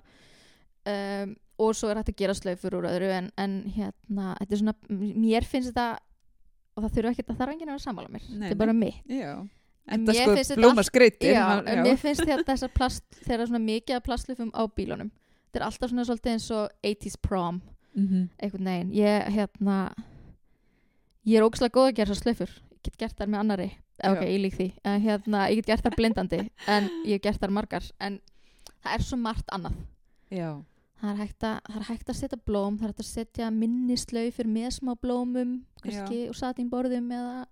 um, 0.89 1.37
og 1.59 1.75
svo 1.77 1.91
er 1.91 2.01
hægt 2.01 2.13
að 2.13 2.19
gera 2.23 2.35
slaufur 2.39 2.77
úr 2.79 2.87
öðru 2.91 3.09
en, 3.15 3.31
en 3.41 3.55
hérna, 3.75 4.35
þetta 4.41 4.55
er 4.55 4.61
svona 4.63 4.75
mér 5.25 5.47
finnst 5.49 5.73
þetta 5.73 5.87
og 6.77 6.85
það 6.85 6.93
þurfa 6.97 7.13
ekki 7.15 7.25
það 7.29 7.39
þarf 7.41 7.55
enginn 7.55 7.69
að 7.69 7.75
vera 7.75 7.85
sammála 7.87 8.13
mér. 8.15 8.27
Þetta 8.29 8.51
er 8.55 8.61
bara 8.61 8.75
mig 8.77 9.01
Já, 9.11 9.33
En 9.89 10.05
mér 10.05 10.19
sko 10.21 10.35
finnst 10.37 10.53
þetta 10.55 10.85
skreyti. 10.87 11.33
já, 11.33 11.47
en 11.65 11.83
mér 11.87 11.97
finnst 11.99 12.23
þetta 12.29 12.69
plast 12.75 13.05
þegar 13.25 13.49
svona 13.49 13.63
mikið 13.65 13.97
af 13.97 14.05
plastlaufum 14.07 14.53
á 14.55 14.63
bílunum. 14.69 15.11
Þetta 15.49 15.61
er 15.63 15.67
alltaf 15.67 15.91
svona 15.91 16.05
svolítið 16.07 16.35
eins 16.37 16.51
og 16.53 16.71
80s 16.85 17.19
prom. 17.23 17.61
Mhm. 17.99 18.29
einhvern 18.39 18.65
veginn. 18.69 18.91
Ég 18.95 19.29
hérna 19.35 19.79
ég 21.27 21.39
er 21.41 21.43
ógslag 21.47 21.73
góð 21.75 21.89
að 21.91 21.97
gera 21.97 22.15
slöfur 22.15 22.49
ég 22.49 22.83
get 22.85 22.99
gert 22.99 23.19
þær 23.19 23.27
með 23.33 23.41
annari 23.43 23.71
Eh, 23.99 24.13
ok, 24.13 24.21
Já. 24.23 24.29
ég 24.31 24.41
lík 24.45 24.55
því. 24.55 24.67
En, 24.87 25.01
hérna, 25.03 25.49
ég 25.51 25.57
get 25.59 25.67
gert 25.73 25.83
þær 25.89 25.97
blindandi 25.99 26.39
en 26.71 26.85
ég 27.05 27.17
hef 27.17 27.23
gert 27.25 27.41
þær 27.43 27.51
margar. 27.51 27.83
En 27.99 28.21
það 28.85 28.93
er 28.95 29.03
svo 29.03 29.17
margt 29.19 29.49
annað. 29.51 29.75
Já, 30.31 30.51
það 30.99 31.11
er 31.13 31.21
hægt 31.23 31.47
að, 31.47 31.59
er 31.77 31.87
hægt 31.89 32.11
að 32.11 32.19
setja 32.19 32.39
blóm 32.49 32.79
það 32.79 32.89
er 32.89 32.93
hægt 32.93 33.05
að 33.05 33.11
setja 33.13 33.51
minni 33.55 33.99
slöfur 34.01 34.51
með 34.51 34.71
smá 34.79 34.95
blómum 34.99 35.55
kannski 35.83 36.25
og 36.31 36.39
satínborðum 36.39 37.13
eða, 37.15 37.45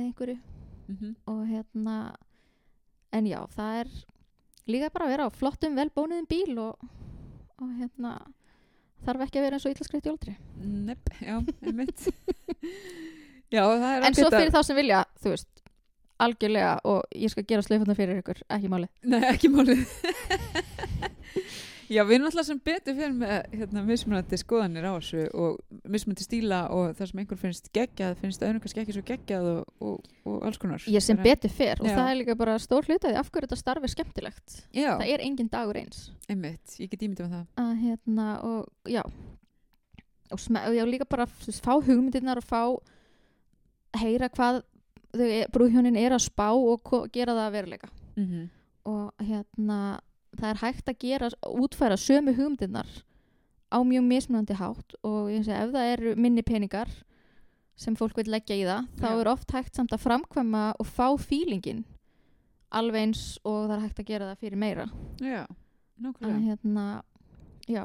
einhverju 0.00 0.38
mhm. 0.88 1.14
og 1.28 1.40
hérna 1.48 1.96
en 3.12 3.28
já, 3.28 3.40
það 3.52 3.78
er 3.82 3.94
líka 4.72 4.92
bara 4.92 5.08
að 5.08 5.14
vera 5.14 5.28
á 5.28 5.36
flottum 5.36 5.76
velbónuðum 5.76 6.28
bíl 6.28 6.56
og, 6.62 6.92
og 7.60 7.72
hérna 7.80 8.14
þarf 9.06 9.26
ekki 9.26 9.40
að 9.40 9.48
vera 9.48 9.58
eins 9.58 9.66
og 9.66 9.74
illa 9.74 9.88
skreitt 9.88 10.10
jóldri 10.10 10.36
Nepp, 10.62 11.10
já, 11.20 11.34
einmitt. 11.64 12.06
já, 13.54 13.64
það 13.64 13.88
er 13.88 14.06
en 14.06 14.20
svo 14.20 14.30
fyrir 14.32 14.54
þá 14.54 14.62
sem 14.68 14.78
vilja, 14.78 15.02
þú 15.24 15.34
veist 15.34 15.48
algjörlega 16.22 16.76
og 16.86 17.18
ég 17.18 17.32
skal 17.32 17.44
gera 17.48 17.64
slöfuna 17.66 17.96
fyrir 17.98 18.20
ykkur, 18.22 18.44
ekki 18.52 18.70
máli 18.70 18.88
Nei, 19.08 19.22
ekki 19.32 19.50
málið. 19.50 19.82
Já, 21.92 22.02
við 22.08 22.14
erum 22.16 22.26
alltaf 22.30 22.46
sem 22.48 22.58
betur 22.64 22.94
fyrir 22.96 23.12
með 23.18 23.32
hérna, 23.58 23.82
mismunandi 23.84 24.38
skoðanir 24.40 24.86
á 24.88 24.92
þessu 24.96 25.24
og 25.36 25.58
mismunandi 25.92 26.24
stíla 26.24 26.60
og 26.72 26.94
það 26.96 27.10
sem 27.10 27.20
einhver 27.22 27.40
finnst 27.42 27.68
geggjað 27.76 28.14
finnst 28.22 28.44
öðrum 28.46 28.62
kannski 28.64 28.80
ekki 28.84 28.94
svo 28.96 29.02
geggjað 29.10 29.48
og, 29.50 29.74
og, 29.90 30.08
og 30.30 30.46
alls 30.48 30.60
konar. 30.62 30.86
ég 30.88 31.04
sem 31.04 31.20
betur 31.20 31.52
fer 31.52 31.82
og 31.82 31.90
Já. 31.90 31.96
það 31.98 32.10
er 32.12 32.18
líka 32.22 32.36
bara 32.40 32.54
stór 32.62 32.88
hlutaði 32.88 33.18
af 33.20 33.28
hverju 33.30 33.48
þetta 33.50 33.60
starf 33.60 33.84
er 33.88 33.92
skemmtilegt 33.92 34.56
Já, 34.72 34.94
það 35.02 35.12
er 35.16 35.24
engin 35.26 35.50
dagur 35.52 35.80
eins 35.82 36.06
einmitt, 36.32 36.78
ég 36.80 36.88
get 36.94 37.02
ímyndið 37.04 37.28
með 37.28 37.34
það. 37.36 37.46
að 37.66 37.74
hérna 37.84 38.28
og 38.48 38.88
já 38.88 39.02
og, 40.32 40.38
og 40.40 40.74
já, 40.78 40.84
líka 40.88 41.08
bara 41.12 41.26
fá 41.28 41.74
hugmyndirnar 41.76 42.40
og 42.40 42.46
fá 42.48 42.62
heyra 44.00 44.30
hvað 44.32 44.62
e- 45.20 45.44
brúðhjónin 45.52 45.98
er 46.00 46.14
að 46.16 46.24
spá 46.30 46.48
og 46.56 46.88
gera 47.12 47.34
það 47.36 47.46
að 47.50 47.54
veruleika 47.58 47.88
Mhm. 48.16 48.48
og 48.88 49.12
hérna 49.24 50.00
það 50.38 50.48
er 50.50 50.60
hægt 50.62 50.88
að 50.92 50.98
gera, 51.04 51.30
útfæra 51.46 51.96
sömu 52.00 52.34
hugmyndirnar 52.36 52.88
á 53.72 53.78
mjög 53.84 54.04
mismunandi 54.04 54.54
hátt 54.58 54.94
og 55.02 55.30
ég 55.32 55.44
segi, 55.46 55.56
ef 55.56 55.70
það 55.72 55.90
eru 55.94 56.14
minni 56.20 56.42
peningar 56.44 56.88
sem 57.76 57.94
fólk 57.96 58.16
vil 58.20 58.28
leggja 58.30 58.56
í 58.56 58.64
það 58.68 58.88
þá 59.00 59.06
Já. 59.08 59.20
er 59.22 59.30
oft 59.32 59.50
hægt 59.56 59.76
samt 59.78 59.92
að 59.96 60.02
framkvæma 60.04 60.64
og 60.78 60.86
fá 60.86 61.06
fílingin 61.18 61.84
alveg 62.72 63.06
eins 63.06 63.22
og 63.44 63.66
það 63.70 63.76
er 63.78 63.84
hægt 63.86 64.02
að 64.02 64.10
gera 64.12 64.28
það 64.32 64.42
fyrir 64.44 64.60
meira 64.60 64.86
Já, 65.20 65.42
að 65.46 66.04
nákvæmlega. 66.04 66.42
hérna, 66.50 66.84
já 67.68 67.84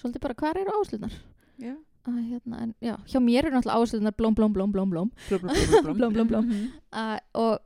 svolítið 0.00 0.20
bara 0.26 0.34
hvar 0.42 0.58
eru 0.58 0.74
áherslunar 0.74 1.14
Já. 1.60 1.74
að 2.08 2.20
hérna, 2.30 2.60
en 2.64 2.74
já, 2.82 2.94
hjá 3.06 3.18
mér 3.22 3.44
eru 3.46 3.56
náttúrulega 3.58 3.78
áherslunar 3.78 4.14
blóm, 4.16 4.34
blóm, 4.34 4.52
blóm, 4.52 4.72
blóm, 4.72 4.90
blóm 4.90 5.10
Blóm, 5.28 5.40
blóm, 5.40 5.82
blóm, 5.84 5.96
Blóm, 5.98 6.12
blóm, 6.14 6.28
blóm. 6.32 6.46
Mhm. 6.46 6.70
uh, 6.92 7.18
og 7.34 7.58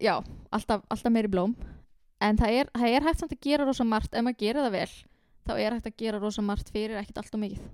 já, 0.00 0.18
alltaf, 0.50 0.82
alltaf 0.90 1.12
meiri 1.12 1.28
blóm 1.30 1.54
en 2.20 2.36
það 2.40 2.56
er, 2.60 2.70
það 2.74 2.94
er 2.96 3.06
hægt 3.08 3.20
samt 3.22 3.32
að 3.36 3.40
gera 3.48 3.64
rosa 3.68 3.84
margt 3.86 4.14
ef 4.14 4.24
maður 4.26 4.38
gerir 4.42 4.62
það 4.66 4.72
vel 4.78 4.92
þá 5.48 5.52
er 5.62 5.76
hægt 5.78 5.86
að 5.90 5.96
gera 6.02 6.18
rosa 6.22 6.42
margt 6.44 6.70
fyrir 6.74 6.98
ekkert 7.00 7.18
allt 7.22 7.34
og 7.38 7.40
mikið. 7.44 7.66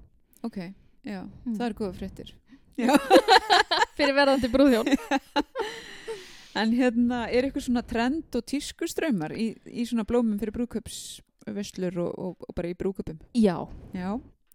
Ok, 0.44 0.58
já, 1.04 1.20
Mm. 1.44 1.54
það 1.58 1.66
er 1.66 1.74
góða 1.74 1.94
fréttir. 1.98 2.34
fyrir 3.96 4.14
verðandi 4.16 4.48
brúðjón 4.50 4.88
En 6.54 6.70
hérna, 6.70 7.24
er 7.34 7.48
eitthvað 7.48 7.64
svona 7.66 7.82
trend 7.82 8.36
og 8.38 8.44
tískuströmmar 8.46 9.32
í, 9.34 9.48
í 9.66 9.82
svona 9.88 10.04
blómum 10.06 10.36
fyrir 10.38 10.54
brúköpsveslur 10.54 11.96
og, 11.98 12.12
og, 12.14 12.44
og 12.46 12.54
bara 12.54 12.70
í 12.70 12.76
brúköpum? 12.78 13.16
já, 13.34 13.56
Já, 13.94 14.12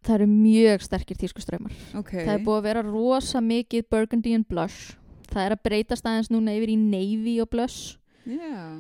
það 0.07 0.13
eru 0.15 0.27
mjög 0.31 0.85
sterkir 0.87 1.19
tískuströmmar 1.19 1.75
ok. 1.99 2.13
það 2.23 2.31
er 2.37 2.45
búið 2.45 2.59
að 2.61 2.67
vera 2.69 2.83
rosa 2.87 3.41
mikið 3.43 3.89
burgundy 3.91 4.33
and 4.37 4.47
blush. 4.47 4.93
Það 5.29 5.43
er 5.49 5.55
að 5.57 5.63
breytast 5.67 6.07
aðeins 6.07 6.31
núna 6.31 6.55
yfir 6.57 6.71
í 6.71 6.77
navy 6.79 7.35
og 7.43 7.51
blush. 7.51 7.97
Já, 8.25 8.79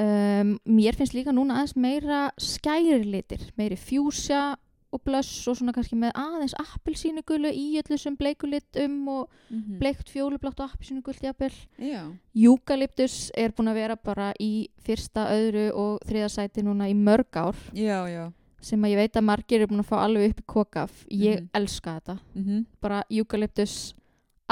um, 0.00 0.56
mér 0.64 0.96
finnst 0.98 1.14
líka 1.16 1.34
núna 1.34 1.60
aðeins 1.60 1.76
meira 1.76 2.24
skæri 2.40 3.04
litir, 3.04 3.46
meiri 3.60 3.78
fjúsja 3.78 4.56
og 4.90 5.02
blush 5.06 5.46
og 5.48 5.54
svona 5.58 5.72
kannski 5.74 5.94
með 5.98 6.16
aðeins 6.18 6.54
appelsínugulu 6.58 7.50
í 7.54 7.66
öllu 7.78 7.98
sem 8.00 8.16
bleikulitum 8.18 8.96
og 9.12 9.28
mhm. 9.48 9.78
bleikt 9.78 10.10
fjólublátt 10.10 10.60
og 10.64 10.72
appelsínugult 10.72 11.22
jafnvel 11.22 11.54
Já, 11.78 12.02
Eucalyptus 12.34 13.30
er 13.38 13.54
búin 13.54 13.70
að 13.70 13.80
vera 13.84 13.96
bara 13.96 14.32
í 14.42 14.68
fyrsta, 14.82 15.28
öðru 15.36 15.68
og 15.78 16.02
þriða 16.08 16.32
sæti 16.34 16.66
núna 16.66 16.90
í 16.90 16.96
mörg 16.98 17.38
ár 17.38 17.62
já, 17.76 18.02
já. 18.10 18.24
sem 18.60 18.82
að 18.82 18.96
ég 18.96 19.02
veit 19.04 19.20
að 19.20 19.28
margir 19.30 19.60
eru 19.60 19.70
búin 19.70 19.84
að 19.84 19.90
fá 19.92 19.96
alveg 20.02 20.32
upp 20.34 20.42
í 20.42 20.48
kokaf 20.56 21.06
ég 21.08 21.40
Mhm. 21.40 21.50
elska 21.54 22.00
þetta 22.00 22.18
Mm 22.34 22.66
bara 22.80 23.04
Eucalyptus 23.10 23.94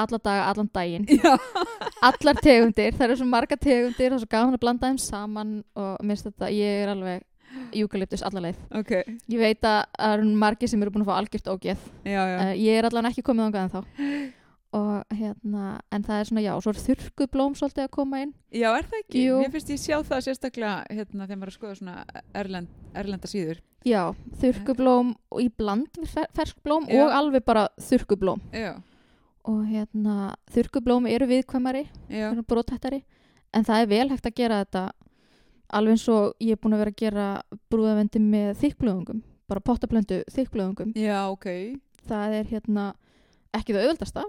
alla 0.03 0.19
daga, 0.23 0.45
allan 0.53 0.71
daginn 0.75 1.07
allar 2.09 2.39
tegundir, 2.45 2.95
það 2.97 3.07
eru 3.09 3.17
svo 3.21 3.29
marga 3.31 3.57
tegundir 3.61 4.13
er 4.15 4.21
svo 4.23 4.31
gaman 4.31 4.55
að 4.57 4.63
blanda 4.65 4.91
þeim 4.91 5.01
saman 5.03 5.53
og 5.79 6.05
minnst 6.07 6.29
þetta, 6.31 6.51
ég 6.55 6.85
er 6.85 6.95
alveg 6.95 7.25
Eucalyptus 7.75 8.23
alla 8.23 8.43
leið, 8.45 8.59
ok. 8.77 8.91
ég 9.33 9.41
veit 9.41 9.65
að 9.65 9.79
það 9.97 10.13
eru 10.19 10.33
margir 10.43 10.69
sem 10.71 10.83
eru 10.85 10.93
búin 10.95 11.03
að 11.07 11.09
fá 11.11 11.15
algjört 11.19 11.49
ógeð 11.55 11.87
Já, 12.05 12.21
já. 12.29 12.37
uh, 12.45 12.51
ég 12.61 12.77
er 12.83 12.89
allan 12.91 13.09
ekki 13.11 13.25
komið 13.27 13.49
þangað 13.49 13.65
en 13.65 13.73
þá 13.73 14.35
og 14.79 15.15
hérna, 15.17 15.63
en 15.97 16.03
það 16.05 16.19
er 16.21 16.27
svona 16.29 16.43
já, 16.45 16.51
svo 16.61 16.73
er 16.75 16.81
þurrkuð 16.85 17.29
blóm 17.33 17.55
svolítið 17.57 17.87
að 17.87 17.95
koma 17.97 18.19
inn 18.21 18.35
Já, 18.53 18.67
er 18.77 18.85
það 18.91 18.99
ekki? 19.01 19.23
Jú. 19.25 19.39
Mér 19.41 19.55
finnst 19.55 19.71
ég 19.73 19.81
sjá 19.81 19.97
það 20.05 20.21
sérstaklega 20.27 20.75
hérna 20.93 21.25
þegar 21.25 21.39
maður 21.41 21.49
er 21.49 21.55
að 21.55 21.57
skoða 21.57 21.79
svona 21.79 21.95
erlend, 22.43 22.75
erlenda 23.01 23.31
síður. 23.33 23.63
já, 23.89 24.03
þurrkuð 24.43 24.77
blóm 24.83 25.15
og 25.33 25.41
í 25.41 25.49
bland 25.57 26.03
fersk 26.37 26.61
blóm 26.67 26.85
Já. 26.93 27.01
og 27.07 27.17
alveg 27.23 27.47
bara 27.49 27.65
þurrkuð 27.81 28.21
blóm 28.27 28.45
Já, 28.53 28.75
og 29.44 29.64
hérna, 29.66 30.35
þurrkuð 30.53 30.85
blóm 30.85 31.07
eru 31.07 31.27
viðkvæmari 31.31 31.87
brothættari 32.46 33.03
en 33.55 33.64
það 33.64 33.83
er 33.83 33.87
vel 33.87 34.09
hægt 34.11 34.27
að 34.27 34.35
gera 34.37 34.64
þetta 34.64 34.83
alveg 35.72 35.90
eins 35.96 36.09
og 36.09 36.35
ég 36.40 36.53
er 36.53 36.61
búin 36.62 36.74
að 36.74 36.79
vera 36.85 36.90
að 36.90 37.03
gera 37.03 37.27
brúðavendi 37.70 38.20
með 38.20 38.55
þykblöðungum 38.62 39.22
bara 39.48 39.61
pottablöndu 39.61 40.22
þykblöðungum 40.33 40.92
já, 40.96 41.29
ok. 41.31 41.46
það 42.09 42.35
er 42.40 42.44
hérna 42.53 42.94
ekki 43.57 43.72
það 43.72 43.85
auðvöldasta, 43.87 44.24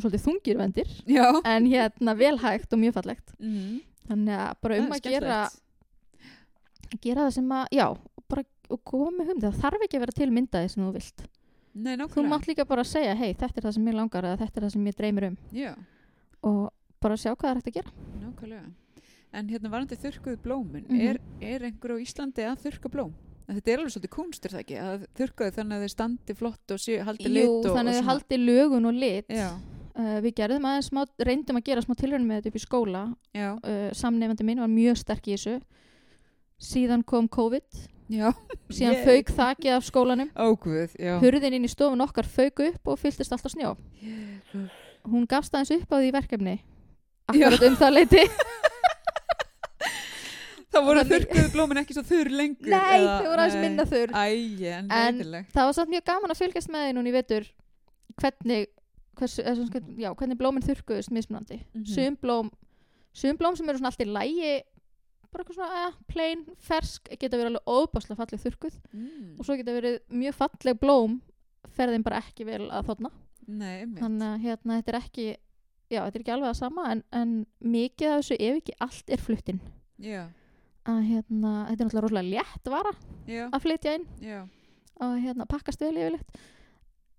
svolítið 0.00 0.22
þungir 0.24 0.56
vendir 0.58 0.88
já. 1.06 1.26
en 1.44 1.66
hérna 1.68 2.14
vel 2.16 2.38
hægt 2.40 2.72
og 2.72 2.78
mjög 2.80 2.94
fallegt 3.00 3.34
Mm. 3.38 3.80
þannig 4.08 4.38
að 4.40 4.54
bara 4.62 4.78
um 4.80 4.90
að 4.92 5.00
gera, 5.04 5.38
skemmtilegt. 5.50 7.00
gera 7.04 7.24
það 7.26 7.34
sem 7.36 7.48
að 7.52 7.66
já, 7.72 7.86
bara 8.28 8.44
og 8.70 8.80
koma 8.84 9.10
með 9.18 9.28
hum 9.32 9.40
það 9.44 9.58
þarf 9.60 9.84
ekki 9.84 9.96
að 9.98 10.04
vera 10.06 10.16
til 10.16 10.30
myndaði 10.32 10.68
sem 10.72 10.84
þú 10.84 10.92
vilt 10.94 11.24
Nei, 11.74 11.96
þú 11.96 12.22
mátt 12.30 12.46
líka 12.46 12.64
bara 12.68 12.84
segja, 12.86 13.14
hei, 13.18 13.32
þetta 13.34 13.58
er 13.58 13.64
það 13.66 13.74
sem 13.74 13.86
ég 13.90 13.94
langar 13.98 14.24
eða 14.28 14.38
þetta 14.44 14.60
er 14.60 14.64
það 14.66 14.72
sem 14.76 14.86
ég 14.86 14.96
dreymir 15.00 15.24
um. 15.30 15.36
Já, 15.52 15.72
og 16.46 16.70
bara 17.02 17.16
sjá 17.18 17.32
hvað 17.34 17.42
það 17.42 17.50
er 17.50 17.60
hægt 17.60 17.70
að 17.72 17.78
gera. 17.80 17.92
Nákvæmlega. 18.22 18.72
En 19.34 19.48
hérna 19.50 19.70
varandi 19.72 19.96
þurrkuð 19.98 20.36
blómin, 20.44 20.84
Mhm. 20.88 21.00
er, 21.10 21.18
er 21.42 21.60
einhver 21.66 21.90
á 21.90 21.96
Íslandi 21.98 22.44
að 22.46 22.60
þurrka 22.62 22.90
blóm? 22.92 23.12
En 23.48 23.56
þetta 23.58 23.72
er 23.72 23.78
alveg 23.82 23.92
svolítið 23.92 24.12
kunstur 24.14 24.50
það 24.54 24.60
ekki, 24.62 24.76
að 24.80 25.06
þurrka 25.18 25.48
þau 25.50 25.56
þannig 25.58 25.74
að 25.76 25.82
þau 25.84 25.90
standi 25.90 26.34
flott 26.38 26.70
og 26.70 26.78
séu 26.78 27.02
haldi 27.04 27.28
lit 27.28 27.44
Jú, 27.44 27.56
og, 27.58 27.64
þannig 27.76 27.92
að 27.92 27.98
þau 27.98 28.08
haldi 28.08 28.38
lögun 28.38 28.86
og 28.88 28.94
lit. 28.94 29.26
Uh, 29.94 30.18
við 30.24 30.32
gerðum 30.34 30.64
aðeins 30.66 30.88
smá, 30.90 31.04
reyndum 31.22 31.56
að 31.58 31.64
gera 31.64 31.82
smá 31.82 31.94
tilhörnum 31.94 32.26
með 32.26 32.40
þetta 32.40 32.48
upp 32.48 32.56
í 32.56 32.62
skóla. 32.64 33.02
Uh, 33.34 33.90
samnefandi 33.94 34.44
minn 34.44 34.58
var 34.62 34.70
mjög 34.72 34.96
sterk 35.02 35.28
í 35.28 35.34
þessu. 35.36 35.60
Síðan 36.58 37.04
kom 37.04 37.28
COVID 37.28 37.62
já. 38.08 38.32
síðan 38.74 38.94
Ég- 38.98 39.04
fauk 39.06 39.30
þakið 39.38 39.76
af 39.76 39.84
skólanum 39.88 40.30
Óguð, 40.36 40.94
já. 41.00 41.18
hurðin 41.22 41.54
inn 41.58 41.64
í 41.64 41.70
stofun 41.72 42.00
okkar 42.04 42.26
fauk 42.28 42.60
upp 42.68 42.88
og 42.94 42.98
fylltist 43.00 43.32
alltaf 43.32 43.52
snjó 43.54 43.74
hún 45.04 45.26
gafst 45.28 45.54
aðeins 45.54 45.82
upp 45.82 45.92
á 45.92 45.96
því 46.00 46.12
verkefni 46.16 46.58
akkurat 47.28 47.62
um 47.68 47.76
það 47.80 47.94
leiti 48.00 48.24
Það 50.74 50.86
voru 50.88 51.02
Þannig- 51.04 51.12
þurrkuð 51.30 51.52
blómin 51.54 51.78
ekki 51.84 51.94
svo 51.94 52.02
þurr 52.02 52.30
lengur. 52.34 52.66
nei, 52.72 52.96
eða- 52.98 53.18
þau 53.22 53.28
voru 53.30 53.42
aðeins 53.44 53.54
nei. 53.54 53.62
minna 53.62 53.84
þurr 53.86 54.10
Æ, 54.10 54.24
en 54.74 54.90
En- 54.90 55.18
leiðilegt. 55.20 55.52
það 55.54 55.64
var 55.68 55.72
samt 55.76 55.90
mjög 55.92 56.04
gaman 56.08 56.30
að 56.34 56.40
fylgjast 56.40 56.68
með 56.74 56.82
því 56.88 56.94
núna 56.96 57.08
í 57.08 57.12
vetur 57.14 57.44
hvernig 58.18 58.66
hversu, 59.14 59.42
eða 59.44 59.54
svona, 59.54 59.70
hvernig- 59.70 59.98
já, 60.02 60.10
hvernig 60.18 60.38
blómin 60.40 60.62
þurrkuðust 60.66 61.10
mismunandi 61.14 61.60
Mhm. 61.74 61.86
sum 61.86 62.16
blóm 62.20 62.50
sum 63.14 63.36
blóm 63.38 63.56
sem 63.56 63.68
eru 63.68 63.78
svona 63.78 63.92
allt 63.92 64.00
í 64.02 64.10
lægi 64.10 64.62
bara 65.34 65.44
eitthvað 65.44 65.58
svona, 65.58 65.82
eh, 65.88 65.98
plain, 66.10 66.44
fersk 66.64 67.10
geta 67.18 67.36
verið 67.40 67.50
alveg 67.52 67.70
óbáslega 67.74 68.18
falleg 68.22 68.42
þurrkuð 68.44 68.76
Mm. 68.94 69.34
og 69.38 69.44
svo 69.48 69.56
geta 69.60 69.74
verið 69.76 69.98
mjög 70.10 70.34
falleg 70.40 70.78
blóm 70.80 71.20
ferðin 71.74 72.04
bara 72.06 72.20
ekki 72.22 72.46
vel 72.46 72.68
að 72.70 72.86
þarna 72.92 73.10
Nei, 73.46 73.80
einmitt. 73.82 74.00
þannig 74.00 74.28
að 74.30 74.44
hérna, 74.46 74.78
þetta 74.80 74.94
er 74.94 75.00
ekki 75.02 75.26
já, 75.90 76.00
þetta 76.06 76.14
er 76.14 76.22
ekki 76.24 76.32
alveg 76.34 76.48
það 76.52 76.60
sama 76.62 76.86
en, 76.94 77.02
en 77.12 77.32
mikið 77.60 78.08
af 78.14 78.22
þessu, 78.22 78.36
ef 78.40 78.56
ekki 78.62 78.76
allt 78.80 79.10
er 79.10 79.22
fluttin 79.26 79.60
Já, 80.00 80.22
að 80.86 81.00
hérna, 81.10 81.52
þetta 81.68 81.80
er 81.80 81.86
náttúrulega 81.88 82.04
rosalega 82.06 82.30
létt 82.34 82.70
vara 82.72 82.92
já, 83.28 83.44
að 83.50 83.62
flytja 83.66 83.94
inn 83.98 84.06
já. 84.24 84.40
og 85.00 85.18
hérna 85.22 85.46
pakkast 85.50 85.80
vel 85.84 85.94
yfirleitt 85.96 86.38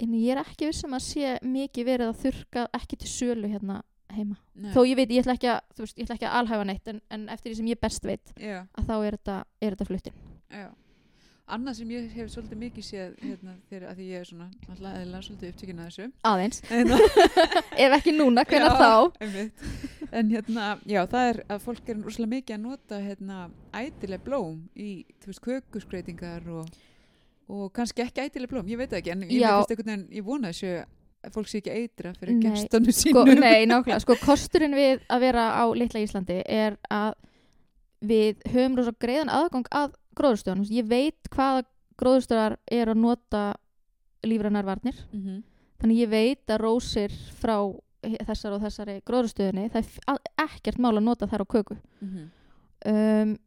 en 0.04 0.12
ég 0.18 0.32
er 0.36 0.42
ekki 0.44 0.68
vissum 0.68 0.92
að 0.98 1.06
sé 1.06 1.36
mikið 1.46 1.86
verið 1.88 2.10
að 2.12 2.20
þurka 2.26 2.66
ekki 2.76 2.98
til 3.00 3.12
sölu 3.14 3.48
hérna 3.52 3.82
heima 4.20 4.38
Nei. 4.56 4.72
þó 4.76 4.80
ég 4.88 4.96
veit, 5.00 5.12
ég 5.16 5.22
ætla 5.26 5.36
ekki 5.38 5.52
að, 5.52 5.60
þú 5.76 5.86
veist, 5.86 5.98
ég 6.00 6.08
ætla 6.08 6.16
ekki 6.20 6.30
að 6.32 6.40
alhæfa 6.40 6.66
neitt 6.72 6.88
en, 6.94 7.02
en 7.12 7.28
eftir 7.36 7.52
því 7.52 7.60
sem 7.62 7.70
ég 7.74 7.80
best 7.86 8.08
veit 8.10 8.34
Já, 8.42 8.58
að 8.78 8.90
þá 8.90 8.96
er 9.10 9.20
þetta, 9.20 9.38
er 9.62 9.76
þetta 9.78 9.88
fluttin 9.92 10.20
já. 10.56 10.68
Annað 11.46 11.76
sem 11.78 11.90
ég 11.94 12.06
hef 12.18 12.30
svolítið 12.34 12.58
mikið 12.58 12.86
séð 12.88 13.18
hérna 13.22 13.52
þegar 13.70 13.84
að 13.92 14.00
því 14.00 14.06
ég 14.10 14.24
er 14.24 14.26
svona 14.32 14.46
alltaf 14.66 14.96
eðla 14.98 15.20
svolítið 15.22 15.52
upptökin 15.52 15.82
að 15.84 15.90
þessu. 15.92 16.08
aðeins, 16.26 16.62
Hérna, 16.72 16.98
ef 17.86 17.96
ekki 18.00 18.14
núna, 18.16 18.46
Já. 18.50 18.70
þá 18.80 19.20
einmitt. 19.22 19.62
En 20.16 20.32
hérna, 20.34 20.66
já, 20.90 21.04
það 21.12 21.28
er 21.30 21.40
að 21.54 21.62
fólk 21.68 21.92
er 21.94 22.00
úrslega 22.02 22.32
mikið 22.32 22.56
að 22.56 22.64
nota 22.66 22.98
hérna 23.04 23.38
ætileg 23.78 24.24
blóm 24.26 24.58
í, 24.74 24.90
þú 25.22 25.30
veist, 25.30 25.44
kökuskreitingar 25.46 26.50
og, 26.50 26.74
og 27.52 27.70
kannski 27.78 28.02
ekki 28.08 28.26
ætileg 28.26 28.50
blóm, 28.50 28.66
ég 28.74 28.82
veit 28.82 28.90
það 28.96 29.04
ekki, 29.04 29.14
en 29.14 29.26
ég 29.28 29.38
Já. 29.44 29.52
finnst 29.60 29.76
einhvern 29.76 29.92
veginn, 29.94 30.08
ég 30.18 30.26
vona 30.26 30.50
þessu 30.50 30.74
fólk 31.34 31.48
sé 31.48 31.58
ekki 31.62 31.72
eitra 31.72 32.14
fyrir 32.14 32.40
gestunum 32.42 32.92
sko, 32.92 33.24
sínum. 33.26 33.40
nei, 33.40 33.66
nákvæmlega, 33.66 34.00
sko 34.04 34.16
kosturinn 34.22 34.76
við 34.78 35.00
að 35.10 35.20
vera 35.20 35.46
á 35.58 35.64
litla 35.74 36.00
Íslandi 36.04 36.42
er 36.46 36.78
að 36.92 37.14
við 38.06 38.44
höfum 38.52 38.76
rosa 38.78 38.92
greiðan 39.02 39.30
aðgang 39.34 39.68
að 39.72 39.94
gróðurstöðunum, 40.16 40.68
ég 40.72 40.86
veit 40.88 41.30
hvaða 41.34 41.64
gróðurstöðar 41.98 42.58
er 42.72 42.92
að 42.94 42.98
nota 43.02 43.44
lífrænar 44.26 44.66
varnir, 44.66 44.96
Mhm. 45.14 45.44
þannig 45.82 45.98
ég 46.04 46.10
veit 46.10 46.46
að 46.48 46.62
rósir 46.62 47.12
frá 47.42 47.58
þessar 48.04 48.54
og 48.54 48.62
þessari 48.62 49.02
gróðurstöðunni, 49.04 49.70
það 49.72 49.86
er 50.08 50.20
ekkert 50.46 50.78
mál 50.78 50.94
að 50.98 51.04
nota 51.04 51.26
þær 51.28 51.42
á 51.42 51.48
köku 51.48 51.78
Mhm. 52.02 52.30
um, 52.86 53.38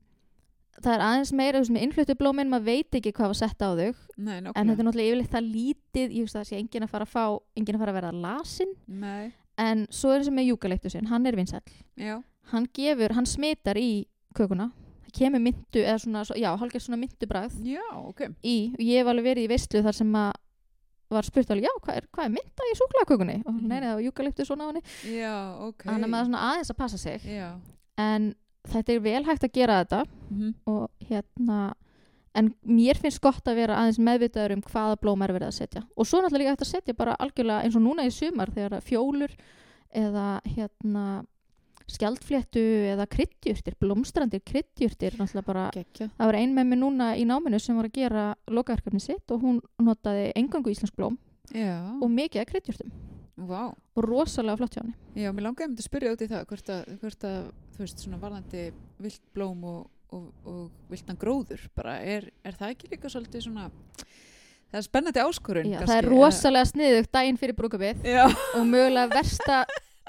það 0.83 0.95
er 0.95 1.05
aðeins 1.09 1.33
meira 1.33 1.61
með 1.61 1.83
innfluttu 1.87 2.15
blómin, 2.19 2.49
maður 2.53 2.65
veit 2.69 2.91
ekki 2.99 3.13
hvað 3.13 3.33
var 3.33 3.39
sett 3.41 3.61
á 3.63 3.71
þau. 3.75 3.95
Nei, 4.17 4.37
en 4.39 4.45
þetta 4.53 4.79
er 4.79 4.87
náttúrulega 4.87 5.11
yfirleitt 5.13 5.33
það 5.35 5.51
lítið 5.55 6.09
ég 6.17 6.27
veist 6.27 6.37
að 6.37 6.43
það 6.43 6.49
sé 6.51 6.59
enginn 6.63 6.87
að 6.87 6.93
fara 6.95 7.05
að 7.09 7.13
fá 7.15 7.25
enginn 7.57 7.75
að 7.79 7.83
fara 7.85 7.93
að 7.95 7.99
verða 8.01 8.13
lasin 8.23 8.75
Nei, 8.89 9.33
en 9.59 9.87
svo 9.91 10.13
er 10.15 10.21
þessi 10.23 10.35
með 10.39 10.49
júkalektusin, 10.53 11.07
hann 11.11 11.27
er 11.27 11.37
vinsæll. 11.37 11.63
Já, 11.99 12.23
hann 12.53 12.67
gefur, 12.75 13.13
hann 13.19 13.27
smitar 13.27 13.77
í 13.77 14.07
kökuna. 14.35 14.71
Það 15.09 15.15
kemur 15.19 15.41
myndu, 15.41 15.81
eða 15.83 15.99
svona, 16.03 16.23
svo- 16.29 16.37
já, 16.39 16.51
hálfgerð 16.61 16.85
svona 16.85 17.01
myndubræð 17.01 17.55
já, 17.65 17.81
ok. 17.97 18.21
í, 18.45 18.75
og 18.75 18.83
ég 18.85 18.99
hef 19.01 19.07
alveg 19.09 19.25
verið 19.25 19.47
í 19.49 19.49
veistlu 19.55 19.81
þar 19.83 19.95
sem 19.97 20.13
að 20.21 20.33
var 21.11 21.25
spurt 21.25 21.49
alveg, 21.51 21.65
já, 21.65 21.73
hvað 21.81 21.97
er, 21.97 22.07
hvað 22.13 22.25
er 22.27 22.33
mynda 22.35 22.67
í 22.69 22.75
súklakökunni 22.77 23.37
og 23.47 23.55
Mhm. 23.55 23.69
neina, 23.69 23.87
það 23.87 23.95
var 23.97 24.03
júkaliptu 24.05 24.45
svona 24.45 24.65
á 24.65 24.69
henni. 24.69 24.83
Já, 25.17 25.37
ok. 25.65 25.83
þannig 25.89 26.05
að 26.05 26.13
maður 26.13 26.37
aðeins 26.37 26.71
að 26.71 26.77
passa 26.77 26.99
sig. 26.99 27.21
En 27.97 28.35
þetta 28.67 28.93
er 28.95 29.01
vel 29.01 29.25
hægt 29.25 29.45
að 29.45 29.53
gera 29.53 29.85
þetta 29.85 30.05
Mhm. 30.31 30.55
og 30.67 30.91
hérna 31.09 31.75
en 32.35 32.55
mér 32.67 32.95
finnst 33.01 33.21
gott 33.21 33.45
að 33.49 33.55
vera 33.57 33.77
aðeins 33.77 33.99
meðvitaður 33.99 34.53
um 34.57 34.63
hvaða 34.63 34.97
blóm 35.01 35.23
er 35.25 35.33
verið 35.33 35.49
að 35.49 35.57
setja 35.59 35.83
og 35.97 36.07
svo 36.07 36.21
náttúrulega 36.21 36.39
líka 36.39 36.51
hægt 36.57 36.67
að 36.67 36.73
setja 36.75 36.95
bara 36.97 37.17
algjörlega 37.19 37.65
eins 37.65 37.77
og 37.77 37.83
núna 37.83 38.05
í 38.07 38.11
sumar 38.13 38.51
þegar 38.51 38.81
fjólur 38.83 39.31
eða 39.95 40.41
hérna 40.45 41.25
skjaldfléttu 41.89 42.61
eða 42.93 43.07
kryddjurtir, 43.09 43.75
blómstrandir 43.81 44.43
Gekja. 45.73 46.11
það 46.19 46.27
var 46.27 46.35
ein 46.37 46.55
með 46.55 46.67
mig 46.67 46.79
núna 46.79 47.07
í 47.17 47.25
náminu 47.25 47.59
sem 47.59 47.77
var 47.77 47.87
að 47.89 47.93
gera 47.97 48.25
lokaverkefni 48.47 49.01
sitt 49.01 49.31
og 49.33 49.41
hún 49.41 49.61
notaði 49.81 50.33
engangu 50.37 50.69
íslensk 50.71 50.95
blóm 50.99 51.17
Já. 51.55 51.81
og 52.03 52.11
mikið 52.13 52.43
að 52.45 52.51
Vá. 53.39 53.71
og 53.71 54.03
rosalega 54.03 54.59
flott 54.59 54.75
hjá 54.75 54.83
henni 54.83 55.23
Já, 55.23 55.31
mér 55.35 55.49
langaði 55.49 55.77
að 55.77 55.87
spyrja 55.87 56.15
út 56.15 56.25
í 56.25 56.31
það 56.31 56.47
hvort 56.51 56.73
að, 56.75 56.93
hvort 57.03 57.27
að 57.29 57.39
þú 57.77 57.85
veist, 57.85 58.03
svona 58.03 58.21
varðandi 58.23 58.65
vilt 58.99 59.23
blóm 59.37 59.67
og, 59.69 59.83
og, 60.11 60.25
og 60.49 60.91
viltan 60.91 61.21
gróður 61.21 61.69
bara, 61.79 61.99
er, 62.03 62.31
er 62.43 62.59
það 62.59 62.75
ekki 62.75 62.91
líka 62.95 63.13
svolítið 63.13 63.47
svona 63.47 63.69
það 64.69 64.81
er 64.81 64.87
spennandi 64.89 65.23
áskorun 65.25 65.71
Já, 65.71 65.79
það 65.85 65.97
er 66.01 66.09
rosalega 66.11 66.71
sniðugt 66.73 67.13
daginn 67.15 67.39
fyrir 67.41 67.59
brúkabið 67.59 68.09
og 68.59 68.65
mögulega 68.67 69.13
versta 69.15 69.63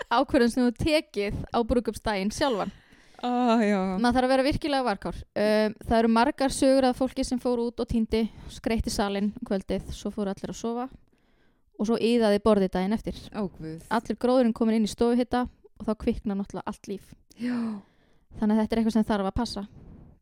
ákverðin 0.09 0.53
sem 0.53 0.65
þú 0.65 0.71
tekið 0.79 1.41
á 1.51 1.59
brúkupsdægin 1.67 2.31
sjálfan. 2.33 2.71
ah. 3.19 3.59
Maður 3.99 4.15
þarf 4.15 4.25
að 4.25 4.31
vera 4.31 4.45
virkilega 4.47 4.85
varkár. 4.87 5.17
Um, 5.35 5.75
það 5.83 5.97
eru 5.97 6.11
margar 6.15 6.55
sögur 6.55 6.87
af 6.87 6.99
fólki 7.01 7.25
sem 7.27 7.41
fór 7.41 7.59
út 7.65 7.83
og 7.83 7.89
týndi, 7.89 8.23
skreitti 8.53 8.93
salin 8.93 9.33
um 9.33 9.49
kvöldið, 9.49 9.91
svo 9.95 10.11
fóru 10.15 10.31
allir 10.31 10.53
að 10.53 10.59
sofa 10.61 10.87
og 11.79 11.87
svo 11.87 11.95
yðaði 11.97 12.39
borðið 12.43 12.71
daginn 12.75 12.93
eftir. 12.93 13.13
Ágvöð. 13.33 13.83
Allir 13.89 14.17
gróðurinn 14.19 14.53
komin 14.53 14.75
inn 14.75 14.83
í 14.87 14.91
stofuhitta 14.91 15.45
og 15.79 15.85
þá 15.87 15.93
kvikna 16.03 16.35
náttúrulega 16.35 16.67
allt 16.67 16.87
líf. 16.91 17.13
Já. 17.39 17.55
Þannig 18.39 18.55
að 18.55 18.59
þetta 18.61 18.75
er 18.75 18.79
eitthvað 18.83 18.93
sem 18.97 19.03
þarf 19.09 19.29
að 19.31 19.35
passa. 19.39 19.67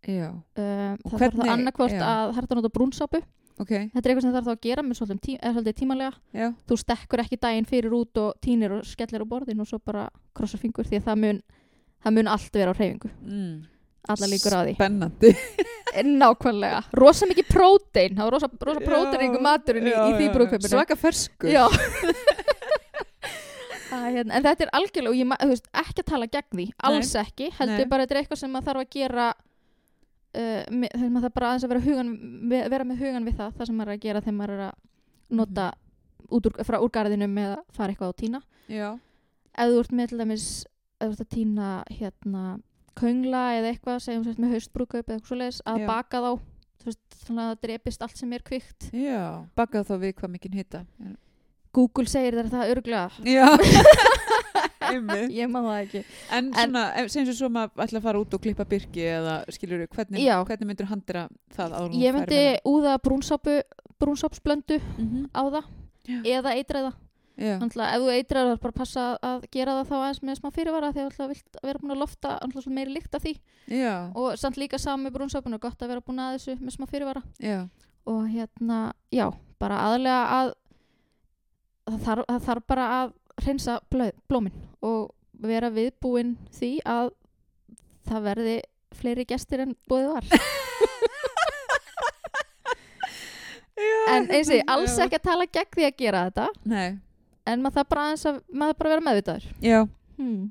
Já, 0.07 0.29
Um, 0.29 0.97
Og 1.03 1.11
það 1.11 1.19
þarf 1.19 1.19
hvernig- 1.19 1.47
það 1.47 1.53
annarkvort 1.57 1.91
já. 1.91 2.01
að 2.05 2.33
hægt 2.37 2.51
að 2.51 2.55
nota 2.61 2.69
brúnsápu. 2.69 3.21
ok. 3.59 3.67
Þetta 3.67 4.05
er 4.05 4.11
eitthvað 4.13 4.21
sem 4.21 4.33
þarf 4.33 4.45
þá 4.47 4.53
að 4.55 4.61
gera 4.61 4.81
með 4.83 4.97
svolítið, 4.99 5.19
tí 5.25 5.37
er 5.41 5.53
svolítið 5.53 5.75
tímalega. 5.81 6.13
Já. 6.33 6.53
þú 6.67 6.77
stekkur 6.77 7.19
ekki 7.19 7.39
daginn 7.41 7.65
fyrir 7.65 7.91
út 7.91 8.17
og 8.17 8.33
tínir 8.39 8.71
og 8.71 8.83
skellir 8.85 9.21
á 9.25 9.27
borðin 9.27 9.59
og 9.59 9.67
svo 9.67 9.79
bara 9.83 10.09
krossa 10.33 10.57
fingur 10.57 10.85
því 10.85 11.01
að 11.01 11.03
það 11.09 11.17
mun, 11.19 11.41
það 12.05 12.13
mun 12.13 12.27
allt 12.27 12.51
vera 12.53 12.71
á 12.71 12.77
hreyfingu 12.77 13.09
Mm. 13.25 13.65
Alla 14.13 14.29
líkur 14.31 14.55
á 14.55 14.59
því 14.67 14.73
Spennandi. 14.77 15.31
nákvæmlega, 16.17 16.79
rosa 16.99 17.25
mikið 17.29 17.47
prótein 17.51 18.15
það 18.17 18.23
var 18.27 18.35
rosa, 18.37 18.49
rosa 18.69 18.81
Já, 18.83 18.87
próteiningu 18.89 19.39
maturinn 19.41 19.87
í, 19.87 19.93
já, 19.93 20.01
í 20.07 20.13
því 20.19 20.27
já. 20.27 20.33
brúðkaupinu 20.35 20.71
Svaka. 20.73 20.97
Að, 23.87 24.07
hérna, 24.17 24.35
en 24.37 24.43
þetta 24.45 24.65
er 24.67 24.71
algjörlega 24.77 25.13
og 25.13 25.17
ég 25.17 25.49
veist, 25.51 25.67
ekki 25.79 26.03
að 26.03 26.09
tala 26.11 26.27
gegn 26.31 26.59
því, 26.59 26.65
alls 26.89 27.13
ekki 27.21 27.47
heldur 27.57 27.83
Nei. 27.85 27.89
bara 27.91 28.03
þetta 28.05 28.15
er 28.17 28.21
eitthvað 28.21 28.41
sem 28.41 28.51
maður 28.53 28.67
þarf 28.69 28.83
að 28.83 28.89
gera 28.97 29.27
uh, 29.31 30.63
með, 30.75 30.89
þegar 30.93 31.11
maður 31.15 31.25
þarf 31.27 31.35
bara 31.39 31.49
aðeins 31.53 31.65
að 31.67 31.73
vera, 31.73 31.83
hugan, 31.87 32.11
ve- 32.51 32.67
vera 32.75 32.87
með 32.89 33.01
hugan 33.05 33.27
við 33.29 33.37
það 33.39 33.55
það 33.61 33.69
sem 33.71 33.77
maður 33.79 33.93
er 33.93 33.97
að 33.99 34.05
gera 34.07 34.23
þegar 34.25 34.37
maður 34.41 34.55
er 34.57 34.63
að 34.67 34.75
nota 35.39 35.67
út 36.37 36.49
úr, 36.51 36.57
frá 36.67 36.77
úr 36.83 36.91
garðinum 36.97 37.37
eða 37.39 37.57
fara 37.77 37.93
eitthvað 37.93 38.11
á 38.11 38.19
tína 38.19 38.41
Já. 38.67 38.89
ef 39.55 39.71
þú 39.71 39.79
ert 39.85 39.93
með 40.01 40.11
til 40.11 40.19
dæmis 40.21 40.47
ef 40.99 41.07
þú 41.07 41.13
ert 41.15 41.23
að 41.23 41.31
týna 41.37 41.67
hérna 41.95 42.43
köngla 42.97 43.43
eða 43.59 43.71
eitthvað, 43.73 44.01
segjum 44.05 44.23
sérst 44.27 44.41
með 44.43 44.53
haustbrúkaup 44.57 45.05
eða 45.05 45.15
eitthvað 45.17 45.31
svoleiðis, 45.31 45.61
að 45.69 45.79
Já. 45.83 45.87
baka 45.87 46.21
þá 46.25 46.31
þú 46.77 46.89
veist, 46.91 47.17
þannig 47.27 47.43
að 47.43 47.49
það 47.51 47.61
drepist 47.67 48.01
allt 48.05 48.17
sem 48.21 48.33
er 48.37 48.43
kvikt 48.47 48.89
Já. 48.93 49.23
Bakað 49.57 49.87
þá 49.89 49.95
við 50.03 50.13
hvað 50.19 50.33
mikinn 50.35 50.57
hitta. 50.59 50.83
Google 51.77 52.07
segir 52.09 52.37
þér 52.39 52.49
það 52.53 52.71
örglega 52.73 53.09
Já. 53.27 53.47
Einmitt. 54.87 55.31
ég 55.35 55.49
má 55.51 55.59
það 55.65 55.79
ekki 55.83 56.01
En 56.37 56.51
svona, 56.55 56.83
ef- 57.01 57.09
segjum 57.11 57.35
svo 57.35 57.49
maður 57.51 57.83
ætla 57.83 57.99
að 57.99 58.05
fara 58.07 58.21
út 58.23 58.35
og 58.37 58.41
klippa 58.43 58.65
byrki 58.69 59.03
eða 59.17 59.33
skilur 59.51 59.83
hvernig, 59.91 60.21
Já. 60.23 60.37
hvernig 60.47 60.69
myndur 60.69 60.87
handira 60.91 61.25
það 61.57 61.75
en 61.81 61.91
þú 61.91 61.99
ég 62.05 62.15
myndi 62.15 62.39
úða 62.71 62.93
brúnsápu 63.03 63.57
brúnsápsblöndu 63.99 64.79
Mhm. 64.97 65.27
á 65.35 65.41
það 65.43 65.63
Já. 66.07 66.21
eða 66.39 66.55
eitræða 66.55 66.93
Já. 66.93 67.06
Þannig 67.37 67.75
að 67.77 67.91
ef 67.93 68.01
þú 68.01 68.13
eitrar 68.15 68.47
það 68.47 68.59
bara 68.63 68.77
passa 68.79 69.01
að 69.21 69.43
gera 69.53 69.73
það 69.77 69.89
þá 69.89 69.97
aðeins 69.97 70.21
með 70.25 70.37
smá 70.39 70.47
fyrirvara 70.55 70.87
því 70.95 71.01
að 71.03 71.27
vilt 71.33 71.59
vera 71.67 71.81
búin 71.83 71.93
að 71.93 72.01
lofta 72.01 72.29
meiri 72.73 72.95
lykt 72.95 73.13
af 73.17 73.21
því 73.21 73.33
Já. 73.77 73.93
og 74.17 74.39
samt 74.41 74.57
líka 74.57 74.79
með 74.97 75.13
brúnsápun 75.17 75.53
og 75.53 75.61
gott 75.61 75.81
að 75.81 75.91
vera 75.93 76.01
búin 76.01 76.23
að 76.23 76.37
þessu 76.37 76.57
með 76.57 76.73
smá 76.73 76.85
fyrirvara 76.89 77.21
Já. 77.37 77.59
og 78.09 78.25
hérna, 78.31 78.79
já, 79.13 79.29
bara 79.61 79.77
aðlega 79.85 80.21
að 80.39 80.53
það 81.87 82.01
þarf, 82.07 82.25
það 82.27 82.41
þarf 82.49 82.67
bara 82.73 82.85
að 82.97 83.13
hreinsa 83.43 83.79
blöð, 83.91 84.13
blómin 84.27 84.57
og 84.81 85.13
vera 85.37 85.69
viðbúin 85.69 86.37
því 86.57 86.71
að 86.89 87.13
það 88.07 88.29
verði 88.31 88.57
fleiri 88.97 89.25
gestir 89.29 89.59
en 89.61 89.75
búið 89.85 90.07
var 90.15 90.25
en 94.17 94.25
eins 94.33 94.49
og 94.49 94.71
alls 94.73 94.95
Já. 94.97 95.03
ekki 95.05 95.19
að 95.19 95.27
tala 95.27 95.45
gegn 95.45 95.75
því 95.75 95.85
að 95.85 95.99
gera 96.01 96.23
þetta 96.31 96.47
Nei. 96.65 96.89
En 97.47 97.63
maður 97.63 97.79
þarf 97.79 97.89
bara 97.93 98.05
aðeins 98.09 98.27
að 98.29 98.39
maður 98.61 98.77
bara 98.81 98.93
vera 98.95 99.05
meðvitaður 99.07 99.49
Já. 99.63 99.79
hmm. 100.19 100.45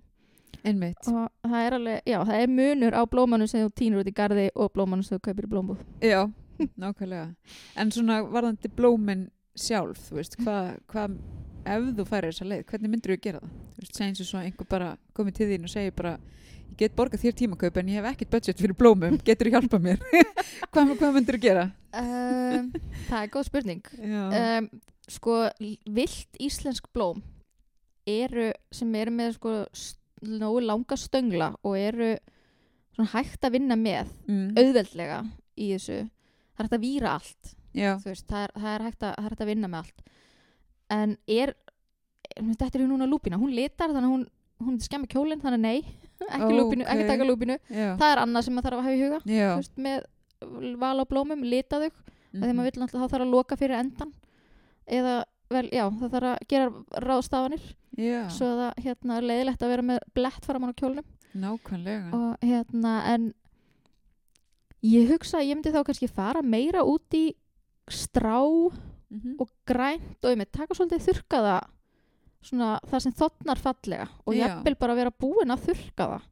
Einmitt. 0.66 1.06
og 1.12 1.28
það 1.46 1.60
er 1.62 1.74
alveg, 1.76 2.00
já, 2.10 2.16
það 2.26 2.40
er 2.42 2.52
munur 2.56 2.96
á 2.98 3.02
blómanum 3.06 3.46
sem 3.50 3.62
þú 3.62 3.72
týnur 3.78 4.02
út 4.02 4.10
í 4.10 4.14
garði 4.16 4.48
og 4.56 4.72
blómanum 4.74 5.04
sem 5.06 5.14
þú 5.18 5.22
kaupir 5.28 5.46
í 5.46 5.50
blómbúð 5.52 5.84
Já. 6.02 6.24
Nákvæmlega. 6.80 7.26
En 7.76 7.90
svona 7.92 8.22
varðandi 8.32 8.70
blómin 8.72 9.26
sjálf, 9.56 9.98
þú 10.08 10.16
veist, 10.16 10.38
hvað, 10.40 10.70
hva, 10.88 11.04
ef 11.68 11.84
þú 11.98 12.06
færir 12.08 12.32
þessa 12.32 12.46
leið, 12.48 12.62
hvernig 12.70 12.92
myndur 12.94 13.12
þú 13.12 13.18
gera 13.26 13.42
það? 13.42 13.52
Þú 13.76 13.82
veist, 13.84 13.98
segjum 14.00 14.16
svo 14.16 14.26
svona 14.30 14.48
einhver 14.48 14.68
bara 14.72 14.88
komið 15.16 15.36
til 15.36 15.48
þín 15.52 15.68
og 15.68 15.72
segir 15.74 15.94
bara, 16.00 16.14
ég 16.70 16.78
get 16.80 16.96
borgað 16.96 17.22
þér 17.26 17.36
tímakaup 17.42 17.76
en 17.82 17.92
ég 17.92 18.00
hef 18.00 18.08
ekkert 18.14 18.32
budget 18.38 18.64
fyrir 18.64 18.78
blómum, 18.80 19.18
getur 19.28 19.50
þú 19.50 19.54
hjálpað 19.58 19.84
mér? 19.84 20.02
hvað, 20.72 20.94
hvað 20.96 21.14
myndur 21.18 21.36
þú 21.38 21.42
gera? 21.44 21.66
um, 22.00 22.72
það 23.10 23.20
er 23.20 23.30
góð 23.36 23.46
spurning 23.50 23.92
um, 24.00 24.70
sko, 25.10 25.46
vilt 25.86 26.40
íslensk 26.42 26.88
blóm 26.94 27.22
eru 28.06 28.50
sem 28.74 28.94
eru 28.98 29.12
með 29.14 29.36
sko 29.38 29.52
nógu 30.26 30.62
langa 30.64 30.96
stöngla 30.98 31.52
og 31.66 31.76
eru 31.78 32.14
svona 32.96 33.10
hægt 33.12 33.44
að 33.44 33.58
vinna 33.58 33.76
með 33.78 34.10
mm. 34.26 34.48
auðveldlega 34.56 35.20
í 35.56 35.70
þessu 35.74 35.98
það 36.06 36.62
er 36.62 36.66
hægt 36.66 36.76
að 36.78 36.86
víra 36.86 37.12
allt 37.18 37.52
veist, 37.76 38.26
það, 38.30 38.42
er, 38.42 38.54
það, 38.56 38.72
er 38.72 38.86
að, 38.86 38.96
það 39.02 39.12
er 39.12 39.28
hægt 39.28 39.44
að 39.44 39.50
vinna 39.50 39.70
með 39.72 39.84
allt 39.84 40.06
en 40.96 41.14
er 41.26 41.54
þetta 42.36 42.78
er 42.78 42.86
núna 42.88 43.08
lúpina, 43.08 43.38
hún 43.40 43.54
litar 43.54 43.92
þannig 43.92 44.08
að 44.08 44.14
hún, 44.14 44.26
hún 44.66 44.78
skemmir 44.82 45.10
kjólinn, 45.12 45.42
þannig 45.42 45.58
að 45.58 45.66
nei 45.66 45.78
ekki, 46.36 46.52
lúpínu, 46.56 46.86
ekki 46.86 47.04
Ókei. 47.04 47.10
taka 47.12 47.28
lúpinu 47.28 47.58
Já. 47.68 47.88
það 48.00 48.10
er 48.10 48.22
annað 48.22 48.46
sem 48.46 48.56
maður 48.56 48.68
þarf 48.68 48.78
að 48.78 48.86
hafa 48.86 48.96
í 48.96 49.02
huga 49.04 49.20
veist, 49.56 49.74
með 49.76 50.76
val 50.80 50.96
á 51.00 51.04
blómum, 51.08 51.44
lita 51.44 51.80
þau 51.82 51.90
mm. 51.90 52.56
náttúrulega 52.56 52.92
þá 52.94 53.02
þarf 53.04 53.26
að 53.26 53.34
loka 53.34 53.58
fyrir 53.60 53.80
endan 53.80 54.14
eða 54.86 55.24
vel, 55.50 55.68
já, 55.72 55.84
það 55.90 56.10
þarf 56.16 56.30
að 56.32 56.46
gera 56.48 56.70
ráðstafanir 57.06 57.66
Já. 57.96 58.28
svo 58.28 58.46
að 58.46 58.58
það 58.60 58.84
hérna, 58.84 59.16
er 59.16 59.22
leiðilegt 59.30 59.62
að 59.62 59.68
vera 59.72 59.82
með 59.82 59.98
blett 60.14 60.44
framan 60.44 60.72
á 60.74 60.78
kjólnum 60.78 61.04
Nákvæmlega. 61.36 62.12
og 62.14 62.36
hérna 62.42 62.94
en 63.14 63.34
ég 64.86 65.08
hugsa 65.10 65.38
að 65.40 65.48
ég 65.50 65.56
myndi 65.58 65.72
þá 65.74 65.82
kannski 65.88 66.08
fara 66.10 66.42
meira 66.42 66.84
út 66.86 67.14
í 67.16 67.30
strá 67.90 68.42
Mhm. 69.08 69.36
og 69.38 69.48
grænt 69.66 70.18
og 70.24 70.30
ég 70.32 70.38
með 70.40 70.50
taka 70.50 70.74
svolítið 70.74 71.04
þurrkaða 71.06 71.60
svona 72.42 72.80
það 72.90 73.00
sem 73.02 73.12
þotnar 73.12 73.58
fallega 73.62 74.08
og 74.26 74.34
Já. 74.34 74.46
jafnvel 74.48 74.74
bara 74.78 74.94
vera 74.98 75.10
búin 75.10 75.50
að 75.54 75.62
þurrka 75.68 76.06
það 76.10 76.22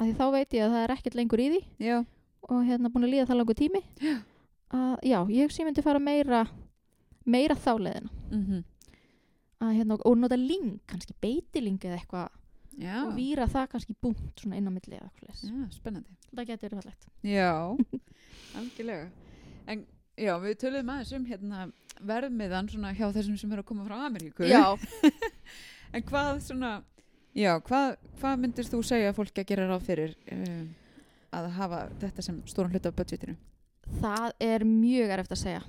af 0.00 0.06
því 0.06 0.14
þá 0.18 0.26
veit 0.32 0.50
ég 0.52 0.62
að 0.66 0.70
það 0.74 0.84
er 0.84 0.92
ekkert 0.96 1.14
lengur 1.16 1.38
í 1.40 1.48
því 1.50 1.62
Já. 1.80 2.04
og 2.48 2.64
hérna 2.68 2.90
búin 2.92 3.04
að 3.08 3.12
líða 3.14 3.26
það 3.26 3.36
langur 3.40 3.54
tími 3.56 3.82
Já. 4.00 4.16
að 4.70 4.98
já, 5.02 5.18
ég 5.32 5.42
hugsa 5.48 5.62
ég 5.62 5.66
myndi 5.66 5.82
fara 5.82 5.98
meira 5.98 6.46
meira 7.26 7.54
þá 7.54 7.72
leiðina 7.78 8.10
Mm 8.30 8.62
að, 9.60 9.74
hérna, 9.76 9.96
og 10.08 10.16
nota 10.16 10.36
ling, 10.40 10.78
kannski 10.88 11.12
beitiling 11.20 11.76
eða 11.84 11.98
eitthvað 11.98 12.28
og 13.04 13.10
víra 13.12 13.44
það 13.50 13.66
kannski 13.74 13.94
búnt 14.00 14.40
svona 14.40 14.56
inn 14.56 14.68
á 14.68 14.72
milli 14.72 14.96
eða 14.96 15.10
eitthvað. 15.10 15.42
Já, 15.44 15.66
spennandi. 15.74 16.14
það 16.32 16.46
getur 16.48 16.70
verið 16.70 16.80
fallegt 16.80 17.08
Já, 17.28 17.50
algjörlega. 18.60 19.10
En 19.68 19.82
já, 20.16 20.32
við 20.40 20.54
töluðum 20.62 20.92
aðeins 20.94 21.12
um 21.18 21.26
hérna 21.28 21.66
verðmiðan 22.00 22.70
svona 22.72 22.94
hjá 22.96 23.04
þessum 23.12 23.36
sem 23.36 23.52
eru 23.52 23.60
að 23.60 23.68
koma 23.68 23.84
frá 23.84 23.98
Ameríku. 24.06 24.48
já, 24.48 24.64
En 25.92 26.02
hvað 26.06 26.40
svona, 26.46 26.72
já, 27.34 27.52
hvað, 27.66 27.96
hvað 28.20 28.40
myndir 28.40 28.68
þú 28.70 28.80
segja 28.86 29.12
fólk 29.12 29.42
að 29.42 29.48
gera 29.50 29.68
ráð 29.68 29.84
fyrir 29.88 30.16
um, 30.32 30.68
að 31.36 31.48
hafa 31.58 31.80
þetta 32.00 32.22
sem 32.22 32.40
stóran 32.46 32.72
hluta 32.72 32.92
af 32.92 32.96
budgetinu? 32.96 33.36
Það 33.98 34.28
er 34.46 34.64
mjög 34.68 35.14
erfitt 35.16 35.34
að 35.34 35.40
segja. 35.40 35.62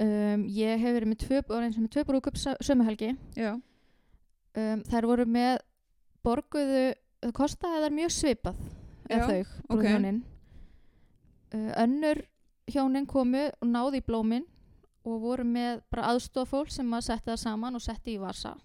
Um, 0.00 0.44
ég 0.54 0.80
hef 0.80 0.96
verið 0.96 1.10
með 1.12 1.20
tvö, 1.24 1.42
tvö 1.92 2.04
brúkup 2.08 2.38
sömuhelgi 2.64 3.12
um, 3.12 4.82
þær 4.88 5.08
voru 5.10 5.26
með 5.28 5.58
borguðu, 6.26 6.84
það 7.22 7.34
kostaði 7.36 7.82
þær 7.84 7.96
mjög 7.98 8.14
svipað 8.16 8.62
eða 9.08 9.28
þau, 9.28 9.40
ok. 9.40 9.72
brúðhjónin. 9.72 10.22
Uh, 11.52 11.72
önnur 11.84 12.22
hjónin 12.68 13.08
komu 13.08 13.48
og 13.48 13.68
náði 13.68 14.02
í 14.02 14.06
blómin 14.06 14.48
og 15.08 15.20
vorum 15.22 15.52
með 15.56 15.82
bara 15.92 16.10
aðstofafólk 16.12 16.72
sem 16.72 16.88
að 16.92 17.06
setja 17.06 17.32
það 17.32 17.44
saman 17.44 17.78
og 17.78 17.84
setti 17.84 18.16
í 18.16 18.20
vasa 18.20 18.56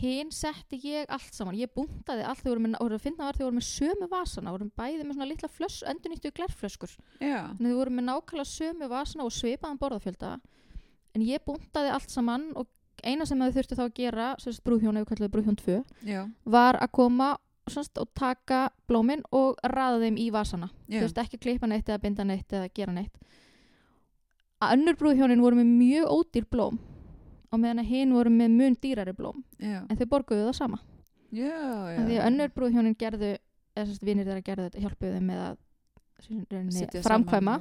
hinn 0.00 0.30
setti 0.34 0.78
ég 0.86 1.10
allt 1.12 1.34
saman. 1.36 1.56
Ég 1.58 1.70
buntaði 1.74 2.24
allt, 2.26 2.42
þau 2.42 2.54
voru 2.54 2.96
að 2.96 3.04
finna 3.04 3.28
var 3.28 3.38
þau 3.38 3.44
voru 3.46 3.58
með 3.58 3.66
sömu 3.68 4.08
vasana, 4.10 4.54
voru 4.54 4.68
bæði 4.78 5.04
með 5.04 5.16
svona 5.16 5.28
litla 5.30 5.50
flöss, 5.52 5.82
endurnýttu 5.88 6.32
glerflöskur. 6.36 6.94
Að 7.20 7.62
þau 7.62 7.78
voru 7.78 7.94
með 7.96 8.08
nákvæmlega 8.08 8.50
sömu 8.52 8.88
vasana 8.92 9.26
og 9.26 9.34
svipaðan 9.36 9.80
borðafjölda. 9.82 10.34
En 11.12 11.24
ég 11.26 11.44
buntaði 11.46 11.92
allt 11.92 12.12
saman 12.12 12.50
og 12.56 12.68
eina 13.04 13.26
sem 13.28 13.40
þau 13.40 13.52
þurftu 13.52 13.78
þá 13.78 13.84
að 13.84 13.96
gera 13.98 14.28
sérst 14.40 14.62
brúðhjón, 14.64 15.00
kallum 15.08 15.28
þau 15.28 15.34
brúðhjón 15.34 15.58
2 15.60 15.78
já, 16.06 16.20
var 16.44 16.78
að 16.80 16.92
koma 16.96 17.32
sérst, 17.70 17.98
og 17.98 18.08
taka 18.18 18.70
blómin 18.90 19.22
og 19.30 19.60
raða 19.62 20.00
þeim 20.06 20.18
í 20.18 20.30
vasana. 20.34 20.70
Já, 20.86 21.00
þú 21.00 21.04
veist 21.06 21.20
ekki 21.24 21.42
klippa 21.42 21.68
neitt 21.70 21.88
eða 21.88 22.02
binda 22.02 22.26
neitt 22.26 22.52
eða 22.52 22.70
gera 22.74 22.94
neitt. 22.94 23.14
Að 24.62 24.76
önnur 24.76 24.98
brúðhjónin 24.98 25.42
voru 25.42 25.58
með 25.58 25.70
mjög 25.74 26.10
ódýr 26.16 26.48
blóm 26.50 26.78
á 27.52 27.54
meðan 27.60 27.82
að 27.82 27.90
hinn 27.92 28.14
voru 28.16 28.32
með 28.32 28.54
mun 28.56 28.76
dýrari 28.80 29.12
blóm. 29.16 29.42
Já, 29.60 29.82
en 29.84 29.98
þau 30.00 30.06
borguðu 30.14 30.46
það 30.48 30.56
sama. 30.56 30.78
Já, 31.32 31.52
já. 31.92 32.00
því 32.06 32.16
að 32.18 32.26
önnur 32.30 32.50
brúðhjónin 32.56 32.96
gerðu 33.00 33.30
eða 33.76 33.86
sérst 33.88 34.02
vinir 34.04 34.26
þeirra 34.28 34.44
gerðu 34.44 34.66
þetta 34.70 34.82
hjálpuðu 34.86 35.12
þeim 35.18 35.28
með 35.32 35.44
að 35.50 35.60
Setja 36.70 37.00
framkvæma. 37.02 37.54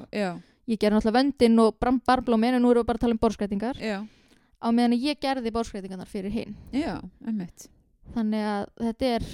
ég 0.69 0.77
gerði 0.79 0.95
náttúrulega 0.99 1.17
vöndin 1.17 1.59
og 1.63 1.77
barblómin 2.05 2.53
en 2.57 2.61
nú 2.61 2.69
erum 2.71 2.83
við 2.83 2.89
bara 2.91 2.99
að 2.99 3.05
tala 3.05 3.15
um 3.15 3.21
borskreitingar 3.23 3.79
á 4.61 4.67
meðan 4.69 4.93
að 4.93 5.05
ég 5.07 5.19
gerði 5.23 5.51
borskreitingarnar 5.55 6.07
fyrir 6.11 6.29
hinn. 6.35 6.55
Þannig 8.13 8.43
að 8.51 8.67
þetta 8.83 9.05
er, 9.15 9.25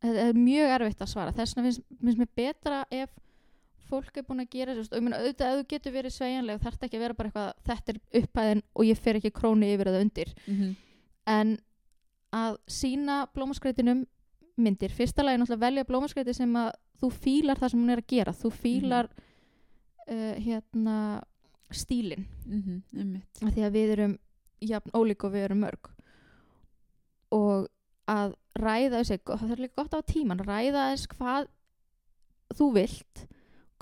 þetta 0.00 0.24
er 0.30 0.38
mjög 0.38 0.72
erfitt 0.78 1.02
að 1.04 1.10
svara. 1.12 1.34
Þess 1.36 1.56
vegna 1.58 1.72
finnst 1.74 2.22
mér 2.22 2.30
betra 2.40 2.84
ef 2.90 3.10
fólk 3.88 4.16
er 4.16 4.26
búin 4.26 4.42
að 4.44 4.50
gera 4.54 4.74
og 4.78 4.86
ég 4.88 5.04
meina 5.04 5.20
auðvitað 5.20 5.50
ef 5.50 5.60
þú 5.60 5.68
getur 5.74 5.94
verið 5.94 6.14
sveigjanleg 6.14 6.62
þarf 6.62 6.86
ekki 6.86 6.98
að 6.98 7.04
vera 7.04 7.16
bara 7.18 7.30
eitthvað 7.30 7.52
þetta 7.68 7.92
er 7.92 8.22
upphæðin 8.22 8.62
og 8.74 8.88
ég 8.88 9.00
fer 9.04 9.18
ekki 9.20 9.32
krónu 9.34 9.70
yfir 9.74 9.90
eða 9.92 10.02
undir. 10.04 10.34
Mm 10.46 10.74
en 11.30 11.56
að 12.34 12.58
sína 12.70 13.24
blómaskreitinum 13.34 14.04
myndir, 14.60 14.92
fyrsta 14.94 15.24
lagi 15.24 15.40
náttúrulega 15.40 15.66
velja 15.66 15.86
blómaskreiti 15.88 16.34
sem 16.36 16.52
að 16.58 16.72
þú 17.02 17.10
fílar 17.24 17.58
það 17.58 17.72
sem 17.72 17.82
hún 17.82 17.94
er 17.94 18.02
að 18.02 18.10
gera. 18.12 18.34
Þú 18.36 18.50
fílar 18.54 19.10
uh, 19.10 20.34
hérna 20.38 20.98
stílin 21.74 22.26
Emmitt. 22.94 23.42
af 23.42 23.54
því 23.54 23.66
að 23.66 23.74
við 23.74 23.94
erum 23.96 24.16
jafn 24.62 24.94
ólík 24.94 25.26
og 25.26 25.34
við 25.34 25.46
erum 25.48 25.62
mörg. 25.64 25.90
Og 27.34 27.68
að 28.10 28.36
ræða 28.60 29.00
þessi, 29.00 29.20
það 29.26 29.54
er 29.54 29.62
líka 29.64 29.82
gott 29.82 29.96
á 29.96 30.00
tíman 30.06 30.42
ræða 30.44 30.90
þess 30.92 31.10
hvað 31.16 31.48
þú 32.54 32.68
vilt 32.76 33.24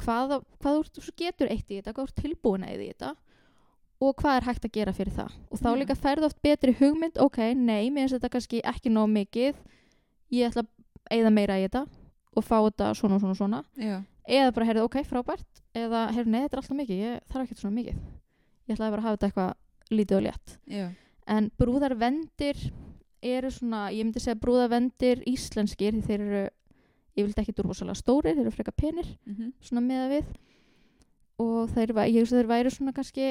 hvað, 0.02 0.38
hvað 0.62 0.80
þú 0.96 1.04
getur 1.18 1.50
eitt 1.52 1.70
í 1.70 1.78
þetta, 1.78 1.94
hvað 1.96 2.08
ert 2.08 2.22
tilbúin 2.22 2.66
að 2.66 2.84
í 2.84 2.90
þetta 2.92 3.14
og 4.02 4.16
hvað 4.18 4.36
er 4.36 4.46
hægt 4.48 4.66
að 4.66 4.74
gera 4.74 4.94
fyrir 4.96 5.14
það. 5.14 5.34
Og 5.52 5.60
þá 5.62 5.68
líka 5.78 5.94
færðu 5.98 6.28
oft 6.28 6.40
betri 6.42 6.74
hugmynd 6.80 7.20
ok, 7.22 7.38
nei, 7.54 7.90
mér 7.90 8.08
finnst 8.08 8.18
þetta 8.18 8.32
kannski 8.34 8.62
ekki 8.66 8.90
nóg 8.90 9.10
mikið 9.12 9.60
ég 10.34 10.48
ætla 10.48 10.64
að 10.64 10.70
eigða 11.14 11.34
meira 11.34 11.58
í 11.60 11.66
þetta 11.66 11.84
og 12.32 12.46
fá 12.46 12.56
þetta 12.56 12.88
svona 12.98 13.18
og 13.18 13.22
svona 13.22 13.38
svona. 13.38 13.60
Já, 13.78 14.00
eða 14.26 14.54
bara 14.56 14.68
heyrðu 14.70 14.86
ok, 14.88 14.98
frábært 15.06 15.62
eða 15.76 16.06
heyrðu, 16.16 16.32
nei, 16.32 16.40
þetta 16.44 16.56
er 16.56 16.62
alltaf 16.62 16.78
mikið, 16.80 17.02
ég 17.02 17.26
þarf 17.32 17.44
ekki 17.46 17.60
svona 17.60 17.78
mikið. 17.78 18.00
Ég 18.66 18.76
ætlaði 18.76 18.94
bara 18.94 19.02
að 19.02 19.06
hafa 19.06 19.18
þetta 19.18 19.30
eitthvað 19.30 19.98
lítið 19.98 20.18
og 20.18 20.24
létt. 20.26 20.56
Já, 20.72 20.86
en 21.36 21.50
brúðarvendir 21.60 22.64
eru 23.22 23.52
svona, 23.54 23.84
ég 23.94 24.08
myndi 24.08 24.22
segja 24.22 24.40
brúðarvendir 24.42 25.22
íslenskir, 25.30 26.00
þeir 26.02 26.24
eru 26.26 26.42
ég 27.16 27.26
vildi 27.26 27.42
ekki 27.42 27.54
dúrfosalega 27.56 27.98
stórir, 27.98 28.36
þeir 28.36 28.46
eru 28.46 28.54
freka 28.54 28.74
penir 28.76 29.08
mhm, 29.28 29.52
svona 29.64 29.84
meða 29.84 30.10
við. 30.12 30.28
Og 31.42 31.72
þeir, 31.72 31.94
ég 32.08 32.20
veist 32.20 32.34
að 32.34 32.42
þeir 32.42 32.52
væri 32.52 32.72
svona 32.74 32.94
kannski 32.96 33.26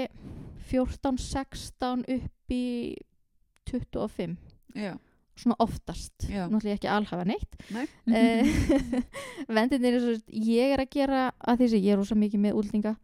14, 0.71 1.21
16 1.21 2.03
upp 2.17 2.53
í 2.55 2.65
25 3.69 4.36
já, 4.75 4.95
svona 5.39 5.55
oftast, 5.63 6.25
Já. 6.27 6.45
náttúrulega 6.49 6.79
ekki 6.79 6.89
alhafa 6.91 7.27
neitt. 7.29 7.61
Nei. 7.71 7.86
Eh, 8.11 9.47
vendinir 9.47 9.95
er 9.95 10.03
svo 10.03 10.17
ég 10.34 10.73
er 10.75 10.84
að 10.84 10.91
gera 10.91 11.21
að 11.39 11.61
því 11.61 11.71
sem 11.71 11.86
ég 11.86 11.93
er 11.93 12.01
rosa 12.01 12.17
mikið 12.19 12.43
með 12.43 12.59
úldinga 12.59 12.95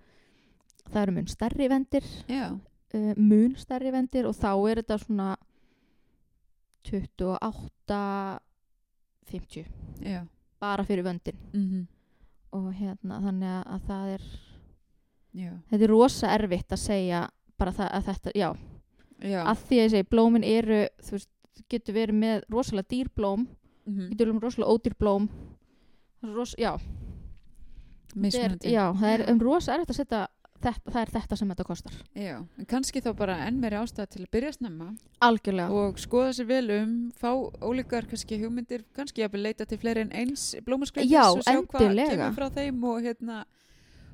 það 0.92 1.02
eru 1.04 1.16
mun 1.18 1.30
stærri 1.32 1.68
vendir 1.72 2.08
uh, 2.32 3.14
mun 3.20 3.56
stærri 3.60 3.94
vendir 3.96 4.28
og 4.30 4.36
þá 4.38 4.52
er 4.72 4.82
þetta 4.82 5.00
svona 5.04 5.30
28 6.88 8.02
50 9.28 9.66
já, 10.08 10.22
bara 10.62 10.86
fyrir 10.88 11.06
vöndin 11.06 11.38
mhm, 11.54 11.86
og 12.58 12.68
hérna 12.74 13.22
þannig 13.24 13.54
að, 13.54 13.64
að 13.76 13.88
það 13.90 14.14
er 14.16 14.28
já, 15.38 15.52
þetta 15.70 15.84
er 15.84 15.94
rosa 15.94 16.34
erfitt 16.34 16.76
að 16.76 16.84
segja 16.84 17.24
bara 17.58 17.74
það 17.74 17.92
að 17.98 18.08
þetta, 18.12 18.34
já, 18.38 18.50
já, 19.26 19.40
að 19.44 19.66
því 19.66 19.80
að 19.80 19.84
ég 19.84 19.94
segi 19.96 20.10
blómin 20.12 20.46
eru, 20.48 20.82
þú 21.04 21.18
veist, 21.18 21.32
getur 21.72 21.98
verið 21.98 22.20
með 22.22 22.44
rosalega 22.54 22.92
dýr 22.94 23.12
blóm, 23.18 23.48
mhm, 23.88 24.10
getur 24.12 24.28
verið 24.28 24.38
með 24.38 24.48
rosalega 24.48 24.76
ódýr 24.76 24.98
blóm. 25.00 25.28
Það 26.18 26.30
er 26.30 26.38
rosa, 26.38 26.60
já, 26.62 26.72
er, 28.26 28.58
já, 28.62 28.84
það 29.00 29.14
er 29.14 29.24
um 29.32 29.42
rosa 29.42 29.74
erfitt 29.74 29.94
að 29.94 30.00
setja 30.02 30.22
þetta, 30.64 30.92
það 30.92 31.00
er 31.02 31.12
þetta 31.14 31.38
sem 31.40 31.52
þetta 31.54 31.66
kostar. 31.68 31.98
Já, 32.18 32.34
en 32.42 32.68
kannski 32.70 33.02
þá 33.04 33.10
bara 33.18 33.38
enn 33.46 33.60
meiri 33.62 33.80
ástæða 33.80 34.10
til 34.14 34.24
að 34.24 34.30
byrja 34.36 34.52
snemma 34.58 34.90
algjörlega, 35.28 35.82
og 35.82 36.02
skoða 36.02 36.34
sér 36.38 36.50
vel 36.50 36.66
um, 36.78 36.96
fá 37.18 37.30
ólíkar 37.62 38.08
kannski 38.10 38.40
hugmyndir, 38.42 38.86
kannski 38.98 39.26
að 39.26 39.40
leita 39.42 39.68
til 39.70 39.80
fleiri 39.82 40.06
en 40.06 40.14
eins 40.24 40.50
blómaskreitis 40.66 41.18
og 41.18 41.44
sjá 41.46 41.58
hvað 41.62 41.98
kemur 42.02 42.38
frá 42.38 42.48
þeim 42.58 42.86
og 42.92 43.02
hérna 43.06 43.42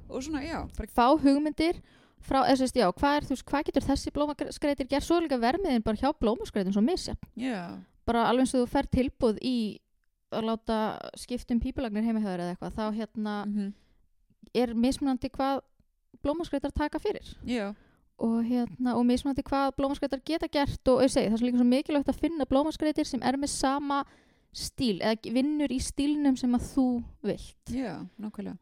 og 0.10 0.24
svona, 0.26 0.44
já, 0.46 0.60
bara 0.78 0.94
fá 0.94 1.06
hugmyndir 1.24 1.80
frá, 2.24 2.44
eða 2.46 2.60
sérst, 2.62 2.80
já, 2.80 2.88
hvað 2.92 3.18
er, 3.18 3.28
þú 3.28 3.36
veist, 3.36 3.48
hvað 3.50 3.70
getur 3.70 3.88
þessi 3.88 4.14
blómaskreitir 4.16 4.90
gert, 4.92 5.08
svo 5.08 5.20
líka 5.24 5.40
vermiðin 5.42 5.84
bara 5.86 6.00
hjá 6.00 6.12
blómaskreitin 6.20 6.76
svo 6.76 6.84
misjafn, 6.86 7.32
já, 7.40 7.80
bara 8.08 8.28
alveg 8.30 8.48
eins 8.48 8.56
og 8.56 8.66
þú 8.66 8.74
fer 8.76 8.90
tilbúð 8.92 9.40
í 9.44 9.58
að 10.34 10.48
láta 10.50 10.78
skiptum 11.20 11.60
pípulagnir 11.62 12.06
heimihöður 12.08 12.42
eða 12.42 12.56
eitthvað, 12.56 12.78
þá 12.78 12.86
hérna 12.98 13.36
mhm, 13.46 13.74
er 14.64 14.74
mismunandi 14.78 15.30
hvað 15.34 15.62
blómaskreitar 16.24 16.72
taka 16.76 17.00
fyrir. 17.00 17.34
Já, 17.48 17.74
og 18.24 18.44
hérna, 18.46 18.96
og 18.96 19.06
mismunandi 19.06 19.44
hvað 19.44 19.74
blómaskreitar 19.78 20.22
geta 20.26 20.48
gert 20.48 20.88
og 20.88 21.02
segi, 21.10 21.30
það 21.30 21.40
er 21.42 21.46
líka 21.48 21.58
svo 21.62 21.70
mikilvægt 21.70 22.12
að 22.14 22.20
finna 22.22 22.46
blómaskreitir 22.46 23.06
sem 23.10 23.24
er 23.26 23.38
með 23.42 23.50
sama 23.56 24.04
stíl, 24.54 25.00
eða 25.02 25.34
vinnur 25.34 25.72
í 25.74 25.80
stílnum 25.82 26.36
sem 26.38 26.54
að 26.54 26.68
þú 26.76 26.88
vilt. 27.26 27.72
Já, 27.74 27.96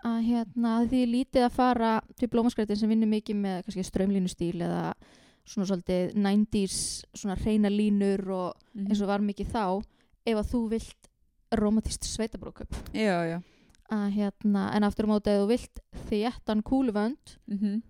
að 0.08 0.22
hérna, 0.24 0.76
því 0.88 1.02
lítið 1.12 1.44
að 1.50 1.52
fara 1.58 1.90
til 2.16 2.30
blómaskreitin 2.32 2.80
sem 2.80 2.90
vinnur 2.90 3.12
mikið 3.12 3.36
með 3.36 3.64
kannski 3.66 3.84
strömlínu 3.84 4.32
stíl 4.32 4.56
eða 4.64 4.94
svona 5.44 5.68
svolítið 5.68 6.14
90s 6.16 6.78
svona 7.14 7.36
reyna 7.44 7.68
línur 7.70 8.24
og 8.32 8.54
Mhm. 8.74 8.88
eins 8.88 9.02
og 9.02 9.08
var 9.08 9.20
mikið 9.20 9.52
þá 9.52 9.84
ef 10.26 10.38
að 10.38 10.52
þú 10.54 10.70
vilt 10.70 11.10
romantist 11.52 12.04
sveitabrúkup 12.08 12.72
já, 12.94 13.26
já, 13.28 13.42
að 13.92 14.06
hérna, 14.16 14.70
en 14.76 14.88
aftur 14.88 15.08
á 15.08 15.12
móti 15.12 15.34
ef 15.34 15.42
þú 15.42 15.50
vilt 15.50 15.82
þéttan 16.10 16.64
kúluvönd 16.68 17.36
mhm, 17.52 17.82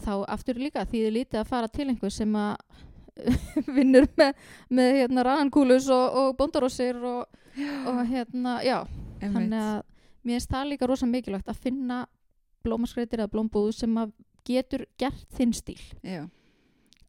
þá 0.00 0.14
aftur 0.32 0.60
líka 0.60 0.86
því 0.88 1.04
þið 1.04 1.14
lítið 1.18 1.42
að 1.42 1.52
fara 1.52 1.68
til 1.68 1.88
einhver 1.90 2.14
sem 2.14 2.34
að 2.38 2.56
vinnur 3.76 4.08
með, 4.16 4.42
með 4.72 4.98
hérna 5.02 5.24
rannkúlus 5.28 5.88
og, 5.92 6.18
og 6.18 6.36
bondarósir 6.38 6.96
og, 7.04 7.40
og 7.90 8.02
hérna, 8.08 8.58
já. 8.64 8.78
Þannig 9.20 9.58
að 9.60 9.80
mér 10.22 10.38
finnst 10.38 10.52
það 10.54 10.68
líka 10.70 10.88
rosa 10.88 11.08
mikilvægt 11.10 11.50
að 11.52 11.60
finna 11.62 11.98
blómaskreitir 12.64 13.22
eða 13.22 13.32
blómbúð 13.32 13.72
sem 13.76 13.98
að 14.00 14.14
getur 14.46 14.86
gert 14.98 15.26
þinn 15.36 15.52
stíl. 15.54 15.80
Já, 16.02 16.24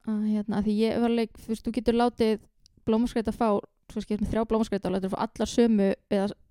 að 0.09 0.25
hérna, 0.27 0.59
að 0.59 0.67
því 0.67 0.75
ég 0.81 0.99
var 1.03 1.13
leik, 1.13 1.37
þú 1.39 1.53
veist, 1.53 1.65
þú 1.65 1.75
getur 1.77 1.97
látið 1.97 2.43
blómaskreit 2.87 3.29
að 3.31 3.39
fá, 3.39 3.49
svo 3.93 4.03
skipt 4.03 4.23
með 4.23 4.33
þrjá 4.33 4.45
blómaskreit 4.49 4.87
og 4.89 4.97
að 4.97 5.13
fá 5.13 5.19
allar 5.27 5.49
sömu 5.49 5.89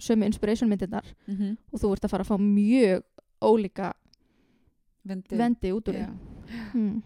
sömu 0.03 0.29
inspiration 0.29 0.71
myndirnar. 0.71 1.09
Mhm, 1.27 1.57
og 1.73 1.83
þú 1.83 1.93
ert 1.97 2.07
að 2.07 2.15
fara 2.15 2.27
að 2.27 2.33
fá 2.33 2.39
mjög 2.39 3.05
ólíka 3.43 3.93
vendi, 5.05 5.37
vendi 5.37 5.75
út 5.75 5.91
úr 5.91 5.99
því. 5.99 6.09
Hmm. 6.73 7.03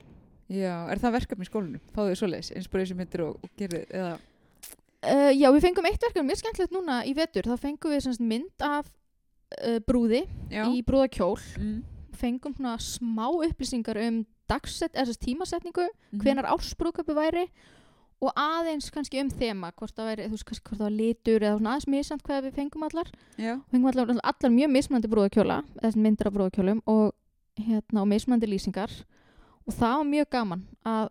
já, 0.50 0.86
er 0.90 0.98
það 0.98 1.16
verkefni 1.20 1.46
í 1.46 1.50
skólinu? 1.50 1.82
Fáðu 1.94 2.12
þið 2.12 2.18
svoleiðis, 2.20 2.54
inspiration 2.58 2.98
myndir 2.98 3.22
og, 3.26 3.38
og 3.42 3.52
gerðið, 3.58 3.86
eða, 3.90 4.16
Uh, 5.06 5.30
já, 5.36 5.46
við 5.54 5.62
fengum 5.62 5.86
eitt 5.86 6.02
verkefni, 6.02 6.26
mjög 6.26 6.38
skemmtilegt 6.40 6.72
núna 6.74 6.94
í 7.06 7.12
vetur, 7.14 7.46
þá 7.46 7.60
fengum 7.62 7.92
við 7.92 8.00
semst 8.06 8.22
mynd 8.24 8.64
af 8.64 8.88
uh, 9.60 9.76
brúði 9.86 10.24
já, 10.50 10.64
í 10.66 10.80
brúðakjól, 10.82 11.36
mm, 11.60 11.76
fengum 12.16 12.56
svona 12.56 12.72
smá 12.82 13.28
upplýsingar 13.28 14.00
um 14.02 14.22
dagsett, 14.50 14.96
tímasetningu, 15.22 15.84
mhm, 15.86 16.22
hvenar 16.24 16.48
ársbrúðköpi 16.50 17.14
væri 17.14 17.44
og 17.46 17.85
aðeins 18.40 18.88
kannski 18.94 19.20
um 19.20 19.28
þema, 19.28 19.72
hvort 19.76 19.92
það 19.96 20.08
væri, 20.10 20.26
þú 20.26 20.36
veist, 20.36 20.46
kannski 20.48 20.68
hvort 20.70 20.80
það 20.80 20.86
var 20.86 20.96
litur 20.96 21.44
eða 21.44 21.58
svona 21.58 21.74
aðeins 21.74 21.88
misjant 21.92 22.24
hvað 22.24 22.46
við 22.46 22.56
fengum 22.56 22.86
allar, 22.86 23.10
já, 23.36 23.52
fengum 23.72 23.90
allar, 23.92 24.14
allar 24.32 24.54
mjög 24.54 24.72
mismunandi 24.72 25.10
brúðakjóla, 25.12 25.58
eða 25.82 26.02
myndir 26.06 26.30
af 26.30 26.36
brúðakjólum 26.38 26.80
og 26.88 27.04
hérna 27.60 28.02
og 28.02 28.10
mismunandi 28.10 28.48
lýsingar. 28.48 28.94
Og 29.66 29.74
það 29.74 29.98
var 29.98 30.08
mjög 30.14 30.30
gaman 30.32 30.64
að 30.86 31.10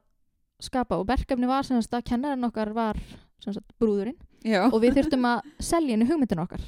skapa 0.65 0.97
og 0.97 1.07
verkefni 1.09 1.49
var 1.49 1.67
sem 1.67 1.77
að 1.77 2.05
kennarinn 2.07 2.47
okkar 2.47 2.71
var 2.73 2.99
sagt 3.43 3.75
brúðurinn 3.81 4.17
Já. 4.45 4.61
og 4.69 4.77
við 4.83 4.93
þurftum 4.99 5.25
að 5.25 5.41
selja 5.59 5.95
henni 5.95 6.05
hugmyndin 6.05 6.41
okkar 6.43 6.61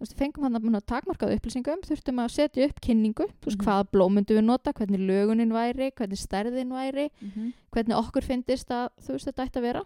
veist, 0.00 0.14
fengum 0.16 0.46
hann 0.46 0.56
að 0.78 0.86
takmarkaðu 0.88 1.36
upplýsingum 1.36 1.82
þurftum 1.84 2.22
að 2.24 2.30
setja 2.32 2.64
upp 2.68 2.80
kynningu 2.80 3.26
veist, 3.44 3.58
Mhm. 3.58 3.64
hvaða 3.66 3.84
blóm 3.92 4.14
myndum 4.16 4.38
við 4.38 4.44
nota, 4.48 4.72
hvernig 4.72 5.00
lögunin 5.04 5.52
væri 5.52 5.90
hvernig 5.92 6.18
stærðin 6.18 6.72
væri 6.72 7.10
Mhm. 7.20 7.52
hvernig 7.72 7.96
okkur 8.00 8.24
finnist 8.24 8.68
að 8.72 8.88
þú 9.04 9.12
veist 9.18 9.26
þetta 9.28 9.44
ætti 9.46 9.58
að 9.60 9.66
vera 9.68 9.84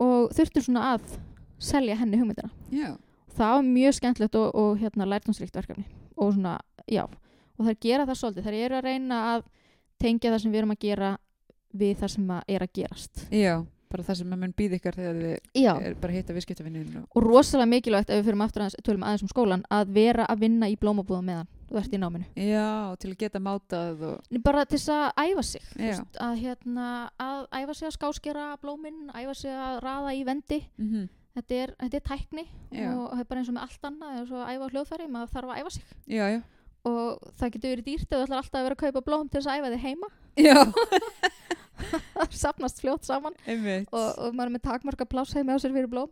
og 0.00 0.30
þurftum 0.32 0.62
svona 0.64 0.94
að 0.96 1.18
selja 1.58 1.96
henni 1.96 2.16
hugmyndina 2.18 2.50
Já. 2.72 2.96
það 3.36 3.52
var 3.56 3.62
mjög 3.62 3.94
skemmtilegt 4.00 4.34
og, 4.36 4.54
og 4.54 4.78
hérna 4.78 5.06
lærtumsríkt 5.06 5.52
verkefni 5.56 5.84
og 6.16 6.32
svona, 6.34 6.58
og 7.58 7.66
þær 7.66 7.78
gera 7.80 8.06
það 8.06 8.18
svolítið, 8.20 8.44
þær 8.44 8.58
eru 8.64 8.74
að 8.80 8.84
reyna 8.84 9.20
að 9.36 9.42
tengja 10.00 10.30
það 10.32 10.40
sem 10.42 10.52
við 10.52 10.58
erum 10.62 10.70
að 10.74 10.78
gera 10.80 11.18
við 11.76 11.96
það 12.00 12.10
sem 12.10 12.28
að 12.28 12.42
er 12.48 12.60
að 12.60 12.72
gerast 12.72 13.26
Já. 13.30 13.64
Bara 13.90 14.06
það 14.06 14.20
sem 14.20 14.32
að 14.34 14.40
mun 14.42 14.54
býð 14.56 14.78
ykkar 14.78 14.96
þegar 14.98 15.18
þið 15.20 15.66
er 15.88 15.98
bara 16.00 16.12
að 16.12 16.16
hitta 16.18 16.36
viðskiptavinnin 16.36 16.96
og... 17.00 17.04
og 17.12 17.26
rosalega 17.26 17.70
mikilvægt 17.70 18.10
ef 18.10 18.20
við 18.20 18.30
fyrir 18.30 18.46
aftur 18.46 18.64
aðeins, 18.64 18.78
tölum 18.86 19.04
aðeins 19.06 19.26
um 19.26 19.32
skólan 19.32 19.66
að 19.72 19.92
vera 19.96 20.26
að 20.26 20.42
vinna 20.46 20.70
í 20.70 20.78
blómabúða 20.80 21.22
meðan 21.26 21.52
þú 21.66 21.78
ert 21.80 21.94
í 21.94 22.00
náminu. 22.00 22.26
Já, 22.38 22.94
til 23.02 23.10
að 23.10 23.20
geta 23.20 23.42
mátað 23.42 24.02
og... 24.06 24.32
Bara 24.46 24.64
til 24.66 24.78
þess 24.78 24.92
að 24.94 25.22
æfa 25.26 25.46
sig 25.48 25.68
veist, 25.74 26.18
að, 26.22 26.34
hérna, 26.44 26.88
að 27.22 27.46
æfa 27.58 27.78
sig 27.78 27.88
að 27.88 27.96
skáskera 27.96 28.48
blómin 28.62 29.06
æfa 29.10 29.34
sig 29.34 29.54
að 29.54 29.80
raða 29.82 30.14
í 30.14 30.26
vendi. 30.26 30.60
Mm 30.78 31.06
þetta 31.36 31.56
er, 31.60 31.72
þetta 31.82 31.98
er 31.98 32.04
tækni 32.10 32.44
Já. 32.72 32.90
og 32.90 33.08
það 33.12 33.22
er 33.22 33.30
bara 33.30 33.40
eins 33.40 33.50
og 33.50 33.56
með 33.56 33.66
allt 33.66 33.88
annað 33.90 34.20
eins 34.20 34.30
og 34.32 34.42
að 34.42 34.52
æfa 34.52 34.68
hljóðfæri, 34.72 35.08
maður 35.12 35.32
þarf 35.34 35.52
að 35.52 35.60
æfa 35.60 35.72
sig. 35.74 35.96
Já, 36.08 36.24
já. 36.32 36.38
og 36.86 37.32
það 37.36 37.52
getur 37.56 37.72
verið 37.74 37.88
dýrt 37.90 38.06
ef 38.06 38.14
þú 38.14 38.22
ætlar 38.24 38.42
alltaf 38.42 38.60
að 38.60 38.68
vera 38.68 38.78
að 38.78 38.84
kaupa 38.84 39.04
blóm 39.08 39.28
til 39.28 39.40
þess 39.40 39.50
að 39.52 39.58
æfa 39.60 39.72
þig 39.74 39.84
heima. 39.84 40.12
Já. 40.40 40.56
sapnast 42.42 42.80
fljótt 42.82 43.04
saman. 43.08 43.34
Og, 43.92 44.08
og 44.18 44.34
maður 44.34 44.50
er 44.50 44.54
með 44.56 44.64
takmarka 44.68 45.06
pláss 45.08 45.34
heima 45.36 45.56
á 45.56 45.58
sér 45.62 45.72
fyrir 45.76 45.90
blóm. 45.92 46.10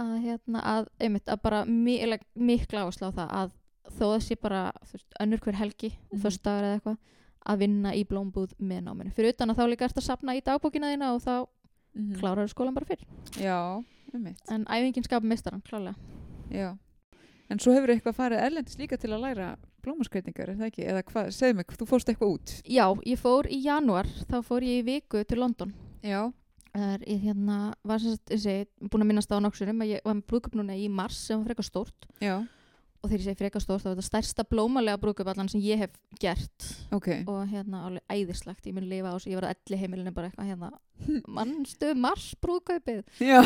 Að, 0.00 0.12
hérna, 0.24 0.60
að, 0.62 0.86
einmitt, 1.02 1.26
að 1.28 1.40
bara 1.42 1.64
mikla, 1.66 2.18
mikla 2.38 2.84
áherslu 2.86 3.10
á 3.10 3.12
það 3.18 3.32
að 3.40 3.56
þó 3.98 4.04
sé 4.22 4.36
bara 4.40 4.60
veist, 4.92 5.06
önnur 5.20 5.40
hver 5.42 5.56
helgi, 5.58 5.90
mm 6.12 6.20
föstudagar 6.22 6.64
eða 6.68 6.76
eitthvað 6.78 6.98
að 7.50 7.58
vinna 7.64 7.94
í 7.96 8.04
blómbúð 8.06 8.52
með 8.60 8.84
náminu. 8.86 9.10
Fyrir 9.16 9.32
utan 9.34 9.50
að 9.50 9.58
þá 9.58 9.64
líka 9.72 9.84
ert 9.88 9.98
að 9.98 10.06
sapna 10.06 10.34
í 10.36 10.42
dagbókina 10.46 10.92
þína 10.92 11.14
og 11.16 11.22
þá 11.24 11.34
Mhm. 11.90 12.20
klárar 12.20 12.46
skólan 12.46 12.74
bara 12.76 12.86
fyrr. 12.86 13.00
Já, 13.34 13.82
en 14.14 14.64
æfingin 14.70 15.02
skapa 15.02 15.26
mistaran, 15.26 15.60
klálega. 15.66 15.96
Já. 16.54 16.76
En 17.50 17.58
svo 17.58 17.72
hefur 17.74 17.90
eitthvað 17.90 18.14
farið 18.16 18.44
erlendis 18.46 18.78
líka 18.78 18.96
til 19.00 19.10
að 19.10 19.24
læra 19.24 19.46
blómaskreitingar, 19.84 20.52
er 20.52 20.58
það 20.60 20.68
ekki? 20.68 20.84
Eða 20.92 21.02
hvað, 21.08 21.30
segðu 21.34 21.56
mig, 21.58 21.72
þú 21.80 21.86
fórst 21.88 22.10
eitthvað 22.12 22.34
út. 22.36 22.52
já, 22.68 22.84
ég 23.08 23.18
fór 23.18 23.48
í 23.50 23.58
janúar, 23.64 24.06
þá 24.30 24.36
fór 24.46 24.66
ég 24.68 24.82
í 24.82 24.86
viku 24.86 25.24
til 25.24 25.40
London 25.40 25.72
Já. 26.04 26.20
er, 26.76 27.00
ég 27.08 27.24
hérna, 27.24 27.72
var 27.82 27.98
sem 27.98 28.14
sagt, 28.14 28.28
þessi, 28.30 28.54
búin 28.92 29.02
að 29.06 29.10
minnast 29.10 29.32
á 29.32 29.40
nokksurum 29.42 29.82
að 29.82 29.94
ég 29.96 30.04
var 30.04 30.14
með 30.18 30.26
brúðköp 30.30 30.54
núna 30.60 30.76
í 30.78 30.86
mars 30.92 31.18
sem 31.26 31.40
var 31.40 31.48
frekar 31.50 31.66
stórt 31.66 32.06
Já. 32.22 32.36
Og 33.00 33.08
þegar 33.08 33.20
ég 33.22 33.26
segi 33.26 33.38
frekar 33.40 33.62
stórt 33.64 33.80
þá 33.80 33.86
var 33.88 33.94
þetta 33.96 34.06
stærsta 34.06 34.44
blómalega 34.48 35.00
brúðköp 35.00 35.30
allan 35.32 35.48
sem 35.48 35.62
ég 35.64 35.80
hef 35.80 35.94
gert. 36.20 36.66
Ok. 36.92 37.08
og 37.30 37.48
hérna 37.48 37.84
alveg 37.88 38.12
æðislegt, 38.12 38.66
ég 38.68 38.76
mun 38.76 38.88
lifa 38.90 39.12
á 39.12 39.16
þessu 39.16 39.30
ég 39.32 39.38
var 39.38 39.46
að 39.48 39.54
elli 39.56 39.78
heimilinu 39.80 40.12
bara 40.16 40.28
eitthvað 40.28 40.50
hérna. 40.50 40.70
Mannstu 41.38 41.94
mars 41.96 42.26
brúðkaupið? 42.44 43.00
Já. 43.24 43.40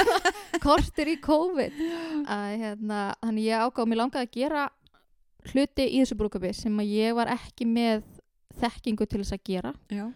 kortir 0.66 1.12
í 1.14 1.16
COVID. 1.24 1.80
Að 2.28 2.50
hérna, 2.60 3.00
þannig 3.22 3.48
ég 3.48 3.64
ágáð 3.64 3.88
mér 3.88 4.02
langaði 4.02 4.28
að 4.28 4.36
gera 4.36 4.66
hluti 5.48 5.86
í 5.86 6.02
þessu 6.02 6.18
brúðköpi 6.20 6.52
sem 6.56 6.82
að 6.82 6.92
ég 6.98 7.16
var 7.16 7.32
ekki 7.32 7.68
með 7.68 8.04
þekkingu 8.60 9.06
til 9.08 9.22
þess 9.22 9.38
að 9.38 9.44
gera. 9.48 9.74
Já. 9.88 10.10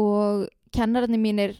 og 0.00 0.48
kennararnir 0.72 1.20
mínir 1.20 1.56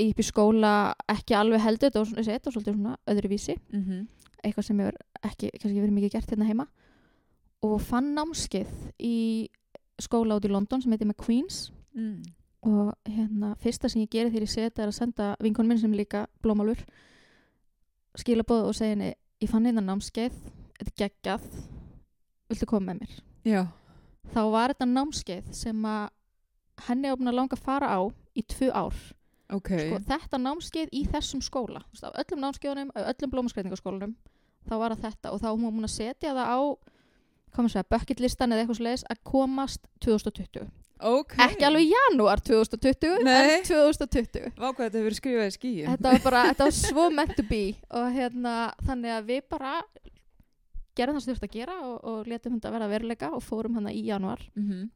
í 0.00 0.10
skóla 0.26 0.94
ekki 1.10 1.36
alveg 1.38 1.62
heldur 1.62 1.90
þetta 1.90 2.02
var 2.04 2.52
svolítið 2.52 2.76
svona 2.76 2.98
öðruvísi. 3.10 3.56
Mm 3.72 4.12
eitthvað 4.44 4.68
sem 4.68 4.80
hefur 4.82 4.98
ekki, 5.24 5.50
kannski 5.56 5.80
verið 5.80 5.96
mikið 5.98 6.14
gert 6.14 6.32
hérna 6.34 6.48
heima 6.48 6.66
og 7.64 7.80
fann 7.82 8.12
námskeið 8.16 8.72
í 9.00 9.16
skóla 10.02 10.38
út 10.38 10.46
í 10.46 10.52
London 10.52 10.82
sem 10.82 10.92
heitir 10.92 11.08
McQueen's 11.08 11.68
mm. 11.94 12.22
og 12.68 12.92
hérna, 13.08 13.54
fyrsta 13.62 13.90
sem 13.90 14.04
ég 14.04 14.12
geri 14.12 14.32
þegar 14.32 14.46
ég 14.46 14.54
seti 14.54 14.82
er 14.82 14.90
að 14.90 14.98
senda 14.98 15.30
vinkonum 15.42 15.74
minn 15.74 15.82
sem 15.82 15.94
líka 15.96 16.26
blómálfur 16.44 16.82
skilabóð 18.20 18.68
og 18.70 18.76
segja 18.76 18.94
henni 18.94 19.14
ég 19.42 19.50
fann 19.50 19.66
hérna 19.66 19.84
námskeið, 19.84 20.36
þetta 20.78 20.92
er 20.92 20.98
geggjað 21.02 21.48
viltu 22.50 22.68
koma 22.70 22.92
með 22.92 23.04
mér 23.04 23.16
Já. 23.54 23.62
þá 24.34 24.42
var 24.52 24.74
þetta 24.74 24.90
námskeið 24.90 25.50
sem 25.56 25.88
að 25.88 26.08
henni 26.88 27.10
að 27.12 27.26
langa 27.30 27.56
að 27.56 27.64
fara 27.64 27.90
á 27.94 28.00
í 28.34 28.42
tvö 28.50 28.70
ár 28.74 28.96
Ok. 29.52 29.70
sko, 29.76 29.98
þetta 30.08 30.40
námskeið 30.40 30.94
í 30.96 31.04
þessum 31.12 31.42
skóla 31.44 31.82
af 32.02 32.16
öllum 32.22 32.40
námskeiðunum, 32.42 32.92
af 32.96 33.10
öllum 33.12 33.34
blómaskreitingaskólanum 33.34 34.14
þá 34.68 34.74
var 34.80 34.94
það 34.94 35.04
þetta 35.08 35.32
og 35.32 35.40
þá 35.40 35.46
var 35.50 35.58
hún 35.58 35.74
búin 35.78 35.88
að 35.90 35.96
setja 35.96 36.34
það 36.34 36.48
á 36.54 36.60
segja, 37.68 37.84
bucketlistan 37.90 38.52
eða 38.52 38.64
eitthvað 38.64 38.80
sliðis 38.80 39.04
að 39.10 39.20
komast 39.24 39.86
2020 40.04 40.70
Ok. 41.04 41.34
ekki 41.42 41.64
alveg 41.66 41.90
janúar 41.90 42.40
2020 42.40 43.24
Nei. 43.26 43.58
en 43.58 43.64
2020 43.66 44.52
Vá 44.56 44.68
hvað 44.72 44.84
þetta 44.86 44.98
hefur 45.02 45.16
skrifað 45.18 45.46
í 45.50 45.54
skíin. 45.54 45.88
þetta 45.90 46.12
var 46.12 46.20
bara, 46.24 46.42
þetta 46.52 46.64
var 46.64 46.76
svo 46.78 47.06
meant 47.18 47.34
to 47.36 47.42
be 47.48 47.74
og 47.90 48.06
hérna, 48.14 48.54
þannig 48.86 49.10
að 49.18 49.24
við 49.28 49.42
bara 49.50 49.72
gerðum 50.94 51.18
það 51.18 51.24
sem 51.24 51.34
þurfti 51.34 51.48
að 51.50 51.56
gera 51.58 51.76
og, 51.82 51.96
og 52.06 52.28
letum 52.30 52.54
þetta 52.56 52.72
verða 52.74 52.88
veruleika 52.94 53.30
og 53.34 53.42
fórum 53.42 53.74
hana 53.80 53.92
í 53.92 54.04
janúar 54.06 54.40
Mm 54.54 54.68
-hmm. 54.70 54.88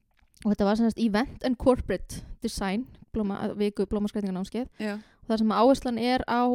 og 0.44 0.50
þetta 0.54 0.64
var 0.64 0.76
semst 0.76 0.98
event 0.98 1.44
and 1.44 1.58
corporate 1.58 2.22
design 2.42 2.86
blóma, 3.12 3.52
viku 3.58 3.86
blómaskreitinganámskeið 3.86 4.68
Já. 4.78 4.94
og 4.94 5.26
það 5.28 5.38
sem 5.38 5.50
áherslan 5.52 5.98
er 5.98 6.22
á 6.30 6.46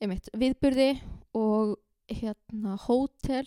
einmitt, 0.00 0.28
viðburði 0.32 1.00
og 1.34 1.76
hérna 2.08 2.76
hótel 2.86 3.44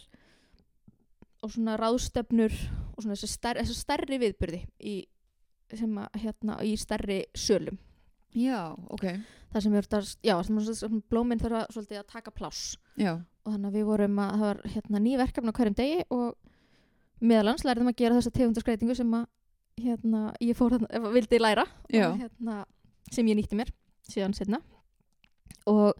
og 1.42 1.54
svona 1.54 1.78
ráðstefnur 1.80 2.54
og 2.96 3.02
svona 3.02 3.16
þessi, 3.16 3.32
stær, 3.34 3.60
þessi 3.62 3.78
stærri 3.78 4.20
viðburði 4.22 4.62
í, 4.86 4.96
sem 5.74 5.98
að 6.02 6.20
hérna 6.24 6.60
í 6.66 6.76
stærri 6.80 7.24
sölum 7.38 7.80
Já, 8.38 8.72
ok. 8.94 9.04
það 9.52 9.66
sem 9.66 9.74
er 9.76 9.88
sem 10.78 11.02
blóminn 11.12 11.42
þarf 11.42 11.64
að, 11.64 11.74
svolítið 11.76 12.00
að 12.00 12.12
taka 12.14 12.32
pláss 12.32 12.78
Já. 12.96 13.18
og 13.18 13.50
þannig 13.56 13.68
að 13.72 13.78
við 13.80 13.90
vorum 13.90 14.22
að 14.24 14.32
það 14.32 14.46
var 14.46 14.62
hérna 14.76 15.04
ný 15.04 15.16
verkefni 15.20 15.52
á 15.52 15.58
hverjum 15.58 15.78
degi 15.82 16.06
og 16.16 16.38
meðalans 17.22 17.66
lærðum 17.68 17.92
að 17.92 18.00
gera 18.00 18.18
þessa 18.18 18.34
tegundaskreitingu 18.38 18.96
sem 18.98 19.18
að 19.18 19.28
hérna 19.82 20.24
ég 20.44 20.58
fór 20.58 20.78
þarna, 20.78 21.12
vildi 21.12 21.42
læra 21.42 21.66
Já. 21.92 22.08
og 22.08 22.22
hérna 22.22 22.62
sem 23.12 23.28
ég 23.28 23.40
nýtti 23.40 23.58
mér 23.60 23.74
síðan 24.08 24.36
setna 24.38 24.62
og 25.70 25.98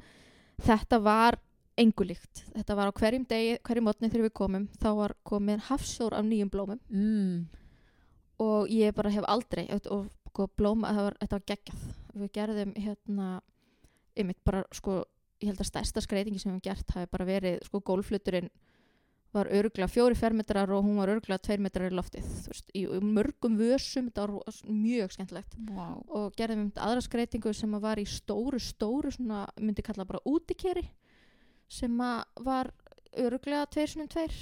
þetta 0.64 1.02
var 1.04 1.40
engu 1.80 2.06
líkt. 2.08 2.44
Þetta 2.56 2.76
var 2.78 2.92
á 2.92 2.98
hverjum 2.98 3.26
degi, 3.30 3.58
hverjum 3.68 3.88
mótni 3.88 4.10
þegar 4.12 4.28
við 4.28 4.36
komum 4.38 4.68
þá 4.82 4.90
var 4.98 5.16
komin 5.28 5.64
hafsjór 5.70 6.16
af 6.18 6.26
nýjum 6.28 6.52
blómum. 6.52 6.82
Mm. 6.90 7.48
og 8.42 8.72
ég 8.74 8.94
bara 8.98 9.12
hef 9.14 9.26
aldrei 9.30 9.68
og, 9.70 9.86
og 9.94 10.08
sko, 10.32 10.48
blóm, 10.58 10.82
það 10.82 11.04
var, 11.06 11.18
þetta 11.22 11.38
var 11.38 11.48
geggjað. 11.52 11.82
Við 12.22 12.32
gerðum 12.34 12.74
hérna 12.76 13.28
einmitt 14.18 14.42
bara 14.44 14.64
sko, 14.76 15.04
ég 15.42 15.52
held 15.52 15.62
að 15.62 15.70
stærsta 15.70 16.04
skreitingi 16.04 16.42
sem 16.42 16.52
við 16.52 16.58
hefum 16.58 16.66
gert 16.66 16.96
hafi 16.96 17.12
bara 17.12 17.28
verið 17.28 17.62
sko 17.68 17.82
gólfluturinn 17.86 18.50
var 19.32 19.48
örgla 19.48 19.88
fjóri 19.88 20.18
fermetrar 20.20 20.72
og 20.76 20.84
hún 20.84 20.98
var 21.00 21.14
örgla 21.14 21.38
tveir 21.40 21.62
metrar 21.64 21.88
í 21.88 21.96
loftið 21.96 22.26
þú 22.28 22.52
veist, 22.52 22.72
í 22.76 22.82
mörgum 23.16 23.54
vössum 23.60 24.10
þetta 24.10 24.26
var 24.28 24.58
mjög 24.68 25.14
skemmtilegt. 25.16 25.56
Vá. 25.70 25.86
og 26.12 26.36
gerðum 26.36 26.66
um 26.66 26.72
aðra 26.76 27.06
skreitingu 27.06 27.54
sem 27.56 27.78
var 27.80 28.02
í 28.02 28.08
stóru, 28.10 28.60
stóru 28.60 29.14
svona, 29.16 29.46
myndi 29.60 29.86
kalla 29.86 30.08
bara 30.08 30.24
útikeri 30.28 30.84
sem 31.72 32.02
að 32.04 32.44
var 32.48 32.72
öruglega 33.22 33.70
tveir 33.72 33.92
sinum 33.92 34.10
tveir 34.12 34.36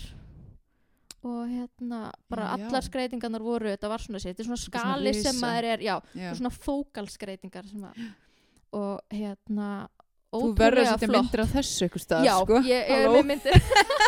og 1.20 1.50
hérna 1.52 2.00
bara 2.32 2.54
Já. 2.54 2.66
allar 2.70 2.86
skreitingarnar 2.86 3.44
voru, 3.44 3.70
þetta 3.74 3.92
var 3.92 4.04
svona 4.04 4.22
sér, 4.24 4.34
þetta 4.34 4.44
er 4.46 4.48
svona 4.48 4.60
Þetta 4.60 4.80
er 4.80 4.84
svona 4.84 4.96
skali 4.96 5.14
sem 5.20 5.40
maður 5.44 5.68
er, 5.74 5.84
já, 5.84 5.96
Já. 6.16 6.30
svona 6.40 6.52
fókalskreitingar 6.56 7.72
og 8.80 9.02
hérna 9.12 9.70
Þú 10.30 10.52
verður 10.54 10.84
að 10.84 10.92
setja 10.94 11.10
myndir 11.10 11.42
á 11.42 11.48
þessu 11.50 11.88
ykkur 11.90 12.04
stað, 12.04 12.28
Já, 12.28 12.36
sko. 12.46 12.60
ég, 12.70 12.84
ég 12.86 13.04
er 13.04 13.10
með 13.10 13.28
myndir 13.32 13.56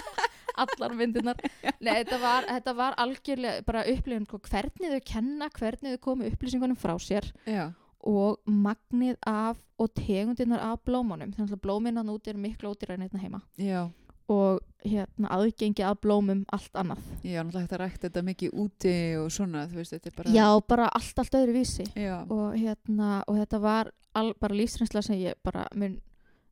allar 0.61 0.93
myndirnar 0.95 1.39
Nei, 1.81 1.93
þetta 2.03 2.19
var, 2.21 2.47
þetta 2.47 2.75
var 2.77 2.97
algjörlega 3.01 3.65
bara 3.67 3.83
upplifun, 3.89 4.27
sko, 4.29 4.41
hvernig 4.47 4.93
þau 4.93 5.05
kenna 5.11 5.49
hvernig 5.57 5.95
þau 5.97 6.03
komu 6.05 6.29
upplýsingunum 6.29 6.79
frá 6.79 6.93
sér 7.01 7.27
Já. 7.49 7.71
Og 8.03 8.39
magnið 8.49 9.17
af 9.27 9.57
og 9.81 9.89
tegundirnar 9.97 10.59
af 10.71 10.79
blómunum 10.85 11.33
þannig 11.35 11.53
að 11.57 11.61
blóminan 11.65 12.09
út 12.13 12.27
er 12.27 12.37
miklu 12.37 12.71
ódýrar 12.73 12.95
en 12.97 13.05
hérna 13.07 13.21
heima 13.21 13.41
Já. 13.57 13.89
og 14.29 14.59
hérna 14.85 15.29
aðgengi 15.35 15.83
af 15.85 15.99
blómum 16.01 16.43
allt 16.53 16.73
annað 16.73 17.01
Já, 17.23 17.41
náttúrulega 17.43 17.61
hægt 17.65 17.73
að 17.77 17.81
rækta 17.83 18.07
þetta 18.09 18.23
mikið 18.29 18.53
úti 18.63 18.93
og 19.21 19.31
svona, 19.31 19.65
þú 19.69 19.75
veist, 19.81 19.93
þetta 19.97 20.09
er 20.09 20.15
bara... 20.17 20.33
já, 20.33 20.47
bara 20.67 20.87
allt, 20.89 21.19
allt 21.19 21.35
öðru 21.41 21.57
vísi 21.59 21.85
og 22.29 22.55
hérna, 22.57 23.23
og 23.27 23.37
þetta 23.41 23.59
var 23.61 23.91
all, 24.13 24.33
bara 24.41 24.55
lífsreynsla 24.57 25.01
sem 25.05 25.19
ég 25.21 25.37
bara 25.43 25.67
mun 25.75 25.99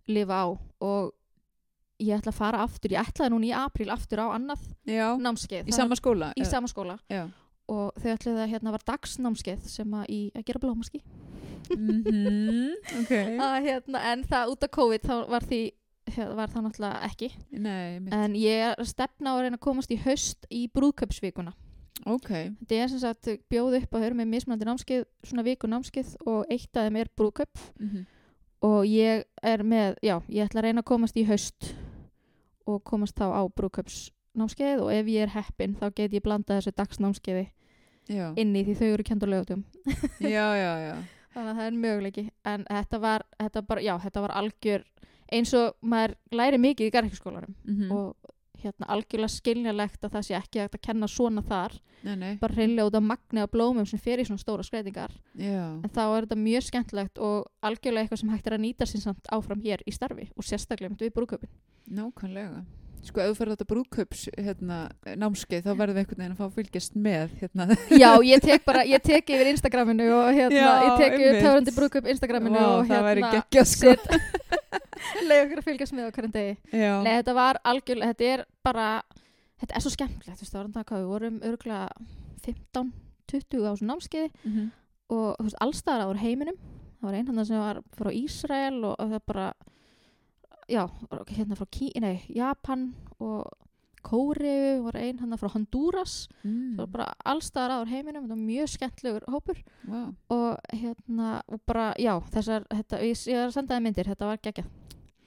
lifa 0.10 0.44
á 0.46 0.48
og 0.82 1.12
ég 2.00 2.16
ætla 2.16 2.32
að 2.32 2.38
fara 2.40 2.62
aftur, 2.64 2.94
ég 2.96 3.02
ætlaði 3.10 3.34
núna 3.34 3.50
í 3.50 3.54
apríl 3.58 3.90
aftur 3.92 4.22
á 4.24 4.28
annað 4.38 4.62
Já. 4.88 5.18
námskeið 5.20 5.68
Í 5.68 5.76
sama 5.76 5.98
skóla? 6.00 6.30
í 6.38 6.46
sama 6.48 6.68
skóla. 6.72 6.96
Og 7.70 7.94
þau 8.02 8.12
ætlaði 8.16 8.44
að 8.44 8.52
hérna 8.56 8.72
var 8.74 8.84
dagsnámskeið 8.90 9.68
sem 9.70 9.94
að, 10.00 10.06
í, 10.10 10.20
að 10.36 10.46
gera 10.50 10.64
blómaski 10.66 11.02
Mhm, 11.70 12.74
ok. 13.04 13.12
að, 13.38 13.56
hérna, 13.68 14.00
en 14.14 14.24
það 14.26 14.54
út 14.56 14.64
af 14.66 14.72
COVID 14.74 15.04
þá 15.06 15.16
var 15.30 15.46
því 15.46 15.60
var 16.34 16.50
það 16.50 16.64
náttúrulega 16.66 17.02
ekki 17.06 17.28
Nei, 17.62 18.00
en 18.16 18.34
ég 18.40 18.64
er 18.72 18.88
stefna 18.90 19.30
á 19.30 19.38
að 19.38 19.44
reyna 19.46 19.60
að 19.60 19.66
komast 19.68 19.92
í 19.94 20.00
haust 20.02 20.48
í 20.50 20.64
brúðköpsvikuna 20.74 21.54
Ok. 22.10 22.30
þetta 22.32 22.78
er 22.80 22.90
sem 22.90 23.02
sagt 23.04 23.28
bjóð 23.52 23.76
upp 23.84 23.94
að 24.00 24.06
höra 24.08 24.18
með 24.18 24.32
mismunandi 24.32 24.66
námskeið 24.66 25.04
svona 25.30 25.46
viku 25.46 25.70
námskeið 25.70 26.16
og 26.32 26.48
eitt 26.50 26.72
af 26.80 26.88
þeim 26.88 26.98
er 27.04 27.12
brúðköp 27.20 27.62
Mhm. 27.78 28.06
og 28.66 28.82
ég 28.90 29.24
er 29.44 29.64
með, 29.64 29.96
já, 30.02 30.16
ég 30.28 30.48
ætla 30.50 30.64
að 30.64 30.66
reyna 30.70 30.82
að 30.82 30.90
komast 30.90 31.16
í 31.22 31.28
haust 31.30 31.74
og 32.66 32.82
komast 32.84 33.16
þá 33.20 33.30
á 33.30 33.42
brúðköpsnámskeið 33.46 34.82
og 34.82 34.90
ef 34.96 35.06
ég 35.06 35.22
er 35.28 35.36
heppin 35.38 35.76
þá 35.78 35.94
get 35.94 36.12
ég 36.18 36.24
blanda 36.26 36.58
þessu 36.58 36.74
dagsnámskeiði 36.74 37.46
Já. 38.10 38.34
inn 38.42 38.56
í 38.56 38.64
því 38.66 38.76
þau 38.80 38.88
eru 38.94 39.04
kend 39.04 39.24
á 39.24 39.28
lögatum 39.30 39.64
já, 40.20 40.48
já, 40.58 40.74
já. 40.88 40.96
þannig 41.36 41.52
að 41.54 41.60
það 41.60 41.66
er 41.68 41.78
möguleiki 41.86 42.26
en 42.46 42.66
þetta 42.70 43.00
var, 43.04 43.26
þetta 43.40 43.62
bara, 43.70 43.82
já, 43.86 43.94
þetta 44.06 44.22
var 44.26 44.36
algjör 44.42 44.84
eins 45.32 45.54
og 45.54 45.76
maður 45.86 46.16
læri 46.34 46.58
mikið 46.58 46.90
í 46.90 46.94
garðkjöskólanum 46.98 47.56
Mhm. 47.70 47.92
og 47.92 48.16
hérna 48.60 48.90
algjörlega 48.92 49.32
skiljanlegt 49.32 50.02
að 50.04 50.12
það 50.18 50.26
sé 50.28 50.34
ekki 50.36 50.60
að 50.66 50.74
kenna 50.84 51.08
svona 51.08 51.40
þar 51.48 51.78
Nei, 52.04 52.16
nei. 52.16 52.34
bara 52.42 52.54
hreinlega 52.58 52.88
út 52.90 52.96
af 52.98 53.04
magni 53.04 53.40
af 53.40 53.52
blómum 53.54 53.86
sem 53.88 54.00
fer 54.00 54.20
í 54.20 54.26
svona 54.28 54.42
stóra 54.42 54.64
skreitingar 54.68 55.12
Já. 55.40 55.80
en 55.80 55.88
þá 55.96 56.02
er 56.18 56.26
þetta 56.26 56.36
mjög 56.42 56.66
skemmtilegt 56.68 57.22
og 57.24 57.46
algjörlega 57.64 58.04
eitthvað 58.08 58.20
sem 58.20 58.30
hægt 58.34 58.48
er 58.48 58.58
að 58.58 58.64
nýta 58.66 58.88
sér 58.90 59.02
samt 59.06 59.32
áfram 59.32 59.62
hér 59.64 59.80
í 59.88 59.94
starfi 59.96 60.28
og 60.36 60.44
sérstaklega 60.44 60.92
með 60.92 61.06
við 61.08 61.14
brúköpin 61.16 61.54
Nákvæmlega. 61.90 62.66
Sko, 63.08 63.24
ferð 63.38 63.54
þetta 63.56 63.66
brúðkaups 63.70 64.26
hérna, 64.36 64.78
námskeið, 65.18 65.62
þá 65.66 65.70
verðum 65.80 65.96
við 65.96 66.02
einhvern 66.04 66.20
veginn 66.22 66.34
að 66.36 66.40
fá 66.42 66.46
að 66.50 66.58
fylgjast 66.60 66.98
með 67.00 67.32
hérna. 67.40 67.68
já, 68.04 68.10
ég 68.28 68.42
tek 68.44 68.66
bara, 68.68 68.82
ég 68.86 69.02
tek 69.06 69.32
yfir 69.34 69.50
Instagraminu 69.54 70.10
og 70.18 70.28
hérna, 70.36 70.60
Já, 70.60 70.74
ég 70.84 70.98
tek 71.00 71.16
yfir 71.20 71.38
töfrandi 71.46 71.74
brúköp 71.78 72.10
Instagraminu 72.14 72.60
Vá, 72.60 72.68
og 72.76 72.90
það 72.90 73.08
hérna 73.10 73.32
geggjað, 73.38 73.70
sko. 73.72 73.94
leið 75.30 75.44
okkur 75.46 75.62
að 75.62 75.68
fylgjast 75.70 75.96
með 75.96 76.10
á 76.10 76.12
hverjum 76.18 76.34
degi 76.36 76.54
Já. 76.76 76.92
Nei, 77.06 77.14
þetta 77.22 77.36
var 77.40 77.60
algjörlega, 77.72 78.12
þetta 78.14 78.30
er 78.34 78.44
bara 78.68 78.88
þetta 79.64 79.76
er 79.80 79.86
svo 79.86 79.94
skemmtilegt, 79.96 80.36
þú 80.40 80.44
veist, 80.44 80.54
það 80.54 80.60
var 80.60 80.68
þetta 80.70 80.84
hvað 80.92 81.02
við 81.06 81.10
vorum 81.14 81.40
örgulega 81.50 81.88
15 82.46 82.92
20 83.30 83.64
á 83.64 83.72
þessu 83.72 83.88
námskeiði 83.90 84.30
Mhm. 84.44 84.68
og 85.16 85.26
þú 85.40 85.48
veist, 85.48 85.60
allstaðar 85.64 86.12
á 86.12 86.22
heiminum 86.24 86.60
það 87.00 87.08
var 87.08 87.18
einn 87.20 87.28
hann 87.32 87.46
sem 87.48 87.60
var 87.64 87.80
frá 87.96 88.10
Ísrael 88.12 88.84
og, 88.84 88.96
og 89.00 89.12
það 89.16 89.24
bara 89.32 89.48
já, 90.70 90.84
hérna 91.34 91.58
frá 91.60 91.66
Kí, 91.74 91.90
nei, 92.02 92.22
Japan 92.36 92.94
og 93.20 93.50
Kóreu 94.06 94.84
var 94.86 94.96
einn 94.96 95.18
hann 95.20 95.36
frá 95.38 95.50
Honduras 95.52 96.28
Mm. 96.46 96.78
það 96.78 96.84
var 96.86 96.92
bara 96.94 97.08
allstaðar 97.28 97.74
á 97.84 97.90
heiminum 97.90 98.24
þetta 98.24 98.36
var 98.38 98.46
mjög 98.48 98.70
skemmtlegur 98.78 99.26
hópur 99.28 99.58
Vá. 99.84 100.14
og 100.32 100.72
hérna, 100.72 101.42
og 101.52 101.60
bara, 101.68 101.90
já 102.00 102.14
þessar, 102.32 102.64
þetta, 102.72 103.02
ég, 103.04 103.18
ég 103.28 103.36
er 103.42 103.48
að 103.50 103.58
senda 103.58 103.76
það 103.76 103.84
myndir 103.90 104.08
þetta 104.14 104.30
var 104.30 104.38
geggjað 104.46 104.70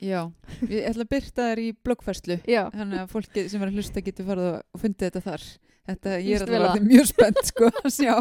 Já. 0.02 0.24
Ég 0.66 0.82
ætla 0.88 1.04
að 1.04 1.10
byrta 1.12 1.44
þær 1.46 1.60
í 1.62 1.66
bloggfærslu. 1.78 2.36
Þannig 2.74 2.98
að 3.04 3.10
fólki 3.12 3.44
sem 3.48 3.62
er 3.62 3.68
að 3.70 3.76
hlusta 3.78 4.02
getur 4.02 4.26
farið 4.26 4.48
og 4.74 4.80
fundið 4.82 5.04
þetta 5.12 5.20
þar. 5.28 5.44
Þetta, 5.86 6.14
ég 6.26 6.40
er 6.42 6.54
alveg 6.58 6.88
mjög 6.88 7.06
spennt, 7.12 7.42
sko, 7.52 7.68
að 7.70 7.92
sjá. 7.94 8.16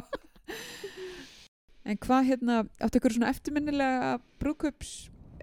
En 1.89 1.97
hvað, 1.97 2.27
hérna, 2.29 2.59
áttu 2.85 2.99
ykkur 3.01 3.15
svona 3.15 3.31
eftirminnilega 3.33 4.11
brúðkaups, 4.37 4.91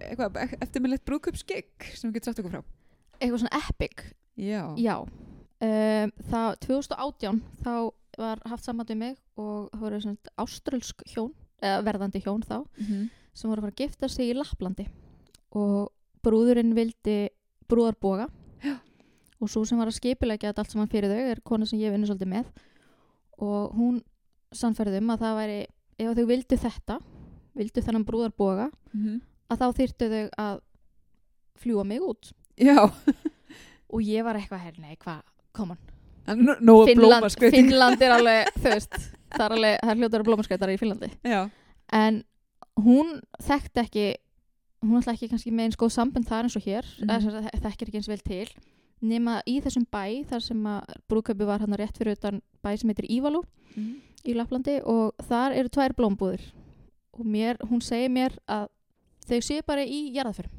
eitthvað, 0.07 0.39
e- 0.43 0.59
eftirminnilegt 0.63 1.05
brúðkaupsgigg 1.07 1.89
sem 1.93 2.09
við 2.09 2.19
getum 2.19 2.31
sagt 2.31 2.43
okkur 2.43 2.57
frá? 2.57 2.63
eitthvað 3.19 3.43
svona 3.43 3.61
epic. 3.67 4.03
Já. 4.39 4.63
Já, 4.79 4.95
um, 5.03 6.11
það 6.31 6.49
2018 6.65 7.41
þá 7.63 7.73
var 8.19 8.41
haft 8.47 8.63
samband 8.63 8.91
við 8.91 8.99
mig 8.99 9.17
og 9.39 9.69
það 9.73 9.83
voru 9.83 10.01
svona 10.03 10.35
áströlsk 10.39 11.03
hjón, 11.11 11.33
eða 11.59 11.83
verðandi 11.87 12.23
hjón 12.23 12.43
þá, 12.47 12.63
Mm 12.79 13.09
sem 13.39 13.49
voru 13.49 13.61
að 13.61 13.67
fara 13.67 13.75
að 13.75 13.83
gifta 13.83 14.09
sig 14.11 14.29
í 14.31 14.35
Lapplandi. 14.35 14.85
Og 15.55 15.91
brúðurinn 16.25 16.75
vildi 16.77 17.29
brúðarboga. 17.69 18.27
Og 19.39 19.47
svo 19.47 19.63
sem 19.67 19.79
var 19.79 19.87
að 19.87 19.99
skipilegja 19.99 20.51
allt 20.51 20.73
saman 20.73 20.89
fyrir 20.91 21.13
þau 21.13 21.31
er 21.31 21.39
kona 21.47 21.67
sem 21.69 21.79
ég 21.79 21.93
vinnu 21.93 22.09
svolítið 22.09 22.31
með. 22.33 22.49
Og 23.39 23.75
hún 23.77 24.01
sannferði 24.51 24.99
um 24.99 25.13
að 25.13 25.23
það 25.23 25.37
væri, 25.39 25.59
ef 26.03 26.17
þau 26.17 26.25
vildu 26.33 26.59
þetta, 26.59 26.97
vildu 27.59 27.83
þennan 27.85 28.07
brúðarboga, 28.07 28.67
-hmm. 28.91 29.21
Að 29.49 29.61
þá 29.61 29.67
þyrftu 29.79 30.09
þau 30.13 30.23
að 30.45 30.61
fljúa 31.59 31.85
mig 31.87 32.03
út 32.05 32.31
Já. 32.59 32.87
og 33.89 34.01
ég 34.05 34.25
var 34.27 34.39
eitthvað, 34.39 34.63
herr, 34.65 34.79
nei, 34.81 34.95
hvað, 35.01 35.23
come 35.55 35.77
on 35.77 35.85
Nú 36.29 36.53
no, 36.61 36.73
Finnland. 36.85 37.25
Finnland 37.41 38.03
er 38.05 38.11
alveg, 38.13 38.49
þú 38.61 38.73
veist 38.75 38.97
það 39.33 39.45
er 39.45 39.55
alveg, 39.55 39.77
það 39.81 39.93
er 39.93 40.01
hljótar 40.01 40.25
blómaskreitar 40.27 40.73
í 40.73 40.79
Finnlandi 40.81 41.09
Já. 41.25 41.39
en 41.95 42.23
hún 42.79 43.15
þekkti 43.43 43.83
ekki 43.83 44.09
hún 44.85 44.99
ætla 45.01 45.15
ekki 45.15 45.31
kannski 45.31 45.53
með 45.53 45.69
eins 45.69 45.79
góð 45.79 45.95
sambund 45.95 46.29
þar 46.29 46.47
eins 46.47 46.59
og 46.59 46.67
hér 46.67 46.91
mm 47.01 47.47
þekkir 47.63 47.89
ekki 47.89 47.99
eins 47.99 48.11
vel 48.11 48.21
til 48.23 48.45
nema 48.99 49.39
í 49.47 49.57
þessum 49.63 49.87
bæ 49.89 50.27
þar 50.29 50.43
sem 50.43 50.69
að 50.69 50.93
brúköpi 51.09 51.47
var 51.47 51.63
hann 51.63 51.75
rétt 51.79 51.97
fyrir 51.97 52.19
utan 52.19 52.43
bæ 52.63 52.75
sem 52.77 52.91
heitir 52.91 53.09
Ívalú 53.09 53.43
Mm 53.75 53.97
í 54.27 54.35
Laplandi 54.35 54.79
og 54.87 55.15
þar 55.29 55.55
eru 55.57 55.71
tvær 55.71 55.95
blómbúður 55.97 56.43
og 57.15 57.27
mér, 57.27 57.59
hún 57.67 57.81
segir 57.83 58.11
mér 58.13 58.35
að 58.49 58.67
þau 59.29 59.39
séu 59.49 59.61
bara 59.67 59.83
í 59.85 59.99
jarðaförum 60.15 60.55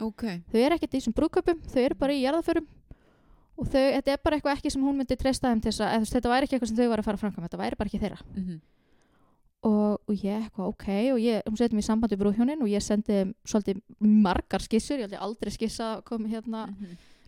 Ok. 0.00 0.22
þau 0.52 0.60
eru 0.64 0.74
ekkert 0.78 0.94
í 0.94 0.98
þessum 1.00 1.16
brúköpum 1.16 1.58
þau 1.70 1.80
eru 1.84 1.94
bara 2.00 2.12
í 2.16 2.22
jarðaförum 2.24 2.66
og 3.60 3.66
þau, 3.68 3.82
þetta 3.98 4.12
er 4.14 4.20
bara 4.24 4.36
eitthvað 4.38 4.56
ekki 4.58 4.70
sem 4.72 4.82
hún 4.86 4.96
myndi 4.96 5.16
treysta 5.20 5.50
þeim 5.52 5.60
til 5.60 5.72
þess 5.72 5.84
að 5.84 6.06
þetta 6.14 6.30
væri 6.32 6.46
ekki 6.48 6.56
eitthvað 6.56 6.70
sem 6.72 6.78
þau 6.80 6.88
var 6.94 7.02
að 7.02 7.08
fara 7.10 7.20
framkvæm 7.20 7.44
þetta 7.48 7.60
væri 7.60 7.76
bara 7.80 7.90
ekki 7.90 8.00
þeirra 8.04 8.20
Mm 8.30 8.44
-hmm. 8.46 8.60
og, 9.68 9.98
og 10.08 10.14
ég 10.24 10.38
eitthvað 10.46 10.70
ok 10.72 10.86
og 11.12 11.18
ég, 11.20 11.42
hún 11.46 11.56
setið 11.60 11.76
mér 11.76 11.84
í 11.84 11.88
sambandi 11.90 12.16
við 12.16 12.22
brúðhjónin 12.22 12.62
og 12.64 12.68
ég 12.72 12.82
sendi 12.82 13.18
svolítið 13.44 13.82
margar 14.00 14.60
skissur 14.64 14.98
ég 15.04 15.12
ég 15.12 15.20
aldrei 15.20 15.50
skissa 15.52 15.96
að 15.98 16.04
kom 16.04 16.24
hérna 16.26 16.68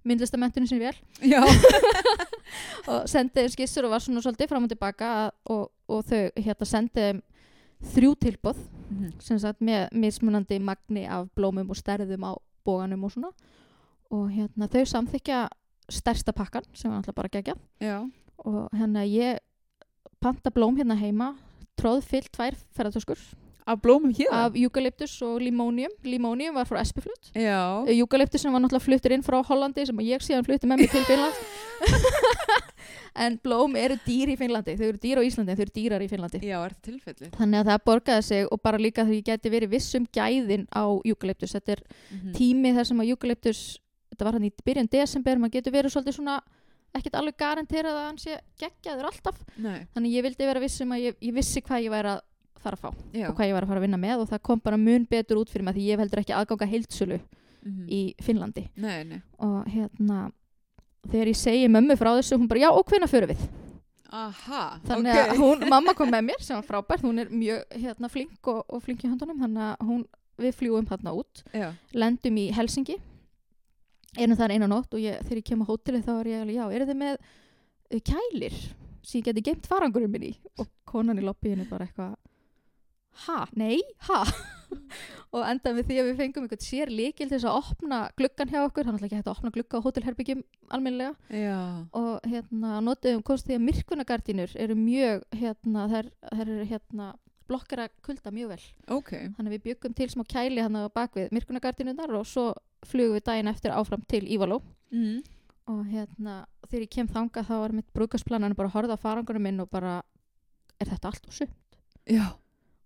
myndlistamentunum 0.04 0.66
sinni 0.66 0.80
vel 0.86 0.96
Mhm. 1.20 1.30
Já. 1.30 1.40
og 2.88 3.04
sendi 3.08 3.34
þeim 3.42 3.52
skissur 3.52 3.84
og 3.84 3.90
var 3.94 4.00
svona 4.00 4.22
svolítið 4.24 4.48
fram 4.48 4.64
og 4.64 4.70
tilbaka 4.72 5.30
og, 5.46 5.68
og 5.88 6.04
þau 6.08 6.30
hérna 6.36 6.64
sendi 6.66 7.20
þrjú 7.82 8.14
tilbúð 8.16 8.56
Mhm. 8.92 9.12
sem 9.20 9.38
sagt 9.38 9.60
með 9.60 9.88
mismunandi 9.92 10.58
magni 10.60 11.06
af 11.08 11.28
blómum 11.34 11.70
og 11.70 11.76
stærðum 11.76 12.24
á 12.28 12.32
bóganum 12.66 13.04
og 13.04 13.10
svona 13.12 13.30
og 14.10 14.28
hérna 14.30 14.68
þau 14.68 14.84
samþykja 14.84 15.48
stærsta 15.88 16.32
pakkan 16.32 16.62
sem 16.74 16.90
var 16.90 16.98
alltaf 17.00 17.14
bara 17.14 17.28
gegja 17.28 17.54
Já. 17.80 18.02
og 18.44 18.68
hérna 18.72 19.06
ég 19.08 19.38
panta 20.20 20.50
blóm 20.50 20.76
hérna 20.76 20.94
heima 21.00 21.36
tróð 21.80 22.02
fyllt 22.04 22.30
tvær 22.32 22.54
ferðartöskur 22.76 23.18
Af 23.66 23.78
blómum 23.82 24.10
hér? 24.10 24.26
af 24.34 24.56
eukalyptus 24.58 25.12
og 25.22 25.38
limónium 25.40 25.92
limónium 26.02 26.54
var 26.54 26.66
frá 26.66 26.80
Espiflut 26.82 27.30
Já. 27.34 27.84
eukalyptus 27.86 28.42
sem 28.42 28.52
var 28.52 28.60
náttúrulega 28.64 28.82
fluttur 28.88 29.12
inn 29.14 29.22
frá 29.22 29.38
Hollandi 29.46 29.84
sem 29.86 30.00
ég 30.02 30.24
síðan 30.24 30.44
flutti 30.46 30.66
með 30.66 30.82
mig 30.82 30.90
til 30.90 31.04
Finnland 31.06 31.36
en 33.22 33.36
blóm 33.44 33.76
eru 33.76 33.96
dýr 34.06 34.32
í 34.32 34.36
Finnlandi 34.40 34.74
þau 34.78 34.86
eru 34.88 35.00
dýr 35.02 35.20
á 35.20 35.22
Íslandi 35.26 35.52
en 35.52 35.58
þau 35.60 35.64
eru 35.66 35.74
dýrar 35.76 36.02
í 36.04 36.08
Finnlandi 36.10 36.40
Já, 36.42 36.56
er 36.64 36.72
þetta 36.74 36.86
tilfelli? 36.88 37.30
þannig 37.36 37.60
að 37.62 37.70
það 37.70 37.84
borgaði 37.90 38.24
sig 38.28 38.48
og 38.48 38.62
bara 38.64 38.80
líka 38.82 39.04
því 39.08 39.18
ég 39.20 39.26
geti 39.28 39.52
verið 39.52 39.72
vissum 39.76 40.06
gæðin 40.16 40.66
á 40.72 40.84
eukalyptus 41.06 41.54
þetta 41.58 41.76
er 41.76 41.84
Mm 42.12 42.32
tími 42.32 42.72
þar 42.74 42.86
sem 42.88 43.00
að 43.02 43.10
eukalyptus 43.12 43.60
þetta 44.12 44.24
var 44.26 44.36
hann 44.38 44.48
í 44.48 44.52
byrjun 44.64 44.88
desember 44.92 45.38
maður 45.40 45.54
getur 45.58 45.74
verið 45.74 45.92
svolítið 45.94 46.16
svona 46.18 46.36
ekkert 46.96 47.14
alveg 47.20 47.36
garanterað 47.40 47.96
að 48.00 48.06
hann 48.08 48.18
sé 48.20 48.38
geggjaður 48.60 49.08
alltaf 49.10 49.38
Nei. 49.56 49.86
þannig 49.94 50.16
ég 50.16 50.24
vildi 50.26 50.48
vera 50.48 50.60
vissum 50.62 50.92
að 50.92 51.04
ég, 51.06 51.16
ég 51.24 51.34
vissi 51.36 51.62
hvað 51.64 51.86
ég 51.86 51.92
væri 51.94 52.12
að 52.16 52.20
fara 52.64 52.78
að 52.78 52.82
fá 52.82 52.90
Já. 53.18 53.28
og 53.28 53.36
hvað 53.38 53.48
ég 53.48 53.56
var 53.56 53.66
að 53.66 53.72
fara 53.72 53.80
að 53.82 53.86
vinna 53.86 54.00
með 54.02 54.22
og 54.24 54.28
það 54.32 54.42
kom 54.48 54.62
bara 54.64 54.78
mun 54.80 55.06
betur 55.10 55.40
út 55.42 55.50
fyrir 55.52 55.66
mig 55.66 55.76
því 55.78 55.86
ég 55.90 56.02
heldur 56.02 56.22
ekki 56.22 56.36
aðganga 56.38 56.70
heildsölu 56.74 57.20
Mm 57.62 57.84
í 57.86 57.98
Finnlandi 58.18 58.64
Nei, 58.82 59.04
nei. 59.06 59.20
og 59.38 59.68
hérna 59.70 60.32
þegar 61.06 61.28
ég 61.30 61.38
segi 61.38 61.68
mömmu 61.70 61.94
frá 61.94 62.08
þessu 62.16 62.34
hún 62.34 62.48
bara 62.50 62.64
já 62.64 62.70
og 62.72 62.82
hvenær 62.90 63.10
förum 63.10 63.30
við 63.30 63.44
Aha. 64.10 64.62
þannig 64.82 65.12
ok. 65.12 65.20
að 65.20 65.38
hún, 65.38 65.62
mamma 65.72 65.94
kom 65.94 66.10
með 66.10 66.24
mér 66.26 66.42
sem 66.42 66.58
var 66.58 66.66
frábært 66.66 67.04
hún 67.06 67.22
er 67.22 67.30
mjög 67.30 67.62
hérna, 67.84 68.10
flink 68.10 68.50
og, 68.50 68.64
og 68.66 68.82
flink 68.82 69.04
í 69.04 69.08
höndunum 69.12 69.38
þannig 69.44 69.62
að 69.68 69.86
hún, 69.92 70.02
við 70.42 70.58
fljúum 70.58 70.90
hérna 70.90 71.14
út 71.14 71.44
Já. 71.54 71.68
lendum 71.94 72.40
í 72.42 72.48
Helsingi 72.56 72.98
erum 74.18 74.36
þar 74.36 74.56
eina 74.56 74.68
nótt 74.68 74.92
og 74.92 75.00
ég, 75.00 75.22
þegar 75.24 75.40
ég 75.40 75.48
kem 75.48 75.62
á 75.64 75.70
hótelið 75.70 76.04
þá 76.08 76.12
er 76.18 76.32
ég 76.32 76.42
alveg 76.42 76.58
já, 76.58 76.64
eru 76.76 76.88
þið 76.90 77.00
með 77.00 77.14
uh, 77.22 78.02
kælir 78.10 78.58
sem 79.02 79.18
ég 79.20 79.28
geti 79.30 79.46
geimt 79.48 79.70
farangurinn 79.70 80.12
minn 80.12 80.28
í 80.28 80.34
og 80.58 80.68
konan 80.88 81.18
í 81.18 81.24
lobbyinu 81.24 81.64
bara 81.70 81.86
eitthvað 81.86 82.18
ha, 83.26 83.38
nei, 83.58 83.78
ha 84.08 84.22
og 85.32 85.42
enda 85.48 85.72
með 85.76 85.86
því 85.88 85.96
að 86.00 86.06
við 86.10 86.18
fengum 86.20 86.44
einhvern 86.46 86.62
sér 86.64 86.90
líkil 86.92 87.26
til 87.28 87.32
þess 87.36 87.48
að 87.48 87.58
opna 87.60 87.98
gluggan 88.18 88.50
hjá 88.52 88.60
okkur 88.66 88.86
þannig 88.88 89.02
að 89.02 89.06
ekki 89.08 89.18
hægt 89.20 89.28
að 89.28 89.34
opna 89.36 89.52
glugga 89.54 89.80
á 89.80 89.84
hótelherbyggjum 89.86 90.42
almennilega 90.72 91.40
Já. 91.42 91.58
og 91.96 92.28
hérna 92.28 92.78
notuðum 92.84 93.22
komst 93.26 93.48
því 93.48 93.58
að 93.58 93.66
myrkunagardínur 93.68 94.54
eru 94.64 94.76
mjög 94.78 95.26
hérna, 95.36 95.86
þær, 95.92 96.08
þær 96.32 96.42
eru 96.56 96.66
hérna 96.72 97.10
blokkara 97.50 97.88
kulda 98.06 98.32
mjög 98.32 98.52
vel 98.54 98.64
Ok. 98.96 99.10
þannig 99.36 99.48
að 99.50 99.54
við 99.58 99.64
byggum 99.68 99.96
til 99.98 100.08
smá 100.12 100.24
kæli 100.30 100.62
hann 100.64 100.76
á 100.78 100.88
bakvið 100.94 101.32
myrkunagardínunar 101.36 102.12
og 102.16 102.26
svo 102.28 102.46
flugum 102.88 103.16
við 103.18 103.26
daginn 103.28 103.50
eftir 103.52 103.74
áfram 103.76 104.04
til 104.08 104.24
Ívaló 104.28 104.62
Mm. 104.92 105.22
og 105.72 105.86
hérna 105.88 106.42
þegar 106.68 106.82
ég 106.84 106.90
kem 106.92 107.06
þanga 107.08 107.40
þá 107.48 107.52
var 107.62 107.72
mitt 107.72 107.86
brúkasplananu 107.96 108.54
bara 108.58 108.68
að 108.68 108.74
horfa 108.74 108.96
á 109.00 109.04
farangunum 109.04 109.40
minn 109.46 109.60
og 109.64 109.70
bara 109.72 110.02
er 110.80 110.90
þetta 110.90 111.08
allt 111.08 111.28
og 111.30 111.32
sumt 111.32 111.78
Já. 112.04 112.26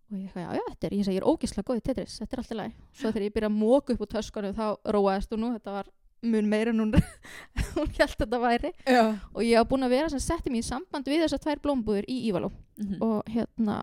Og 0.06 0.16
ég 0.16 0.26
eitthvað, 0.26 0.42
já, 0.44 0.50
já, 0.58 0.64
þetta 0.70 0.88
er, 0.88 0.96
ég 0.96 1.06
segi, 1.06 1.16
ég 1.16 1.22
er 1.22 1.28
ógislega 1.28 1.66
góð 1.66 1.80
í 1.80 1.84
Tetris 1.88 2.18
þetta 2.22 2.36
er 2.36 2.42
alltaf 2.42 2.58
læg, 2.60 2.74
svo 2.94 3.10
þegar 3.10 3.26
ég 3.26 3.36
byrja 3.36 3.50
að 3.50 3.56
móka 3.56 3.94
upp 3.94 4.04
úr 4.04 4.10
töskunum 4.12 4.56
þá 4.56 4.66
róaðist 4.96 5.32
hún 5.34 5.42
nú, 5.42 5.52
þetta 5.56 5.76
var 5.80 5.90
mun 6.26 6.48
meira 6.50 6.72
en 6.72 6.80
hún, 6.80 6.94
held 7.98 8.16
þetta 8.16 8.40
væri. 8.40 8.72
Já. 8.86 9.02
og 9.34 9.42
ég 9.44 9.58
hafa 9.58 9.68
búin 9.70 9.86
að 9.86 9.94
vera 9.96 10.10
sem 10.12 10.22
setti 10.22 10.52
mér 10.52 10.64
í 10.64 10.66
samband 10.66 11.10
við 11.10 11.26
þessar 11.26 11.42
tvær 11.44 11.62
blómbúður 11.64 12.08
í 12.10 12.20
Ívaló. 12.30 12.50
Mhm. 12.80 12.96
og 13.04 13.30
hérna 13.32 13.80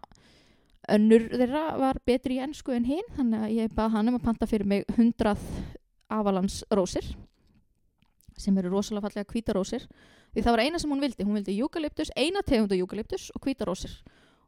önnur 0.91 1.29
þeirra 1.31 1.63
var 1.79 1.99
betri 2.05 2.37
í 2.37 2.43
ennsku 2.43 2.73
en 2.75 2.87
hinn 2.87 3.13
þannig 3.15 3.45
að 3.45 3.53
ég 3.55 3.75
bað 3.75 3.93
hann 3.95 4.11
um 4.11 4.17
að 4.17 4.25
panta 4.25 4.47
fyrir 4.49 4.67
mig 4.67 4.83
100 4.97 5.37
avalans 6.11 6.63
rósir 6.75 7.05
sem 8.37 8.57
eru 8.59 8.73
rosalega 8.73 9.07
fallega 9.07 9.31
hvítarósir 9.31 9.85
því 10.33 10.43
það 10.43 10.55
var 10.55 10.63
eina 10.65 10.81
sem 10.81 10.91
hún 10.91 11.03
vildi, 11.03 11.23
hún 11.23 11.37
vildi 11.37 11.55
eukalyptus 11.61 12.11
eina 12.17 12.41
tegundu 12.45 12.75
eukalyptus 12.75 13.29
og 13.35 13.45
hvítarósir 13.45 13.95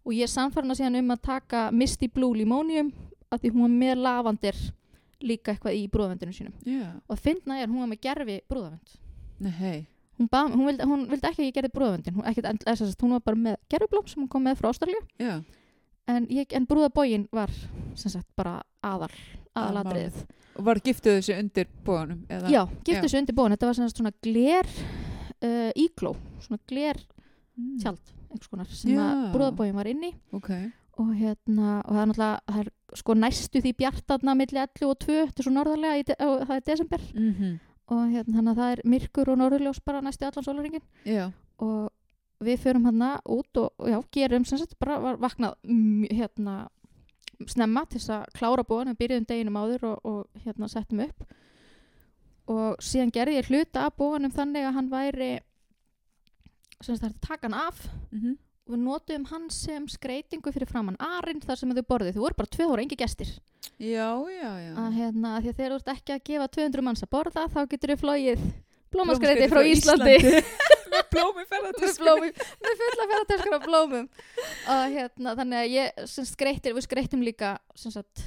og 0.06 0.14
ég 0.14 0.30
samfarna 0.30 0.76
síðan 0.78 0.99
um 1.01 1.14
að 1.16 1.24
taka 1.26 1.66
Misty 1.74 2.08
Blue 2.14 2.38
Limonium 2.38 2.91
að 3.34 3.41
því 3.43 3.51
hún 3.56 3.66
var 3.66 3.74
með 3.74 4.01
lavandir 4.06 4.60
líka 5.26 5.53
eitthvað 5.56 5.78
í 5.80 5.86
brúðavendinu 5.89 6.36
sínum. 6.36 6.53
Já. 6.68 6.91
og 7.08 7.16
að 7.16 7.24
finna 7.24 7.60
er 7.62 7.72
hún 7.72 7.82
var 7.82 7.91
með 7.91 8.01
gerfi 8.06 8.39
brúðavend 8.51 8.95
Nei, 9.45 9.88
hún, 10.20 10.30
hún, 10.32 10.66
vildi, 10.70 10.86
hún 10.88 11.06
vildi 11.12 11.28
ekki 11.30 11.41
að 11.41 11.49
ég 11.49 11.56
gerði 11.58 11.74
brúðavendin 11.76 12.16
hún, 12.16 12.28
hún 13.01 13.16
var 13.16 13.26
bara 13.26 13.41
með 13.47 13.58
gerfiblóm 13.74 14.08
sem 14.12 14.22
hún 14.22 14.30
kom 14.32 14.45
með 14.45 14.60
frá 14.62 14.70
Ástralju 14.70 15.01
Já. 15.20 15.39
en, 16.12 16.28
ég, 16.30 16.53
en 16.53 16.68
brúðabógin 16.70 17.26
var 17.34 17.51
sagt 17.95 18.30
bara 18.38 18.62
aðal 18.86 19.12
aðalatriðið. 19.56 20.22
Og 20.56 20.66
var 20.68 20.80
giftuð 20.84 21.18
þessu 21.18 21.36
undir 21.39 21.68
bóðanum? 21.88 22.22
Já, 22.51 22.62
giftu 22.84 23.08
þessu 23.08 23.20
undir 23.22 23.36
bóin 23.36 23.56
þetta 23.56 23.70
var 23.72 23.78
svona 23.91 24.14
gler 24.24 24.70
uh, 25.41 25.72
ígló, 25.80 26.16
svona 26.43 26.60
gler 26.70 26.99
Mm. 27.56 27.78
tjald 27.80 28.10
einhvers 28.36 28.51
konar 28.51 28.71
sem 28.71 28.93
Já. 28.93 29.03
að 29.03 29.27
brúðabógin 29.36 29.77
var 29.79 29.89
inni 29.91 30.11
Ok. 30.36 30.51
og 31.01 31.13
hérna, 31.15 31.81
og 31.83 31.91
það 31.95 32.01
er 32.01 32.09
náttúrulega 32.11 32.39
það 32.51 32.59
er 32.63 32.73
sko 32.95 33.15
næstu 33.19 33.61
því 33.63 33.75
bjartarna 33.81 34.36
milli 34.38 34.61
11 34.61 34.89
og 34.89 34.99
2, 35.03 35.15
þetta 35.25 35.41
er 35.41 35.47
svo 35.47 35.55
norðarlega 35.55 35.99
í 35.99 36.05
og 36.27 36.45
það 36.45 36.59
er 36.59 36.67
desember 36.71 37.07
Mm 37.15 37.55
og 37.86 38.07
hérna, 38.09 38.33
þannig 38.39 38.49
að 38.49 38.59
það 38.59 38.71
er 38.73 38.79
myrkur 38.89 39.29
og 39.29 39.38
norðurljós 39.38 39.79
bara 39.86 40.01
næstu 40.01 40.25
allan 40.25 40.45
sólaringin 40.45 40.81
Já. 41.05 41.31
og 41.61 41.91
við 42.41 42.63
förum 42.63 42.88
hérna 42.88 43.19
út 43.29 43.57
og, 43.61 43.73
og 43.77 43.89
já, 43.89 43.99
gerum 44.11 44.45
sem 44.45 44.57
sagt 44.57 44.73
bara 44.79 44.97
var 44.99 45.19
vaknað 45.21 45.53
mm, 45.63 46.07
hérna 46.11 46.55
snemma 47.47 47.86
til 47.86 47.99
þess 47.99 48.13
að 48.15 48.25
klára 48.39 48.65
búin 48.67 48.89
við 48.93 48.99
byrjuðum 49.03 49.27
deginum 49.29 49.59
áður 49.59 49.88
og, 49.91 49.99
og 50.05 50.43
hérna 50.45 50.69
settum 50.71 51.03
upp 51.05 51.25
og 52.51 52.81
síðan 52.83 53.13
gerði 53.13 53.39
ég 53.39 53.49
hluta 53.49 53.86
af 53.88 53.95
búinum 53.97 54.33
þannig 54.33 54.67
að 54.67 54.75
hann 54.77 54.91
væri 54.91 55.29
sem 56.86 56.97
það 57.01 57.09
er 57.09 57.15
að 57.15 57.23
taka 57.27 57.49
hann 57.49 57.59
af. 57.65 57.86
Mm 58.13 58.36
og 58.65 58.73
við 58.73 58.81
notum 58.81 59.25
hann 59.29 59.49
sem 59.53 59.83
skreitingu 59.89 60.51
fyrir 60.53 60.69
framann 60.69 60.97
arinn 61.01 61.41
þar 61.43 61.59
sem 61.59 61.73
þau 61.77 61.83
borðið, 61.86 62.15
þau 62.15 62.23
voru 62.23 62.38
bara 62.39 62.51
tvö 62.55 62.69
ára 62.71 62.86
engi 62.86 62.97
gestir. 62.97 63.33
Já, 63.77 64.09
já, 64.31 64.51
já. 64.61 64.71
að 64.81 64.95
hérna, 64.97 65.33
að 65.36 65.43
því 65.43 65.51
að 65.51 65.59
þegar 65.59 65.73
þú 65.73 65.77
ert 65.77 65.91
ekki 65.93 66.15
að 66.15 66.23
gefa 66.29 66.47
200 66.57 66.86
manns 66.86 67.05
að 67.05 67.11
borða 67.13 67.43
þá 67.51 67.59
getur 67.73 67.93
þau 67.93 68.01
flóið 68.01 68.45
blómaskreiti 68.95 69.49
frá 69.51 69.61
Íslandi. 69.69 70.15
Með 70.95 71.07
blómi 71.11 71.41
með 71.41 71.47
ferðartösku. 71.51 72.05
blómum, 72.05 72.29
með 72.63 72.75
fulla 72.79 73.05
ferðartöskur 73.09 73.55
af 73.57 73.63
blómum. 73.65 74.05
Og 74.71 74.93
hérna, 74.93 75.33
þannig 75.41 75.59
að 75.59 75.73
ég 75.73 76.05
sem 76.07 76.27
skreittir, 76.29 76.75
við 76.77 76.86
skreittum 76.86 77.25
líka 77.25 77.49
sem 77.75 77.91
sagt 77.91 78.21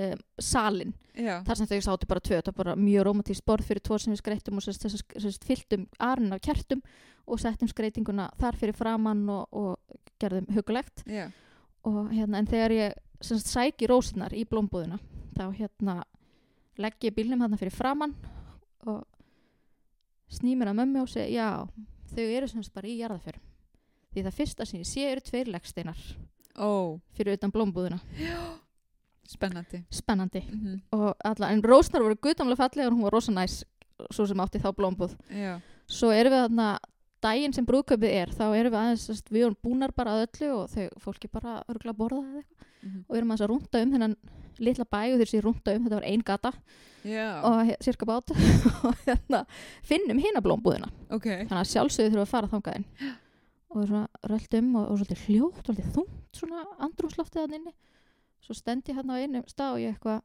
um, 0.00 0.20
salin, 0.42 0.92
Já. 1.14 1.38
þar 1.46 1.60
sem 1.60 1.70
þau 1.70 1.80
sátu 1.86 2.08
bara 2.10 2.22
tvö, 2.24 2.38
þetta 2.40 2.52
var 2.52 2.60
bara 2.64 2.76
mjög 2.80 3.06
romantískt 3.08 3.46
borð 3.46 3.68
fyrir 3.68 3.84
tvo 3.84 3.98
sem 3.98 4.14
við 4.14 4.22
skreittum 4.22 4.58
og 4.58 4.66
sem 4.66 4.94
sagt, 4.94 5.46
fylltum 5.46 5.86
arinn 6.02 6.34
af 6.34 6.42
kertum 6.44 6.82
og 7.24 7.40
settum 7.40 7.70
skreitinguna 7.70 8.28
þar 8.40 8.58
fyrir 8.60 8.76
framann 8.76 9.24
og, 9.32 9.46
og 9.54 10.00
gerðum 10.20 10.48
hugulegt 10.54 11.04
Já. 11.08 11.28
og 11.86 12.10
hérna, 12.12 12.40
en 12.40 12.50
þegar 12.50 12.76
ég 12.76 12.98
sem 13.20 13.38
sagt, 13.38 13.52
sæki 13.54 13.88
rósinar 13.90 14.34
í 14.36 14.44
blómbúðina 14.48 14.98
þá 15.34 15.46
hérna 15.56 16.02
legg 16.80 17.06
ég 17.06 17.14
bílnum 17.14 17.44
þarna 17.44 17.60
fyrir 17.60 17.74
framann 17.74 18.14
og 18.90 19.04
snýmir 20.34 20.70
að 20.70 20.80
mömmu 20.82 21.04
og 21.04 21.10
segi 21.12 21.38
já, 21.38 21.64
þau 22.10 22.24
eru 22.24 22.50
sem 22.50 22.64
sagt 22.64 22.74
bara 22.76 22.90
í 22.90 22.98
jarðaförum 22.98 23.44
því 24.14 24.26
það 24.26 24.36
fyrsta 24.38 24.66
sem 24.68 24.82
ég 24.82 24.90
sé 24.90 25.06
eru 25.10 25.24
tveir 25.24 25.50
leggsteinar 25.54 26.04
Ó, 26.54 27.00
fyrir 27.16 27.38
utan 27.38 27.50
blómbúðina 27.54 27.98
spennandi. 29.28 29.82
spennandi. 29.90 30.42
Mm 30.50 30.80
og 30.92 31.14
alla, 31.24 31.50
en 31.52 31.62
rósnar 31.62 32.02
voru 32.04 32.16
guðdamlega 32.16 32.56
fallega 32.60 32.88
og 32.90 32.96
hún 32.98 33.06
var 33.06 33.12
rosa 33.16 33.32
næs 33.32 33.62
svo 34.10 34.26
sem 34.26 34.40
átti 34.42 34.58
þá 34.60 34.72
blómbúð 34.74 35.14
Já. 35.30 35.60
svo 35.86 36.10
erum 36.10 36.32
við 36.34 36.42
þarna 36.44 36.68
daginn 37.24 37.54
sem 37.56 37.64
brúðkaupið 37.66 38.10
er 38.10 38.32
þá 38.36 38.44
erum 38.52 38.72
við 38.74 38.80
aðeins, 38.80 39.22
við 39.30 39.42
erum 39.46 39.56
búnar 39.64 39.92
bara 39.96 40.16
að 40.18 40.26
öllu 40.26 40.48
og 40.58 40.70
þau, 40.74 40.88
fólki 41.00 41.30
bara 41.32 41.62
örgulega 41.68 41.96
borða 41.96 42.20
eða 42.24 42.42
eitthvað. 42.42 42.72
Mm 42.84 42.98
og 43.08 43.14
við 43.14 43.18
erum 43.20 43.30
aðeins 43.32 43.44
að 43.46 43.52
rúnda 43.54 43.80
um 43.84 43.92
þennan 43.94 44.16
litla 44.60 44.84
bæ 44.84 44.98
og 45.14 45.18
þeir 45.22 45.30
séu 45.30 45.40
rúnda 45.42 45.72
um, 45.74 45.86
þetta 45.86 45.96
var 45.96 46.04
ein 46.10 46.20
gata. 46.22 46.52
Já. 47.04 47.40
og 47.44 47.70
cirka 47.84 48.06
bát. 48.08 48.30
Og 48.88 48.94
hérna 49.04 49.42
finnum 49.84 50.18
hina 50.20 50.40
blómbúðina 50.40 50.88
Ok. 51.12 51.26
þannig 51.48 51.60
að 51.60 51.70
sjálfsögðu 51.72 52.12
þurfum 52.14 52.22
að 52.24 52.30
fara 52.30 52.48
þangað 52.52 52.76
inn. 52.78 52.86
Og 53.74 53.88
svona 53.88 54.04
röldum 54.30 54.68
og, 54.78 54.84
og 54.90 55.00
svolítið 55.00 55.24
hljótt, 55.26 55.64
svolítið 55.66 55.90
þungt 55.96 56.38
svona 56.38 56.62
andrúmsloftið 56.86 57.42
hann 57.42 57.56
inni 57.58 57.74
svo 58.44 58.54
stend 58.56 58.86
ég 58.90 58.96
hann 58.98 59.10
á 59.12 59.16
einum 59.18 59.44
stað 59.50 59.76
og 59.76 59.80
ég 59.82 59.88
eitthvað 59.94 60.20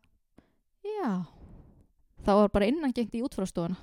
já 0.85 1.11
þá 2.25 2.31
var 2.41 2.49
bara 2.53 2.67
innan 2.69 2.93
gengt 2.95 3.15
í 3.15 3.23
útfrastofuna 3.25 3.77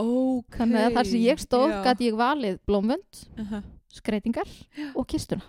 Ok. 0.00 0.54
þannig 0.56 0.80
að 0.86 0.94
þar 0.96 1.06
sem 1.10 1.20
ég 1.26 1.38
stóð 1.42 1.70
Já. 1.74 1.80
gæti 1.84 2.06
ég 2.08 2.14
valið 2.16 2.54
blómvönd, 2.68 3.12
Aha. 3.42 3.58
skreitingar 3.92 4.48
og 4.96 5.04
kistuna 5.10 5.44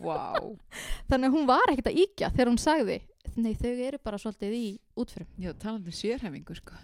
Vá. 0.00 0.40
þannig 1.10 1.28
að 1.28 1.34
hún 1.36 1.46
var 1.50 1.66
ekkert 1.72 1.90
að 1.92 2.00
íkja 2.06 2.28
þegar 2.32 2.50
hún 2.52 2.62
sagði 2.62 2.98
nei 3.36 3.52
þau 3.58 3.72
eru 3.74 3.98
bara 4.00 4.16
svolítið 4.22 4.52
í 4.56 4.66
útförum 4.96 5.28
Já, 5.42 5.50
talandi 5.60 5.92
um 5.92 5.96
sérhæfingu, 5.98 6.54
sko. 6.56 6.72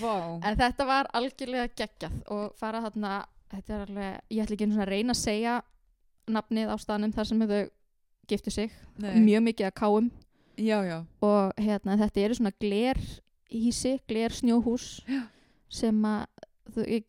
Vá. 0.00 0.14
En 0.44 0.58
þetta 0.60 0.84
var 0.86 1.08
algjörlega 1.16 1.70
geggjað 1.72 2.18
og 2.34 2.52
fara 2.60 2.82
þarna, 2.84 3.14
þetta 3.54 3.72
er 3.78 3.84
alveg, 3.86 4.18
ég 4.36 4.42
ætla 4.44 4.56
ekki 4.58 4.66
einu 4.68 4.76
svona 4.76 4.84
að 4.86 4.92
reyna 4.92 5.14
að 5.16 5.22
segja 5.22 5.54
nafnið 6.28 6.68
á 6.72 6.76
staðnum 6.80 7.12
þar 7.14 7.26
sem 7.26 7.40
þau 7.46 7.70
giftu 8.30 8.50
sig, 8.50 8.70
Nei. 8.98 9.14
mjög 9.20 9.42
mikið 9.48 9.66
að 9.70 9.74
káum 9.80 10.10
Já, 10.60 10.78
já. 10.84 10.98
og 11.22 11.52
hérna 11.58 11.96
þetta 11.98 12.20
eru 12.24 12.34
svona 12.34 12.52
gler 12.60 12.98
hísi, 13.50 13.96
gler 14.08 14.30
snjóhús 14.30 15.00
Já. 15.08 15.22
sem 15.68 16.02
að 16.02 16.26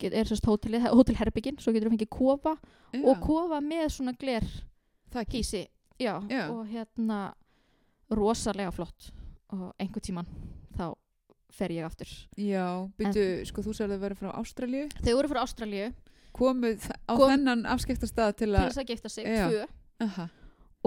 get- 0.00 0.12
er 0.14 0.24
sérst 0.24 0.44
hótelherbyggin, 0.46 1.58
svo 1.60 1.72
getur 1.72 1.90
þú 1.90 1.96
fengið 1.96 2.10
kofa 2.10 2.56
og 3.04 3.20
kofa 3.22 3.60
með 3.62 3.86
svona 3.90 4.16
gler 4.18 4.42
Það 5.12 5.26
hísi, 5.28 5.66
og 6.48 6.66
hérna 6.66 7.34
rosalega 8.10 8.72
flott 8.72 9.10
og 9.52 9.74
einhver 9.78 10.00
tíman 10.00 10.26
þá 10.76 10.94
fer 11.52 11.68
ég 11.68 11.84
aftur. 11.84 12.08
Já, 12.40 12.88
byrju, 12.96 13.44
sko, 13.44 13.60
þú 13.62 13.74
sagði 13.76 13.94
að 13.98 14.00
vera 14.00 14.14
frá 14.16 14.30
Ástralíu. 14.40 14.86
Þau 15.04 15.14
voru 15.18 15.28
frá 15.28 15.42
Ástralíu 15.44 15.92
Komuð 16.32 16.88
á 17.08 17.12
Kom- 17.12 17.30
þennan 17.30 17.66
afskiptastað 17.68 18.36
til 18.36 18.48
til 18.48 18.56
að... 18.56 18.68
þess 18.70 18.82
að 18.82 18.90
gifta 18.92 19.08
sig, 19.12 19.26
Já. 19.26 19.48
tvö. 19.50 20.28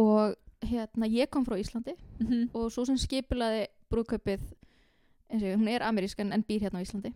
Og 0.02 0.36
hérna 0.66 1.08
ég 1.08 1.30
kom 1.30 1.46
frá 1.46 1.58
Íslandi 1.60 1.96
Mm 2.20 2.50
og 2.54 2.72
svo 2.72 2.86
sem 2.86 2.98
skipilaði 2.98 3.68
og 5.30 5.42
ég, 5.42 5.58
hún 5.58 5.68
er 5.68 5.82
amerísk 5.86 6.20
en, 6.20 6.32
býr 6.44 6.66
hérna 6.66 6.82
á 6.82 6.86
Íslandi. 6.86 7.14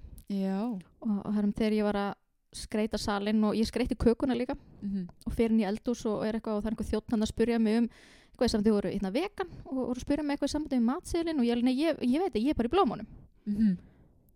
Og, 1.02 1.26
og 1.26 1.34
herrum 1.34 1.54
þegar 1.54 1.74
ég 1.74 1.84
var 1.84 1.96
að 1.96 2.14
skreita 2.54 2.98
salin 2.98 3.44
og 3.44 3.56
ég 3.56 3.68
skreiti 3.70 3.96
kökuna 3.96 4.38
líka. 4.38 4.56
Mm 4.82 5.08
og 5.26 5.34
fer 5.34 5.52
inn 5.52 5.60
í 5.62 5.68
eldús 5.68 6.06
og 6.06 6.26
er 6.26 6.38
eitthvað 6.40 6.58
og 6.58 6.64
það 6.64 6.72
er 6.72 6.76
einhver 6.76 6.90
þjótt 6.92 7.12
hann 7.12 7.26
að 7.26 7.34
spyrja 7.34 7.60
mig 7.60 7.78
um 7.78 7.90
eitthvað 8.30 8.52
sem 8.52 8.64
þau 8.64 8.74
voru 8.74 8.90
hérna 8.90 9.12
vegan 9.12 9.50
og 9.66 9.76
voru 9.76 9.98
að 9.98 10.06
spyrja 10.06 10.24
mig 10.24 10.38
eitthvað 10.38 10.54
saman 10.54 10.78
um 10.78 10.90
matseðlin 10.90 11.40
og 11.40 11.46
ég, 11.46 11.64
ég, 11.76 12.04
ég 12.04 12.22
veit 12.24 12.36
að 12.36 12.44
ég 12.44 12.50
er 12.50 12.60
bara 12.60 12.70
í 12.70 12.74
blómunum. 12.76 13.08
-hmm. 13.50 13.78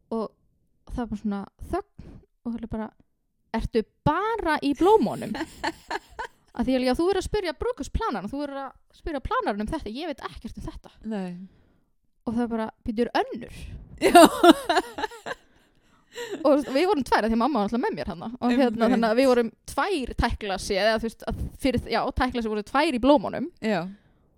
og 0.10 0.32
það 0.92 1.10
var 1.10 1.18
svona 1.18 1.46
þögn 1.72 2.10
og 2.44 2.54
það 2.54 2.64
er 2.64 2.68
bara 2.68 2.90
ertu 3.58 3.84
bara 4.06 4.58
í 4.64 4.74
blómunum? 4.80 5.36
Að 6.58 6.68
því 6.68 6.76
að 6.78 6.98
þú 7.00 7.06
verður 7.08 7.22
að 7.24 7.26
spyrja 7.26 7.54
brúkusplanarn 7.58 8.30
þú 8.30 8.44
verður 8.44 8.60
að 8.68 8.74
spyrja 8.94 9.22
planarinn 9.26 9.64
um 9.64 9.70
þetta. 9.72 9.90
Ég 9.90 10.12
veit 10.12 10.20
ekkert 10.28 10.60
um 10.60 10.68
þetta. 10.68 10.92
Nei. 11.10 11.32
og 12.24 12.36
það 12.38 12.52
bara, 12.52 12.68
býtur 12.86 13.10
önnur? 13.18 13.56
Já. 14.04 14.22
og 16.46 16.68
við 16.76 16.86
vorum 16.92 17.04
tvær 17.08 17.26
því 17.26 17.34
að 17.34 17.42
mamma 17.42 17.64
var 17.64 17.68
alltaf 17.68 17.82
með 17.82 17.98
mér 17.98 18.12
hana 18.14 18.30
og 18.38 18.54
hérna, 18.54 18.90
þannig 18.94 19.10
að 19.10 19.20
við 19.20 19.30
vorum 19.32 19.50
tvær 19.74 20.14
tæklasi 20.22 20.78
eða 20.78 20.96
þú 21.02 21.10
veist, 21.10 21.26
að 21.32 21.42
fyrir, 21.64 21.86
já, 21.90 22.00
tæklasi 22.22 22.52
voru 22.54 22.66
tvær 22.70 22.94
í 22.94 23.02
blómunum. 23.02 23.50
Já. 23.66 23.82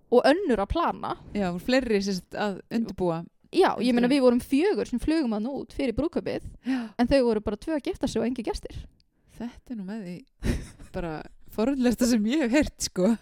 og 0.08 0.28
önnur 0.30 0.62
að 0.62 0.70
plana. 0.72 1.14
Já, 1.36 1.50
voru 1.50 1.64
fleiri 1.68 2.00
sérst 2.06 2.36
að 2.38 2.60
undirbúa. 2.72 3.24
já, 3.52 3.70
ég 3.82 3.94
meina 3.94 4.08
við 4.10 4.24
vorum 4.24 4.40
fjögur 4.40 4.88
sem 4.88 5.00
flugum 5.02 5.36
hann 5.36 5.46
út 5.50 5.72
fyrir 5.76 5.94
brúköpið 5.96 6.42
Já. 6.66 6.80
en 6.98 7.08
þau 7.08 7.20
voru 7.28 7.40
bara 7.44 7.56
tvö 7.60 7.76
að 7.76 7.86
gifta 7.90 8.08
sig 8.08 8.20
og 8.20 8.26
engi 8.26 8.44
gestir 8.46 8.74
Þetta 9.36 9.72
er 9.74 9.78
nú 9.78 9.84
með 9.86 10.06
því 10.06 10.16
bara 10.96 11.12
forunlegsta 11.56 12.08
sem 12.08 12.24
ég 12.30 12.44
hef 12.44 12.54
heyrt, 12.56 12.78
sko. 12.88 13.12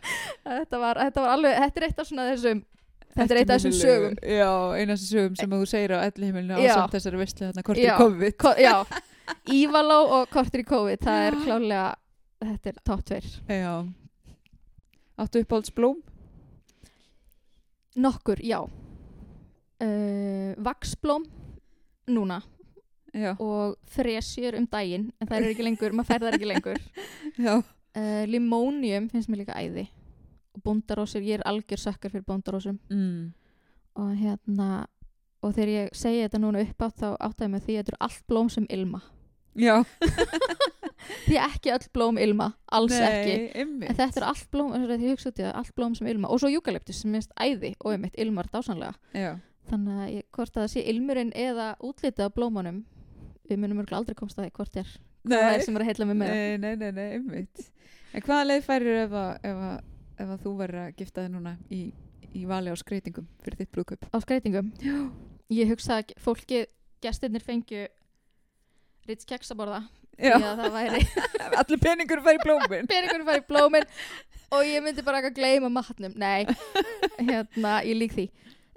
þetta 0.45 0.79
var, 0.83 1.01
þetta 1.07 1.25
var 1.25 1.35
alveg, 1.37 1.59
þetta 1.65 1.81
er 1.81 1.87
eitt 1.89 2.01
af 2.03 2.09
svona 2.11 2.29
þessum 2.33 2.63
þetta 3.15 3.27
er 3.27 3.41
eitt 3.41 3.51
af 3.51 3.59
þessum 3.61 3.75
sögum 3.79 4.15
Já, 4.23 4.51
eina 4.75 4.95
af 4.95 5.01
þessum 5.01 5.11
sögum 5.11 5.37
sem 5.41 5.53
þú 5.55 5.69
segir 5.71 5.95
á 5.95 5.99
ellihimilinu 6.07 6.57
á 6.59 6.63
samt 6.71 6.97
þessari 6.97 7.21
veistlu 7.21 7.49
þarna 7.49 7.67
hvort 7.69 7.83
Já. 7.83 7.91
er 7.93 8.01
COVID. 8.01 8.39
Ko 8.43 8.55
já, 8.59 8.75
Ívaló 9.59 9.99
og 10.19 10.33
Kortur 10.33 10.65
í 10.65 10.67
COVID 10.69 11.05
það 11.05 11.27
er 11.29 11.39
klálega, 11.45 11.85
þetta 12.45 12.73
er 12.73 12.81
top 12.91 13.05
2 13.13 13.21
Já. 13.61 13.75
Áttu 15.15 15.45
uppáhaldsblóm? 15.45 16.01
Nokkur, 18.03 18.41
já. 18.43 18.59
Uh, 19.85 20.51
vaksblóm 20.59 21.23
núna 22.11 22.41
Já, 23.15 23.31
og 23.39 23.77
fresjur 23.95 24.57
um 24.59 24.67
daginn 24.67 25.13
en 25.21 25.29
það 25.31 25.37
er 25.39 25.53
ekki 25.53 25.67
lengur, 25.69 25.95
maður 25.95 26.11
fær 26.11 26.25
það 26.27 26.39
ekki 26.39 26.51
lengur. 26.51 26.85
Uh, 27.95 28.25
limónium 28.27 29.05
finnst 29.07 29.31
mér 29.31 29.45
líka 29.45 29.55
æði 29.55 29.85
og 30.55 30.63
bóndarósir, 30.67 31.23
ég 31.23 31.39
er 31.39 31.45
algjör 31.47 31.79
sökkar 31.79 32.11
fyrir 32.11 32.25
bóndarósum 32.27 32.81
mm. 32.91 33.29
og 34.03 34.09
hérna 34.19 34.69
og 35.45 35.53
þegar 35.55 35.73
ég 35.73 35.97
segi 35.99 36.25
þetta 36.25 36.41
núna 36.43 36.63
upp 36.65 36.87
átt 36.87 37.03
þá 37.03 37.09
áttaði 37.13 37.51
mig 37.53 37.65
því 37.65 37.77
að 37.77 37.81
þetta 37.81 37.93
eru 37.93 38.01
allt 38.07 38.25
blóm 38.31 38.51
sem 38.51 38.67
ilma 38.75 39.01
já. 39.55 39.77
því 41.27 41.39
ekki 41.45 41.73
öll 41.75 41.89
blóm 41.95 42.19
ilma, 42.23 42.49
alls 42.67 42.95
ekki 42.99 43.37
Nei, 43.37 43.49
einmitt. 43.63 43.91
en 43.91 43.99
þetta 43.99 44.21
eru 44.23 44.31
allt 44.31 44.49
blóm, 44.55 44.73
að 44.75 44.95
ég 44.97 45.15
hugsa 45.15 45.31
út 45.31 45.39
í 45.39 45.47
það 45.47 45.59
allt 45.61 45.75
blóm 45.79 45.95
sem 45.99 46.11
ilma 46.11 46.31
og 46.35 46.43
svo 46.43 46.51
júkaleptis 46.51 47.03
sem 47.05 47.15
minnst 47.15 47.35
æði 47.39 47.75
og 47.81 47.95
einmitt 47.95 48.19
ilmar 48.19 48.51
dásanlega 48.51 48.95
Já, 49.15 49.37
þannig 49.71 50.03
að 50.03 50.13
ég, 50.17 50.27
hvort 50.35 50.55
að 50.57 50.65
það 50.65 50.73
sé 50.75 50.87
ilmurinn 50.95 51.35
eða 51.47 51.69
útlitið 51.79 52.27
af 52.27 52.35
blómunum 52.39 52.83
við 53.49 53.61
munum 53.61 53.83
örgulega 53.83 54.01
aldrei 54.01 54.19
komst 54.19 54.39
að 54.39 54.49
því 54.49 54.55
hvort 54.59 54.79
er 54.81 54.93
hvað 55.25 55.35
það 55.35 55.49
er 55.49 55.59
nei, 55.59 55.65
sem 55.67 55.77
er 55.77 55.85
að 55.85 55.91
heilla 55.91 56.09
mig. 56.09 56.19
Með 56.21 56.33
nei, 56.35 56.57
nei, 56.59 56.77
nei, 56.81 56.93
nei, 56.99 57.09
einmitt. 57.19 57.67
En 58.15 58.25
hvaða 58.25 58.49
leið 58.49 58.65
færir 58.69 59.01
ef 59.03 59.19
að, 59.21 59.31
ef 59.51 59.65
að, 59.69 59.77
ef 60.25 60.33
að 60.37 60.45
þú 60.45 60.55
verður 60.61 60.83
að 60.85 60.95
gifta 61.01 61.25
þig 61.25 61.35
núna 61.35 61.57
í, 61.73 61.83
í 62.35 62.47
vali 62.51 62.73
á 62.73 62.77
skreitingum 62.79 63.29
fyrir 63.45 63.63
þitt 63.63 63.75
brúðkaup? 63.75 64.09
á 64.11 64.17
skreitingum 64.23 64.71
ég 65.55 65.71
hugsa 65.73 66.01
að 66.01 66.15
fólki, 66.23 66.65
gestirnir 67.05 67.45
fengju 67.45 67.87
Ritz 69.05 69.27
keksaborða 69.29 69.83
Já, 70.21 70.39
það 70.39 70.77
allir 71.61 71.81
peningur 71.83 72.23
fær 72.25 72.39
í 72.39 72.43
blómin. 72.43 72.89
peningur 72.93 73.25
færi 73.27 73.45
blómin 73.49 73.87
og 74.55 74.63
ég 74.69 74.83
myndi 74.85 75.03
bara 75.03 75.21
ekki 75.21 75.33
að 75.33 75.39
gleyma 75.41 75.71
matnum. 75.73 76.15
Nei, 76.21 76.47
hérna, 77.31 77.81
ég 77.87 77.99
lík 77.99 78.15
því. 78.15 78.29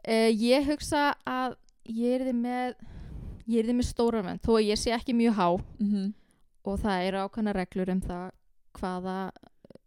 Uh, 0.02 0.30
ég 0.32 0.66
hugsa 0.72 1.12
að 1.28 1.58
ég 1.86 2.18
er 2.18 2.26
þið 2.30 2.40
með 2.42 2.78
ég 3.48 3.62
er 3.62 3.70
þið 3.70 3.78
með 3.80 3.90
stóra 3.90 4.24
menn, 4.26 4.42
þó 4.44 4.52
að 4.58 4.68
ég 4.68 4.80
sé 4.82 4.94
ekki 4.96 5.16
mjög 5.18 5.38
há 5.40 5.50
Mm 5.80 6.14
og 6.68 6.82
það 6.82 7.06
eru 7.08 7.20
ákveðna 7.24 7.54
reglur 7.56 7.90
um 7.94 8.00
það 8.04 8.26
hvaða 8.78 9.18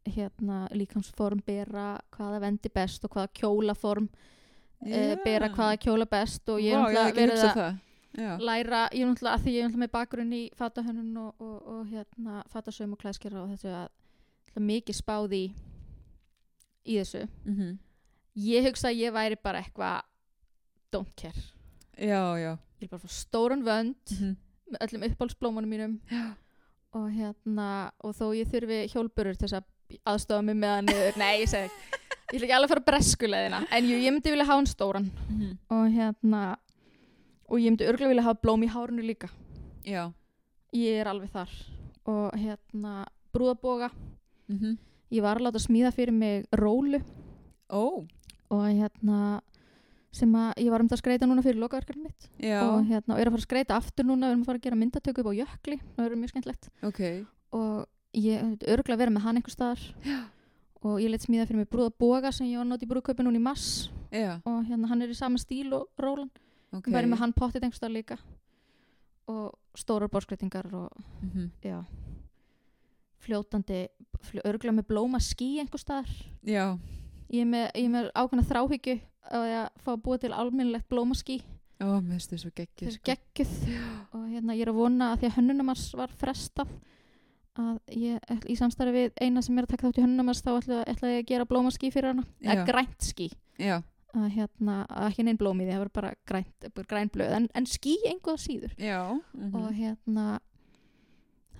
hérna, 0.08 0.62
líkamsform 0.72 1.42
bera 1.46 2.00
hvaða 2.16 2.40
vendi 2.40 2.70
best 2.72 3.04
og 3.04 3.12
hvaða 3.14 3.32
kjólaform 3.36 4.08
uh, 4.08 5.14
bera 5.24 5.50
hvaða 5.52 5.76
kjóla 5.84 6.08
best 6.10 6.48
og 6.48 6.62
ég 6.64 6.72
er 6.72 7.20
hugsað 7.20 7.50
að 7.50 7.58
það. 7.60 7.78
Já, 8.10 8.30
læra, 8.42 8.80
ég 8.90 9.04
er 9.04 9.10
náttúrulega 9.10 9.36
að 9.36 9.44
því 9.44 9.52
ég 9.52 9.60
er 9.60 9.68
náttúrulega 9.68 9.84
með 9.84 9.92
bakgrunn 9.94 10.32
í 10.34 10.40
fatahönnun 10.58 11.20
og, 11.20 11.44
og, 11.44 11.58
og 11.74 11.84
hérna 11.92 12.40
fatasöum 12.50 12.96
og 12.96 13.02
klæðskera 13.04 13.44
og 13.44 13.52
að 13.52 13.60
náttúrulega 13.60 14.64
mikið 14.70 14.98
spáð 14.98 15.36
í 15.36 15.44
í 16.88 16.98
þessu. 16.98 17.26
mm 17.44 17.78
Ég 18.40 18.64
hugsa 18.64 18.88
að 18.88 19.00
ég 19.02 19.12
væri 19.12 19.36
bara 19.42 19.60
eitthvað 19.60 20.02
don't 20.94 21.14
care. 21.18 21.59
Já, 22.00 22.22
já. 22.40 22.52
Ég 22.80 22.86
er 22.86 22.88
bara 22.88 23.02
að 23.02 23.04
fá 23.04 23.18
stóran 23.20 23.66
vönd 23.66 24.16
Mm 24.18 24.38
með 24.70 24.84
öllum 24.86 25.06
uppáhaldsblómanum 25.08 25.72
mínum 25.72 25.94
og 26.96 27.06
hérna 27.14 27.68
og 28.02 28.14
þó 28.18 28.30
ég 28.36 28.50
þurfi 28.50 28.80
hjólburur 28.92 29.38
til 29.38 29.48
þess 29.48 29.60
að 29.60 30.00
aðstofa 30.12 30.44
mig 30.46 30.58
með 30.58 30.74
hann 30.76 30.88
niður. 30.90 31.18
Nei, 31.18 31.42
ég 31.42 31.50
segi 31.50 31.70
ég 31.70 32.36
ætla 32.36 32.46
ekki 32.46 32.54
alveg 32.54 32.68
að 32.68 32.74
fara 32.74 32.86
breskuleðina 32.86 33.60
en 33.66 33.88
jú, 33.90 33.98
ég 33.98 34.14
myndi 34.14 34.34
vilja 34.34 34.46
hafa 34.46 34.60
hann 34.60 34.70
stóran 34.70 35.08
-hmm. 35.10 35.56
og 35.74 35.84
hérna 35.90 36.42
og 37.48 37.58
ég 37.58 37.70
myndi 37.70 37.88
örgulega 37.90 38.12
vilja 38.12 38.26
hafa 38.28 38.42
blóm 38.42 38.62
í 38.62 38.70
hárunu 38.70 39.02
líka. 39.02 39.28
Já. 39.84 40.12
Ég 40.72 41.00
er 41.00 41.08
alveg 41.08 41.30
þar 41.30 41.50
og 42.06 42.34
hérna 42.34 43.06
brúðaboga 43.32 43.90
Mm 44.50 44.58
-hmm. 44.58 44.78
ég 45.10 45.22
var 45.22 45.36
að 45.36 45.42
láta 45.42 45.58
smíða 45.58 45.92
fyrir 45.92 46.12
mig 46.12 46.46
rólu 46.52 47.00
Ó, 47.70 48.04
og 48.50 48.66
hérna 48.66 49.40
sem 50.10 50.32
að 50.34 50.50
ég 50.58 50.72
var 50.72 50.82
um 50.82 50.88
það 50.90 50.96
að 50.96 51.02
skreita 51.04 51.28
núna 51.28 51.44
fyrir 51.44 51.60
lokaverkarinn 51.62 52.08
mitt. 52.08 52.28
Og 52.66 52.88
hérna 52.88 53.14
og 53.14 53.20
er 53.20 53.28
að 53.28 53.36
fara 53.36 53.42
að 53.42 53.46
skreita 53.46 53.76
aftur 53.78 54.06
núna 54.08 54.26
við 54.26 54.34
erum 54.34 54.42
að 54.42 54.50
fara 54.50 54.60
að 54.60 54.66
gera 54.66 54.80
myndatöku 54.80 55.22
upp 55.22 55.30
á 55.30 55.38
jökli 55.38 55.78
það 55.78 56.04
verður 56.04 56.20
mjög 56.20 56.32
skemmtilegt. 56.32 56.68
Ok. 56.88 57.00
og 57.54 57.86
ég 58.16 58.42
myndi 58.42 58.70
örgulega 58.74 59.02
vera 59.04 59.14
með 59.14 59.26
hann 59.26 59.40
einhver 59.40 59.54
staðar. 59.54 59.84
Og 60.80 60.96
ég 61.02 61.12
leitt 61.12 61.26
smíða 61.26 61.46
fyrir 61.46 61.60
mig 61.60 61.70
brúðaboga 61.70 62.32
sem 62.32 62.48
ég 62.48 62.56
var 62.56 62.64
að 62.64 62.70
nota 62.72 62.86
í 62.86 62.90
brúðkaupin 62.90 63.26
núna 63.28 63.36
í 63.36 63.42
mass 63.44 63.90
Já, 64.10 64.40
og 64.48 64.62
hérna 64.64 64.88
hann 64.88 65.04
er 65.04 65.12
í 65.12 65.16
sama 65.18 65.38
stíl 65.38 65.74
og 65.76 65.90
rólan. 66.00 66.30
Ok. 66.70 66.80
okay. 66.80 66.94
verður 66.94 67.12
með 67.12 67.20
hann 67.20 67.34
pottið 67.36 67.66
einhver 67.66 67.78
staðar 67.78 67.96
líka. 67.98 68.16
Og 69.30 69.52
stórar 69.78 70.10
borskreitingar 70.10 70.66
og 70.74 70.88
Mm 71.20 71.30
-hmm. 71.34 71.84
fljótandi, 73.20 73.88
fljó, 74.24 74.40
örgulega 74.44 74.76
með 74.76 74.88
blóma 74.88 75.20
skí 75.20 75.58
einhver 75.60 75.78
staðar. 75.78 76.08
Já, 76.42 76.78
ég 77.30 77.44
er 77.44 77.48
með, 77.50 77.66
er 77.74 77.88
með 77.94 78.10
ákveðna 78.14 78.46
þráhyggju 78.50 78.98
að 79.30 79.56
fá 79.84 79.90
að 79.94 80.02
búa 80.04 80.18
til 80.22 80.32
almennilegt 80.34 80.88
blómaskí 80.90 81.40
ó, 81.80 81.86
mér 82.02 82.16
finnst 82.18 82.32
þið 82.34 82.40
svo 82.42 82.50
geggið. 82.56 82.86
þessu 82.88 83.02
geggjuð. 83.08 83.52
Og 84.16 84.24
hérna 84.28 84.56
ég 84.56 84.64
er 84.66 84.72
að 84.72 84.80
vona 84.80 85.12
að 85.14 85.20
því 85.22 85.28
að 85.30 85.36
hönnunumars 85.38 85.84
var 85.96 86.10
frestað 86.20 86.72
að 87.60 87.78
ég 88.00 88.26
ætl- 88.30 88.50
í 88.52 88.56
samstarfi 88.58 88.92
við 88.96 89.22
eina 89.24 89.42
sem 89.42 89.58
er 89.58 89.66
að 89.66 89.72
taka 89.74 89.86
þátt 89.88 90.00
í 90.00 90.04
hönnunumars 90.04 90.42
þá 90.44 90.50
ætla, 90.58 90.82
ætla 90.90 91.08
ég 91.14 91.22
að 91.24 91.30
gera 91.30 91.46
blómaskí 91.50 91.90
fyrir 91.92 92.12
hana. 92.14 92.24
Eða 92.42 92.66
grænt 92.68 93.00
skí 93.08 93.30
Já, 93.60 93.80
að 94.16 94.28
hérna, 94.36 94.76
að 94.88 95.08
ekki 95.10 95.24
neinn 95.26 95.38
blóm 95.40 95.60
í 95.60 95.66
því 95.66 95.72
það 95.74 95.82
verður 95.84 95.96
bara 96.00 96.12
grænt, 96.30 96.68
bara 96.74 96.90
græn 96.92 97.10
blöð. 97.12 97.34
En, 97.36 97.48
en 97.54 97.66
skí 97.68 97.96
einhvað 98.08 98.38
síður. 98.44 98.76
Já. 98.80 99.00
Mm 99.36 99.54
og 99.60 99.72
hérna 99.76 100.28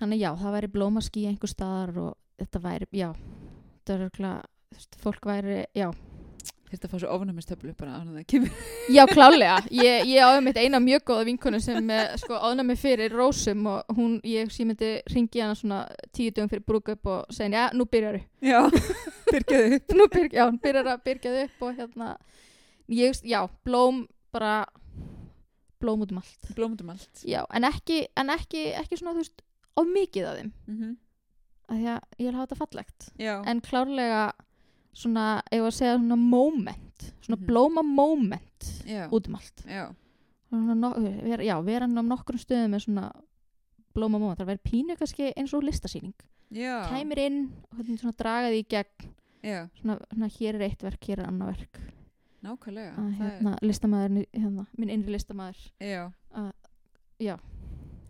þannig 0.01 0.21
já, 0.23 0.31
það 0.39 0.55
væri 0.57 0.71
blómaskí 0.73 1.25
einhver 1.29 1.51
staðar 1.51 1.97
og 2.01 2.15
þetta 2.41 2.61
væri, 2.63 2.87
já 2.97 3.09
þetta 3.13 3.93
er 3.95 4.05
örgulega, 4.07 4.41
fólk 5.01 5.25
væri 5.25 5.65
já, 5.77 5.91
Þurfti 6.71 6.87
að 6.87 6.91
fá 6.93 6.99
svo 7.01 7.15
ofnæmistöflu 7.17 7.71
bara 7.75 7.97
á 7.99 8.07
það 8.07 8.19
kemur. 8.31 8.51
Já, 8.95 9.01
klálega. 9.09 9.57
Ég, 9.75 10.05
ég 10.07 10.23
áður 10.23 10.43
mitt 10.45 10.59
eina 10.61 10.79
mjög 10.79 11.01
góða 11.09 11.25
vinkonu 11.27 11.59
sem 11.59 11.89
eh, 11.91 12.13
sko 12.21 12.37
áður 12.39 12.77
fyrir 12.79 13.11
rósum 13.11 13.65
og 13.67 13.89
hún, 13.97 14.13
ég, 14.23 14.47
ég 14.47 14.69
myndi 14.69 14.91
ringi 15.11 15.41
hana 15.43 15.57
svona 15.59 15.81
tíu 16.15 16.31
dögum 16.31 16.47
fyrir 16.47 16.63
brúkup 16.63 17.09
og 17.11 17.33
segja, 17.35 17.65
já, 17.65 17.75
nú 17.75 17.83
byrjar 17.91 18.21
þau. 18.21 18.23
Já, 18.47 18.61
byrgjaðu 19.33 19.79
upp. 19.79 19.91
Nú 19.99 20.05
byrjar, 20.13 20.37
já, 20.37 20.43
hún 20.45 20.59
byrjar 20.63 20.89
að 20.93 21.01
byrja 21.09 21.33
þau 21.33 21.41
upp 21.43 21.65
og 21.67 21.81
hérna, 21.81 22.07
ég, 23.01 23.19
já, 23.27 23.39
blóm 23.67 23.99
bara, 24.31 24.53
blóm 25.83 26.05
út 26.05 26.13
um 26.15 26.21
allt. 26.21 26.53
Blómundum 26.55 26.93
allt. 26.93 27.25
Já, 27.27 27.41
en 27.51 27.67
ekki, 27.67 28.05
en 28.15 28.31
ekki, 28.31 28.69
ekki 28.79 29.01
svona, 29.01 29.17
þú 29.17 29.25
veist, 29.25 29.43
of 29.75 29.91
mikið 29.91 30.29
af 30.29 30.39
þeim. 30.39 30.53
Mm 30.69 30.79
-hmm. 30.79 30.95
Af 31.67 31.75
því 31.75 31.91
að 31.97 31.99
ég 32.15 32.25
vil 32.25 32.35
hafa 32.35 32.47
þetta 32.47 32.61
fallegt. 32.63 33.09
Já. 33.19 33.35
En 33.43 33.61
klárlega 33.61 34.23
svona, 34.93 35.41
ef 35.51 35.61
að 35.61 35.73
segja 35.77 35.97
svona 35.97 36.17
moment, 36.17 37.13
svona 37.21 37.37
Mhm. 37.39 37.45
blóma 37.47 37.83
moment 37.83 38.83
já. 38.85 39.09
út 39.09 39.27
um 39.27 39.35
allt. 39.35 39.63
Já. 39.67 39.93
No, 40.51 40.93
vera, 40.99 41.43
já, 41.43 41.61
vera 41.63 41.85
hann 41.87 41.95
á 41.97 42.03
nokkrum 42.03 42.37
stöðum 42.37 42.71
með 42.75 42.83
svona 42.85 43.11
blóma 43.95 44.19
móment, 44.19 44.37
það 44.39 44.47
verður 44.47 44.71
pínu 44.71 44.97
kannski 44.97 45.33
eins 45.37 45.53
og 45.53 45.63
listasýning 45.63 46.13
Já. 46.51 46.89
kæmir 46.89 47.17
inn 47.19 47.51
og 47.71 48.15
draga 48.17 48.49
því 48.51 48.59
í 48.59 48.67
gegn 48.67 49.09
Já. 49.43 49.69
svona, 49.81 49.97
svona 50.13 50.27
hér 50.27 50.55
er 50.55 50.61
eitt 50.69 50.81
verk, 50.83 50.99
hér 51.07 51.19
er 51.19 51.25
annað 51.27 51.55
verk 51.55 51.79
Nákvæmlega. 52.43 52.95
að 52.97 53.15
hérna, 53.17 53.57
listamæður, 53.61 54.25
hérna, 54.33 54.67
minn 54.77 54.89
innri 54.89 55.11
listamæður 55.15 55.71
Er, 55.79 56.11
já, 57.19 57.37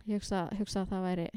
ég 0.07 0.13
hugsa, 0.19 0.49
hugsa 0.57 0.81
að 0.85 0.89
það 0.89 1.03
væri 1.03 1.29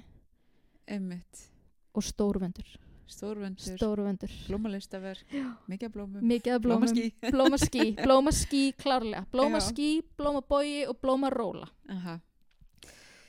emmitt. 0.88 1.50
og 1.94 2.02
stórvendur, 2.02 2.76
Stórvendur. 3.10 3.76
stórvendur 3.76 4.34
Blómalistaverk. 4.48 5.34
Mikið 5.68 5.90
blómum. 5.92 6.22
mikið 6.24 6.60
blómum 6.64 6.88
Blómaský. 6.88 7.10
blómaský, 7.34 7.84
blómaský 8.00 8.62
klárlega 8.80 9.26
blómaský, 9.32 9.90
blómabói 10.16 10.86
og 10.88 11.00
blómaróla 11.02 11.68
Aha. 11.88 12.20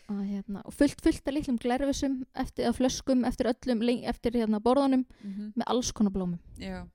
að, 0.08 0.24
hérna, 0.30 0.64
og 0.64 0.74
fullt, 0.74 1.02
fullt 1.04 1.28
af 1.28 1.36
litlum 1.36 1.60
glerfisum 1.60 2.24
eftir, 2.36 2.70
að 2.70 2.80
flöskum 2.80 3.26
eftir 3.28 3.52
öllum 3.52 3.84
eftir 4.08 4.40
hérna, 4.40 4.62
borðunum 4.64 5.06
Mm 5.22 5.52
með 5.56 5.68
alls 5.68 5.92
konar 5.92 6.12
blómum 6.12 6.40
Já. 6.58 6.88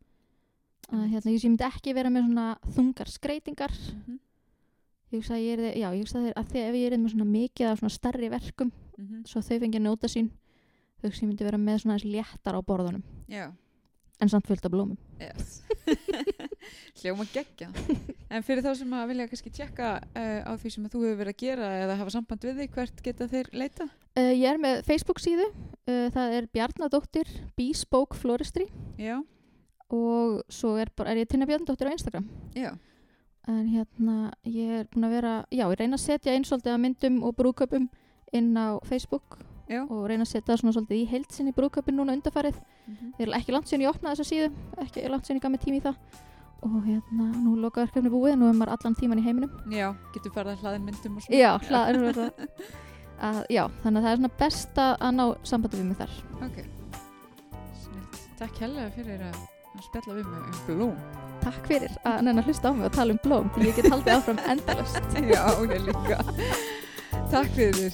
að 0.89 1.07
hérna, 1.13 1.31
ég, 1.31 1.45
myndi 1.45 1.65
ekki 1.65 1.95
vera 1.95 2.11
með 2.11 2.29
svona 2.29 2.59
þungar 2.75 3.09
skreitingar 3.09 3.77
Mm 4.07 4.19
ég 5.11 5.19
hugsa 5.19 5.35
að 5.35 5.43
ég 5.43 6.03
hugsa 6.05 6.21
að, 6.21 6.27
þeir, 6.27 6.37
að 6.39 6.53
þegar 6.55 6.77
ég 6.79 6.93
er 6.93 7.01
með 7.01 7.13
svona 7.15 7.27
mikið 7.31 7.71
af 7.71 7.81
svona 7.81 7.95
starri 7.95 8.29
verkum 8.31 8.71
-hmm. 8.71 9.25
svo 9.27 9.43
þau 9.43 9.59
fengi 9.59 9.79
að 9.79 9.87
njóta 9.87 10.09
sín 10.09 10.31
þau 11.01 11.11
ég 11.11 11.27
myndi 11.29 11.47
vera 11.49 11.59
með 11.61 11.83
svona 11.83 11.97
aðeins 11.99 12.13
léttar 12.15 12.57
á 12.57 12.61
borðunum 12.63 13.03
Já. 13.31 13.47
en 14.21 14.29
samt 14.33 14.47
fullt 14.49 14.65
af 14.69 14.73
blómum 14.75 14.99
Yes. 15.21 15.61
Hljóma 17.01 17.25
geggja. 17.33 17.69
En 18.31 18.45
fyrir 18.47 18.63
þá 18.65 18.71
sem 18.79 18.93
að 18.95 19.09
vilja 19.11 19.27
kannski 19.31 19.51
tjekka 19.53 19.89
uh, 20.01 20.41
á 20.49 20.53
því 20.61 20.71
sem 20.75 20.87
þú 20.93 21.03
hefur 21.05 21.19
verið 21.21 21.35
að 21.35 21.41
gera 21.43 21.69
eða 21.83 21.97
hafa 22.01 22.13
samband 22.15 22.45
við 22.47 22.61
þig, 22.61 22.71
hvert 22.77 23.03
geta 23.05 23.27
þeir 23.31 23.49
leita? 23.57 23.87
uh, 24.21 24.31
ég 24.33 24.47
er 24.51 24.61
með 24.61 24.83
Facebook 24.87 25.21
síðu 25.23 25.49
uh, 25.51 26.07
það 26.15 26.37
er 26.39 26.49
Bjarnadóttir 26.55 27.33
Bespoke 27.59 28.17
Floristry 28.21 28.69
Já. 29.01 29.19
og 29.91 30.41
svo 30.53 30.77
er, 30.81 30.93
bara, 30.97 31.13
er 31.15 31.23
ég 31.25 31.31
Tinna 31.33 31.49
Bjarnadóttir 31.49 31.91
á 31.91 31.95
Instagram 31.97 32.29
Já. 32.57 32.71
en 33.49 33.65
hérna 33.73 34.19
ég 34.47 34.77
er 34.83 34.89
búin 34.93 35.09
að 35.09 35.17
vera 35.17 35.35
já, 35.51 35.65
ég 35.67 35.79
reyna 35.81 35.99
að 35.99 36.05
setja 36.07 36.35
einn 36.37 36.47
svolítið 36.49 36.77
að 36.77 36.83
myndum 36.85 37.21
og 37.27 37.37
brúköpum 37.41 37.89
inn 38.37 38.53
á 38.57 38.79
Facebook 38.87 39.41
Já. 39.71 39.85
og 39.87 40.03
reyna 40.11 40.25
að 40.27 40.33
setja 40.33 40.49
það 40.51 40.61
svona 40.65 40.75
svolítið 40.75 40.99
í 40.99 41.07
heilsinni 41.13 41.53
brúðköpin 41.55 41.95
núna 42.01 42.17
undarfarið 42.19 42.57
Mhm. 42.91 43.13
þeir 43.19 43.27
eru 43.29 43.37
ekki 43.39 43.53
langt 43.55 43.69
síðan 43.71 43.85
ég 43.87 43.93
opnaði 43.95 44.17
þessa 44.19 44.31
síðu 44.33 44.51
ekki 44.83 45.09
langt 45.11 45.25
síðan 45.29 45.39
ég 45.39 45.43
gaf 45.45 45.51
mig 45.55 45.61
tími 45.63 45.79
í 45.79 45.85
það 45.85 45.97
og 46.63 46.83
hérna, 46.85 47.25
nú 47.41 47.55
er 47.57 47.61
lokaverkefni 47.65 48.11
búið 48.13 48.35
nú 48.37 48.49
er 48.51 48.57
maður 48.59 48.75
allan 48.77 48.95
tíman 48.99 49.19
í 49.21 49.25
heiminum 49.25 49.51
Já, 49.73 49.95
getur 50.13 50.33
farið 50.35 50.57
að 50.59 50.65
hlaðin 50.65 50.85
myndum 50.91 51.17
og 51.17 51.23
svona. 51.23 51.39
já, 51.39 51.51
hlaðin 51.71 52.03
verða 52.05 52.27
já, 53.49 53.65
þannig 53.85 54.01
að 54.01 54.05
það 54.05 54.11
er 54.13 54.17
svona 54.19 54.33
best 54.43 54.75
að 54.83 55.15
ná 55.15 55.25
sambandi 55.45 55.77
við 55.81 55.87
mig 55.87 55.97
þar 56.03 56.13
Ok. 56.45 56.59
Snilt. 57.81 58.21
Takk 58.39 58.59
helga 58.65 58.91
fyrir 58.97 59.21
að, 59.31 59.41
að 59.77 59.83
spjalla 59.89 60.19
við 60.19 60.27
mig 60.27 60.41
um 60.51 60.61
blóm. 60.67 60.97
takk 61.41 61.67
fyrir 61.71 61.97
að 62.05 62.23
nennan 62.27 62.45
hlusta 62.45 62.69
á 62.69 62.73
mig 62.77 62.87
og 62.91 62.93
tala 62.99 63.13
um 63.13 63.21
blóm 63.25 63.51
því 63.55 63.71
ég 63.71 63.77
get 63.77 63.91
haldið 63.93 64.15
áfram 64.19 64.43
endalust 64.51 65.19
Já, 65.33 65.45
ég 65.65 65.87
líka. 65.87 66.21
Takk 67.31 67.49
fyrir. 67.57 67.93